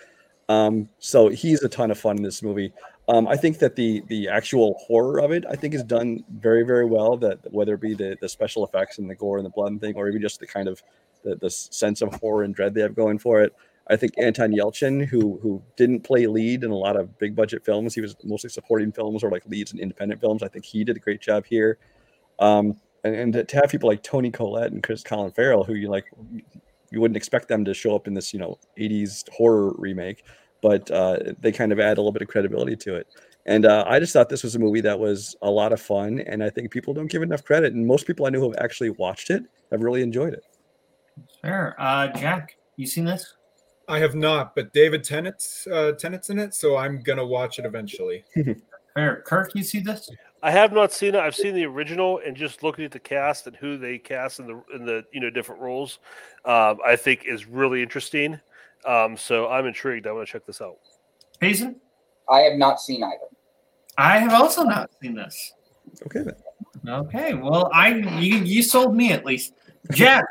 [0.49, 2.73] Um, so he's a ton of fun in this movie.
[3.09, 6.65] Um, I think that the the actual horror of it, I think, is done very
[6.65, 7.17] very well.
[7.17, 9.81] That whether it be the the special effects and the gore and the blood and
[9.81, 10.83] thing, or even just the kind of
[11.23, 13.55] the, the sense of horror and dread they have going for it.
[13.89, 17.65] I think Anton Yelchin, who who didn't play lead in a lot of big budget
[17.65, 20.43] films, he was mostly supporting films or like leads in independent films.
[20.43, 21.79] I think he did a great job here.
[22.39, 25.89] Um, and, and to have people like Toni Collette and Chris Colin Farrell, who you
[25.89, 26.07] like,
[26.91, 30.25] you wouldn't expect them to show up in this, you know, 80s horror remake,
[30.61, 33.07] but uh, they kind of add a little bit of credibility to it.
[33.47, 36.21] And uh, I just thought this was a movie that was a lot of fun,
[36.21, 37.73] and I think people don't give enough credit.
[37.73, 40.45] And most people I know who have actually watched it have really enjoyed it.
[41.43, 43.35] Fair, uh, Jack, you seen this?
[43.89, 47.65] I have not, but David Tennant's uh, Tennant's in it, so I'm gonna watch it
[47.65, 48.25] eventually.
[48.95, 50.09] Fair, Kirk, you see this?
[50.43, 51.21] I have not seen it.
[51.21, 54.47] I've seen the original, and just looking at the cast and who they cast in
[54.47, 55.99] the in the you know different roles,
[56.45, 58.41] um, I think is really interesting.
[58.87, 60.07] Um, so I'm intrigued.
[60.07, 60.79] I want to check this out.
[61.41, 61.77] Payson?
[62.29, 63.29] I have not seen either.
[63.99, 65.53] I have also not seen this.
[66.07, 66.35] Okay then.
[66.89, 67.89] Okay, well, I
[68.19, 69.55] you you sold me at least.
[69.93, 70.25] Jack,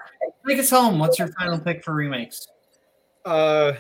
[0.47, 0.97] take us home.
[0.97, 2.47] What's your final pick for remakes?
[3.25, 3.73] Uh,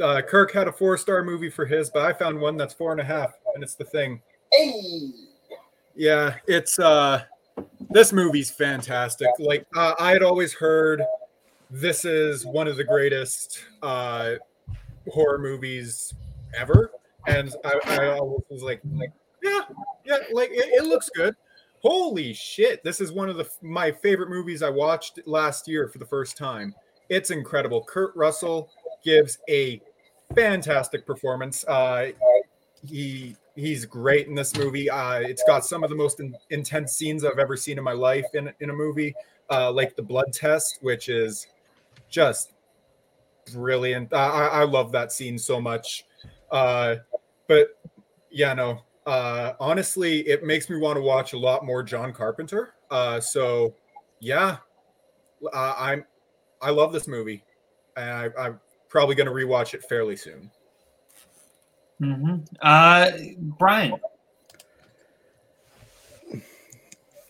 [0.00, 2.92] uh, Kirk had a four star movie for his, but I found one that's four
[2.92, 4.22] and a half, and it's The Thing.
[4.56, 5.10] Hey,
[5.94, 7.24] Yeah, it's uh,
[7.90, 9.28] this movie's fantastic.
[9.38, 11.02] Like uh, I had always heard,
[11.70, 14.34] this is one of the greatest uh,
[15.12, 16.14] horror movies
[16.56, 16.90] ever,
[17.26, 19.12] and I, I always was like, like,
[19.42, 19.60] yeah,
[20.04, 21.34] yeah, like it, it looks good.
[21.82, 22.82] Holy shit!
[22.82, 26.36] This is one of the my favorite movies I watched last year for the first
[26.36, 26.74] time.
[27.08, 27.84] It's incredible.
[27.84, 28.70] Kurt Russell
[29.04, 29.80] gives a
[30.34, 31.64] fantastic performance.
[31.66, 32.12] Uh,
[32.86, 34.90] he he's great in this movie.
[34.90, 37.92] Uh, it's got some of the most in, intense scenes I've ever seen in my
[37.92, 39.14] life in in a movie,
[39.50, 41.46] uh, like the blood test, which is
[42.08, 42.52] just
[43.52, 44.12] brilliant.
[44.12, 46.04] I, I I love that scene so much.
[46.50, 46.96] Uh,
[47.48, 47.78] but
[48.30, 48.80] yeah, no.
[49.06, 52.74] Uh, honestly, it makes me want to watch a lot more John Carpenter.
[52.90, 53.74] Uh, so
[54.20, 54.58] yeah,
[55.52, 56.04] uh, I'm
[56.62, 57.44] I love this movie,
[57.96, 60.50] and I, I'm probably going to rewatch it fairly soon.
[62.00, 62.36] Mm-hmm.
[62.60, 63.10] Uh,
[63.58, 63.94] Brian.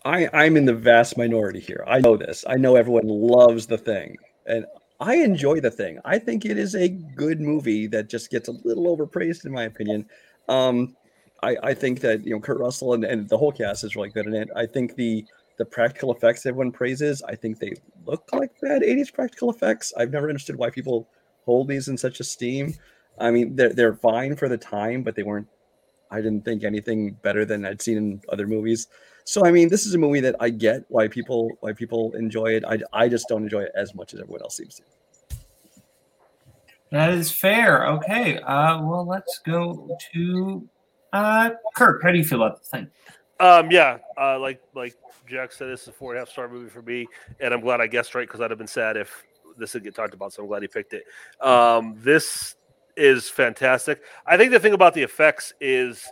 [0.04, 1.82] I, I'm in the vast minority here.
[1.86, 2.44] I know this.
[2.46, 4.16] I know everyone loves the thing.
[4.46, 4.66] And
[5.00, 5.98] I enjoy the thing.
[6.04, 9.64] I think it is a good movie that just gets a little overpraised, in my
[9.64, 10.06] opinion.
[10.48, 10.94] Um,
[11.42, 14.10] I, I think that you know Kurt Russell and, and the whole cast is really
[14.10, 14.48] good in it.
[14.54, 15.24] I think the
[15.56, 17.74] the practical effects everyone praises, I think they
[18.06, 19.92] look like bad 80s practical effects.
[19.96, 21.08] I've never understood why people
[21.44, 22.74] hold these in such esteem.
[23.18, 25.48] I mean, they're they're fine for the time, but they weren't.
[26.10, 28.88] I didn't think anything better than I'd seen in other movies.
[29.24, 32.48] So I mean, this is a movie that I get why people why people enjoy
[32.56, 32.64] it.
[32.64, 34.82] I I just don't enjoy it as much as everyone else seems to.
[36.90, 37.86] That is fair.
[37.86, 38.38] Okay.
[38.38, 40.68] Uh, well, let's go to
[41.12, 42.02] uh, Kirk.
[42.02, 42.90] How do you feel about the thing?
[43.40, 44.94] Um, yeah, uh, like like
[45.28, 47.06] Jack said, this is a four and a half star movie for me,
[47.40, 49.24] and I'm glad I guessed right because I'd have been sad if
[49.58, 50.32] this didn't get talked about.
[50.32, 51.04] So I'm glad he picked it.
[51.40, 52.56] Um, this
[52.96, 54.02] is fantastic.
[54.26, 56.06] I think the thing about the effects is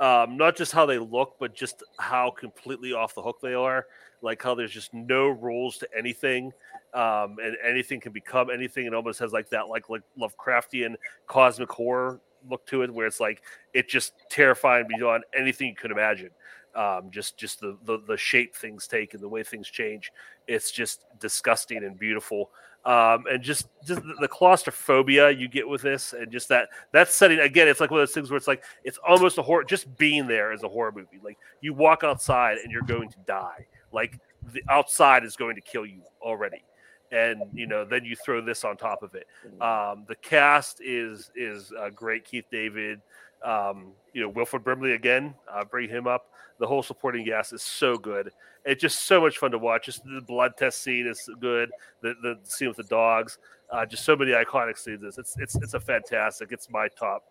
[0.00, 3.86] um, not just how they look, but just how completely off the hook they are.
[4.22, 6.52] Like how there's just no rules to anything,
[6.94, 8.86] um, and anything can become anything.
[8.86, 10.94] It almost has like that like like Lovecraftian
[11.26, 13.42] cosmic horror look to it, where it's like
[13.74, 16.30] it just terrifying beyond anything you could imagine.
[16.74, 20.10] Um, just just the, the the shape things take and the way things change.
[20.46, 22.50] It's just disgusting and beautiful.
[22.86, 27.40] Um, and just, just the claustrophobia you get with this, and just that that setting
[27.40, 29.64] again, it's like one of those things where it's like it's almost a horror.
[29.64, 31.18] Just being there is a horror movie.
[31.20, 33.66] Like you walk outside and you're going to die.
[33.92, 34.20] Like
[34.52, 36.62] the outside is going to kill you already,
[37.10, 39.26] and you know then you throw this on top of it.
[39.60, 42.24] Um, the cast is is uh, great.
[42.24, 43.00] Keith David,
[43.44, 45.34] um, you know Wilford Brimley again.
[45.52, 46.30] Uh, bring him up.
[46.58, 48.30] The whole supporting cast is so good.
[48.64, 49.86] It's just so much fun to watch.
[49.86, 51.70] Just the blood test scene is good.
[52.02, 53.38] The the scene with the dogs.
[53.70, 55.18] Uh, just so many iconic scenes.
[55.18, 56.52] It's it's it's a fantastic.
[56.52, 57.24] It's my top.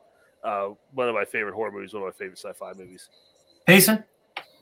[0.44, 1.94] Uh, one of my favorite horror movies.
[1.94, 3.10] One of my favorite sci-fi movies.
[3.66, 4.04] Payson?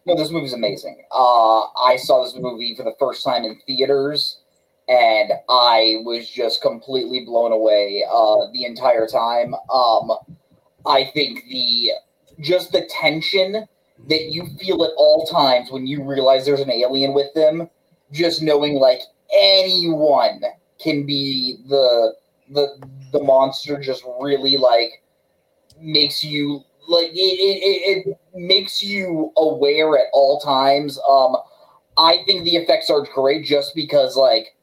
[0.05, 1.03] No, this movie's amazing.
[1.11, 4.39] Uh, I saw this movie for the first time in theaters,
[4.87, 9.53] and I was just completely blown away uh, the entire time.
[9.73, 10.11] Um,
[10.85, 11.91] I think the
[12.39, 13.68] just the tension
[14.10, 17.69] that you feel at all times when you realize there's an alien with them,
[18.11, 19.01] just knowing like
[19.34, 20.41] anyone
[20.81, 22.14] can be the
[22.49, 22.77] the
[23.11, 25.03] the monster, just really like
[25.80, 30.99] makes you like it, it, it makes you aware at all times.
[31.07, 31.38] Um,
[31.97, 34.55] I think the effects are great just because like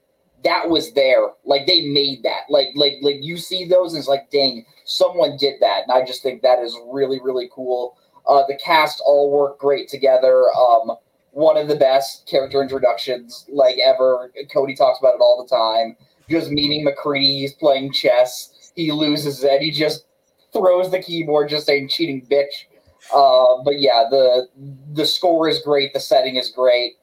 [0.44, 1.28] that was there.
[1.44, 2.42] Like they made that.
[2.48, 5.82] Like like like you see those and it's like, dang, someone did that.
[5.82, 7.96] And I just think that is really, really cool.
[8.28, 10.44] Uh, the cast all work great together.
[10.56, 10.92] Um,
[11.32, 14.32] one of the best character introductions like ever.
[14.52, 15.96] Cody talks about it all the time.
[16.28, 18.72] Just meeting MacReady, he's playing chess.
[18.76, 20.04] He loses and he just
[20.52, 22.66] throws the keyboard, just saying cheating bitch.
[23.14, 24.48] Uh, but yeah, the
[24.92, 25.92] the score is great.
[25.92, 26.94] The setting is great.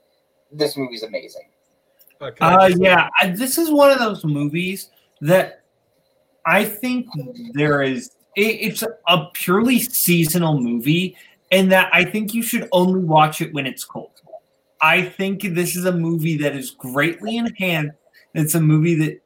[0.52, 1.50] This movie's amazing.
[2.22, 4.90] Uh, yeah, I, this is one of those movies
[5.22, 5.64] that
[6.46, 7.08] I think
[7.54, 8.12] there is.
[8.36, 11.16] It, it's a purely seasonal movie,
[11.52, 14.12] and that I think you should only watch it when it's cold.
[14.82, 17.98] I think this is a movie that is greatly enhanced.
[18.34, 19.22] It's a movie that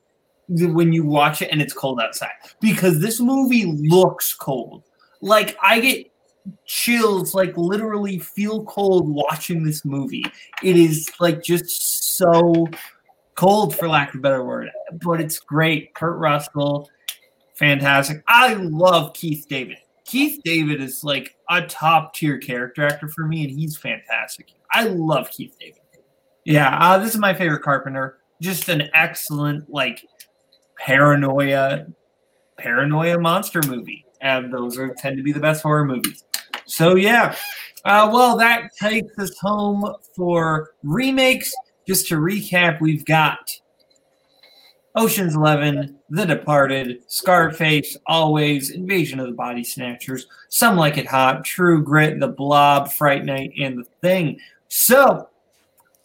[0.50, 4.84] that when you watch it and it's cold outside because this movie looks cold.
[5.22, 6.12] Like I get
[6.66, 10.26] chills, like literally feel cold watching this movie.
[10.64, 12.68] It is like just so
[13.36, 14.70] cold for lack of a better word
[15.02, 15.94] but it's great.
[15.96, 16.90] Kurt russell
[17.56, 18.24] fantastic.
[18.28, 19.78] I love keith david.
[20.06, 24.54] Keith david is like a top tier character actor for me and he's fantastic.
[24.72, 25.80] I love keith david.
[26.46, 28.20] Yeah uh, this is my favorite carpenter.
[28.42, 30.06] Just an excellent like
[30.78, 31.88] paranoia
[32.58, 36.24] paranoia monster movie and those are tend to be the best horror movies.
[36.66, 37.36] So yeah
[37.86, 41.52] uh, well that takes us home for remakes
[41.92, 43.52] just to recap, we've got
[44.96, 51.44] Ocean's Eleven, The Departed, Scarface, Always, Invasion of the Body Snatchers, Some Like It Hot,
[51.44, 54.40] True Grit, The Blob, Fright Night, and The Thing.
[54.70, 55.28] So,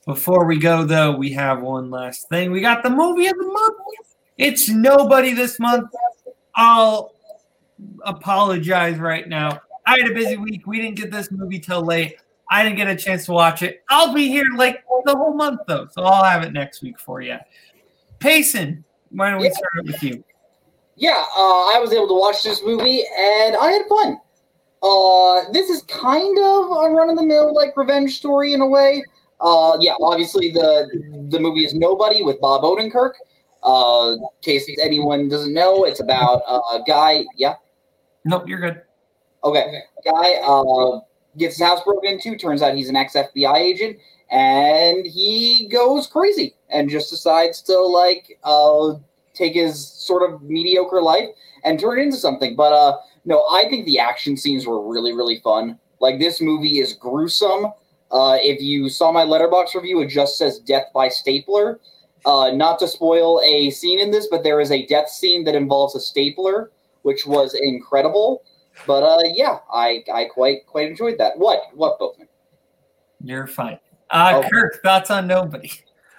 [0.06, 2.50] before we go though, we have one last thing.
[2.50, 3.76] We got the movie of the month.
[4.38, 5.88] It's nobody this month.
[6.56, 7.14] I'll
[8.04, 9.60] apologize right now.
[9.86, 10.66] I had a busy week.
[10.66, 12.16] We didn't get this movie till late.
[12.50, 13.82] I didn't get a chance to watch it.
[13.88, 17.20] I'll be here like the whole month though, so I'll have it next week for
[17.20, 17.36] you.
[18.18, 19.52] Payson, why don't we Yeah.
[19.52, 20.24] start with you?
[20.96, 24.20] Yeah, uh, I was able to watch this movie and I had fun.
[24.82, 28.66] Uh, this is kind of a run of the mill like revenge story in a
[28.66, 29.04] way.
[29.40, 30.88] Uh, yeah, obviously the
[31.30, 33.12] the movie is Nobody with Bob Odenkirk.
[33.62, 37.24] Uh, in case anyone doesn't know, it's about a guy.
[37.36, 37.54] Yeah,
[38.24, 38.82] Nope, you're good.
[39.44, 39.82] Okay.
[40.04, 41.00] Guy uh,
[41.38, 42.36] gets his house broken into.
[42.36, 43.98] Turns out he's an ex FBI agent,
[44.30, 48.94] and he goes crazy and just decides to like uh,
[49.34, 51.28] take his sort of mediocre life
[51.64, 52.56] and turn it into something.
[52.56, 55.78] But uh, no, I think the action scenes were really really fun.
[56.00, 57.66] Like this movie is gruesome.
[58.10, 61.80] Uh, if you saw my Letterboxd review, it just says death by stapler.
[62.24, 65.54] Uh, not to spoil a scene in this, but there is a death scene that
[65.54, 66.72] involves a stapler,
[67.02, 68.42] which was incredible.
[68.86, 71.38] But uh, yeah, I I quite quite enjoyed that.
[71.38, 72.28] What what Boatman?
[73.22, 73.78] You're fine.
[74.10, 74.48] Uh, Oh.
[74.48, 75.70] Kirk, thoughts on Nobody?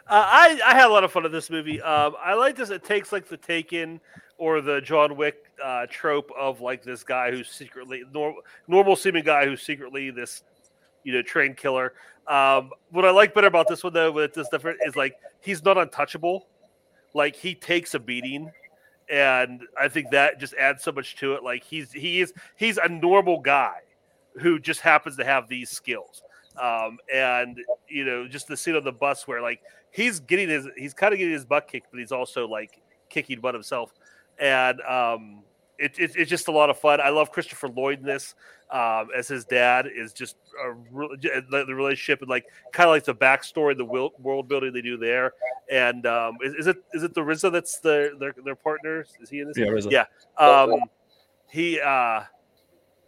[0.10, 1.82] Uh, I I had a lot of fun with this movie.
[1.82, 2.70] Um, I like this.
[2.70, 4.00] It takes like the Taken
[4.38, 9.24] or the John Wick uh, trope of like this guy who's secretly normal, normal seeming
[9.24, 10.44] guy who's secretly this,
[11.04, 11.94] you know, trained killer.
[12.28, 15.64] Um, what I like better about this one though, with this different, is like he's
[15.64, 16.48] not untouchable.
[17.14, 18.52] Like he takes a beating,
[19.10, 21.44] and I think that just adds so much to it.
[21.44, 23.80] Like he's he is he's a normal guy
[24.40, 26.24] who just happens to have these skills.
[26.62, 29.62] Um, and you know, just the scene on the bus where like
[29.92, 33.40] he's getting his he's kind of getting his butt kicked, but he's also like kicking
[33.40, 33.94] butt himself.
[34.40, 35.44] And um,
[35.80, 37.00] it, it, it's just a lot of fun.
[37.00, 38.36] I love Christopher Lloyd in this
[38.72, 43.06] um, as his dad is just a real, the, relationship and like kind of like
[43.06, 45.34] the backstory, the wil- world building they do there.
[45.72, 49.06] And um, is, is it is it the RZA that's the their their partner?
[49.22, 49.58] Is he in this?
[49.58, 49.92] Yeah, RZA.
[49.92, 50.06] Yeah.
[50.38, 50.82] Um,
[51.50, 52.24] he uh,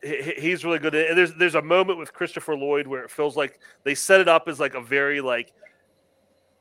[0.04, 0.96] he- he's really good.
[0.96, 4.28] And there's there's a moment with Christopher Lloyd where it feels like they set it
[4.28, 5.54] up as like a very like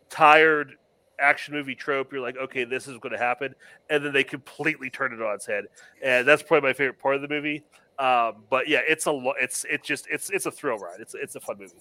[0.09, 0.74] tired
[1.19, 2.12] action movie trope.
[2.12, 3.55] You're like, okay, this is going to happen,
[3.90, 5.65] and then they completely turn it on its head,
[6.03, 7.65] and that's probably my favorite part of the movie.
[7.99, 11.01] Um, but yeah, it's a lo- it's it's just it's it's a thrill ride.
[11.01, 11.74] It's it's a fun movie.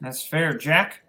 [0.00, 0.54] That's fair.
[0.56, 1.02] Jack?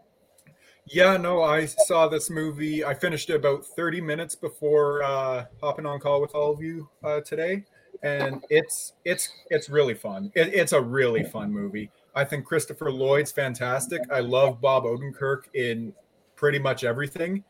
[0.86, 2.84] Yeah, no, I saw this movie.
[2.84, 6.90] I finished it about 30 minutes before uh, hopping on call with all of you
[7.04, 7.64] uh, today,
[8.02, 10.32] and it's it's it's really fun.
[10.36, 11.92] It, it's a really fun movie.
[12.16, 14.02] I think Christopher Lloyd's fantastic.
[14.12, 15.94] I love Bob Odenkirk in
[16.42, 17.44] pretty much everything,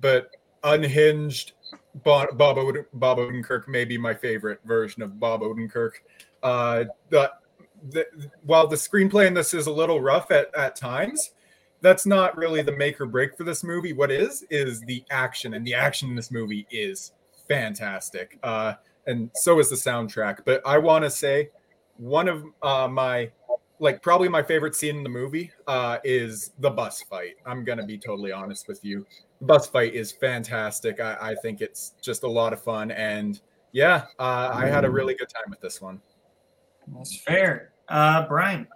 [0.00, 0.30] but
[0.64, 1.52] unhinged
[2.02, 5.90] Bob Bob, Oden, Bob Odenkirk may be my favorite version of Bob Odenkirk.
[6.42, 7.30] Uh, the,
[7.90, 8.06] the
[8.44, 11.32] while the screenplay in this is a little rough at, at times,
[11.82, 13.92] that's not really the make or break for this movie.
[13.92, 17.12] What is is the action, and the action in this movie is
[17.48, 18.38] fantastic.
[18.42, 18.74] Uh,
[19.06, 20.38] and so is the soundtrack.
[20.46, 21.50] But I want to say
[21.98, 23.30] one of uh, my
[23.80, 27.34] like probably my favorite scene in the movie uh, is the bus fight.
[27.46, 29.06] I'm gonna be totally honest with you.
[29.40, 31.00] The bus fight is fantastic.
[31.00, 33.40] I, I think it's just a lot of fun, and
[33.72, 36.00] yeah, uh, I had a really good time with this one.
[36.96, 37.72] That's fair.
[37.88, 38.66] Uh, Brian.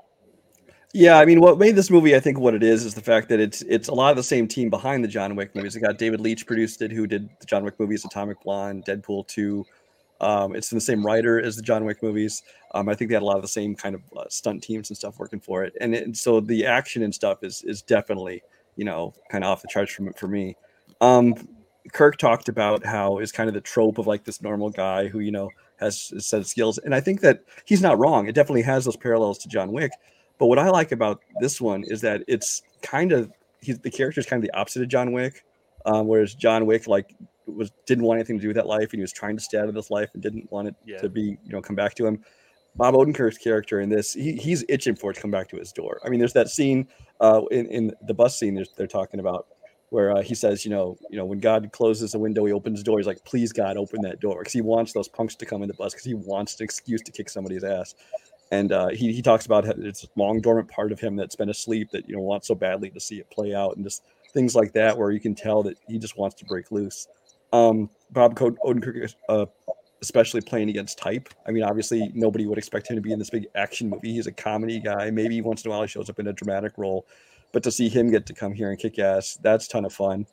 [0.95, 3.31] Yeah, I mean, what made this movie, I think, what it is, is the fact
[3.31, 5.75] that it's it's a lot of the same team behind the John Wick movies.
[5.75, 9.27] It got David Leitch produced it, who did the John Wick movies, Atomic Blonde, Deadpool
[9.27, 9.65] two.
[10.23, 12.43] Um, it's in the same writer as the John Wick movies.
[12.75, 14.89] Um, I think they had a lot of the same kind of uh, stunt teams
[14.89, 17.83] and stuff working for it, and, it, and so the action and stuff is is
[17.83, 18.43] definitely
[18.77, 20.57] you know kind of off the charts for for me.
[21.01, 21.35] Um,
[21.93, 25.19] Kirk talked about how is kind of the trope of like this normal guy who
[25.19, 25.51] you know
[25.81, 28.29] has a set of skills, and I think that he's not wrong.
[28.29, 29.91] It definitely has those parallels to John Wick.
[30.39, 34.21] But what I like about this one is that it's kind of he's the character
[34.21, 35.45] is kind of the opposite of John Wick,
[35.85, 37.15] um, whereas John Wick like
[37.47, 39.59] was didn't want anything to do with that life and he was trying to stay
[39.59, 40.99] out of this life and didn't want it Yeah.
[40.99, 42.25] to be you know come back to him.
[42.75, 45.73] Bob Odenkirk's character in this, he, he's itching for it to come back to his
[45.73, 46.01] door.
[46.07, 46.89] I mean, there's that scene
[47.21, 49.47] uh, in, in the bus scene they're talking about
[49.91, 52.79] where uh, he says, you know, you know, when God closes a window, he opens
[52.81, 52.99] the door.
[52.99, 55.69] He's like, please God, open that door because he wants those punks to come in
[55.69, 57.95] the bus because he wants an excuse to kick somebody's ass.
[58.51, 61.51] And uh, he, he talks about it's a long dormant part of him that's been
[61.51, 64.03] asleep that you know wants so badly to see it play out and just
[64.33, 67.07] things like that where you can tell that he just wants to break loose.
[67.53, 69.47] Um, Bob Odenkirk, uh,
[70.03, 71.29] especially playing against type.
[71.47, 74.13] I mean, obviously nobody would expect him to be in this big action movie.
[74.13, 75.11] He's a comedy guy.
[75.11, 77.07] Maybe once in a while he shows up in a dramatic role,
[77.53, 80.27] but to see him get to come here and kick ass, that's ton of fun.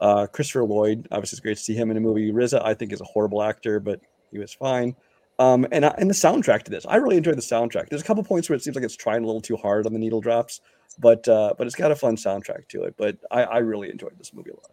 [0.00, 2.32] Uh, Christopher Lloyd, obviously, it's great to see him in a movie.
[2.32, 4.00] RZA, I think, is a horrible actor, but
[4.32, 4.96] he was fine.
[5.38, 7.88] Um, and I- and the soundtrack to this, I really enjoyed the soundtrack.
[7.88, 9.92] There's a couple points where it seems like it's trying a little too hard on
[9.92, 10.60] the needle drops,
[10.98, 12.94] but uh, but it's got a fun soundtrack to it.
[12.96, 14.70] But I, I really enjoyed this movie a lot.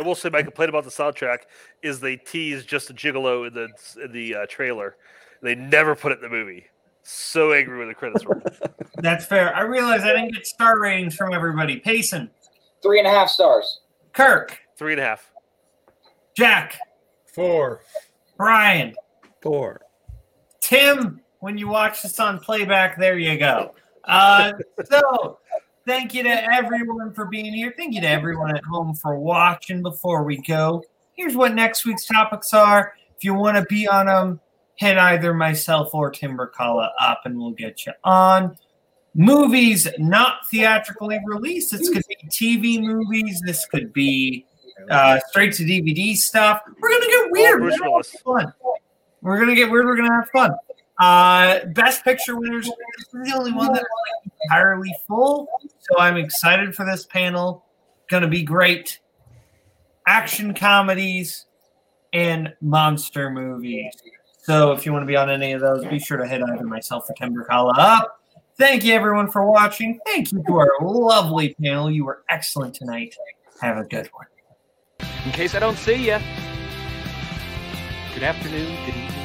[0.00, 1.40] I will say my complaint about the soundtrack
[1.82, 3.68] is they tease just a gigolo in the
[4.02, 4.96] in the uh, trailer.
[5.42, 6.64] They never put it in the movie.
[7.02, 8.42] So angry when the credits were.
[8.96, 9.54] That's fair.
[9.54, 11.80] I realize I didn't get star ratings from everybody.
[11.80, 12.30] Payson,
[12.82, 13.80] Three and a half stars.
[14.14, 15.30] Kirk, Three and a half.
[16.34, 16.78] Jack,
[17.26, 17.82] Four.
[18.38, 18.94] Brian,
[19.42, 19.82] Four.
[20.62, 21.20] Tim.
[21.40, 23.74] When you watch this on playback, there you go.
[24.04, 24.52] Uh,
[24.90, 25.38] so,
[25.86, 27.72] thank you to everyone for being here.
[27.76, 29.82] Thank you to everyone at home for watching.
[29.82, 30.82] Before we go,
[31.14, 32.94] here's what next week's topics are.
[33.16, 34.40] If you want to be on them,
[34.76, 38.56] hit either myself or Timbercala up, and we'll get you on.
[39.14, 41.72] Movies not theatrically released.
[41.72, 43.42] This could be TV movies.
[43.44, 44.46] This could be
[44.88, 46.62] uh, straight to DVD stuff.
[46.80, 47.62] We're gonna get weird.
[47.62, 48.52] We're gonna have fun.
[49.20, 49.86] We're gonna get weird.
[49.86, 50.54] We're gonna have fun.
[51.00, 52.66] Uh, best picture winners.
[52.66, 52.74] This
[53.24, 55.48] is the only one that's like entirely full.
[55.78, 57.64] So I'm excited for this panel.
[58.10, 59.00] Gonna be great.
[60.06, 61.46] Action comedies
[62.12, 63.94] and monster movies.
[64.42, 66.64] So if you want to be on any of those, be sure to hit either
[66.64, 68.20] myself or Timber Kala up.
[68.58, 69.98] Thank you everyone for watching.
[70.04, 71.90] Thank you to our lovely panel.
[71.90, 73.14] You were excellent tonight.
[73.62, 74.26] Have a good one.
[75.24, 76.18] In case I don't see you.
[78.12, 79.19] Good afternoon, good evening,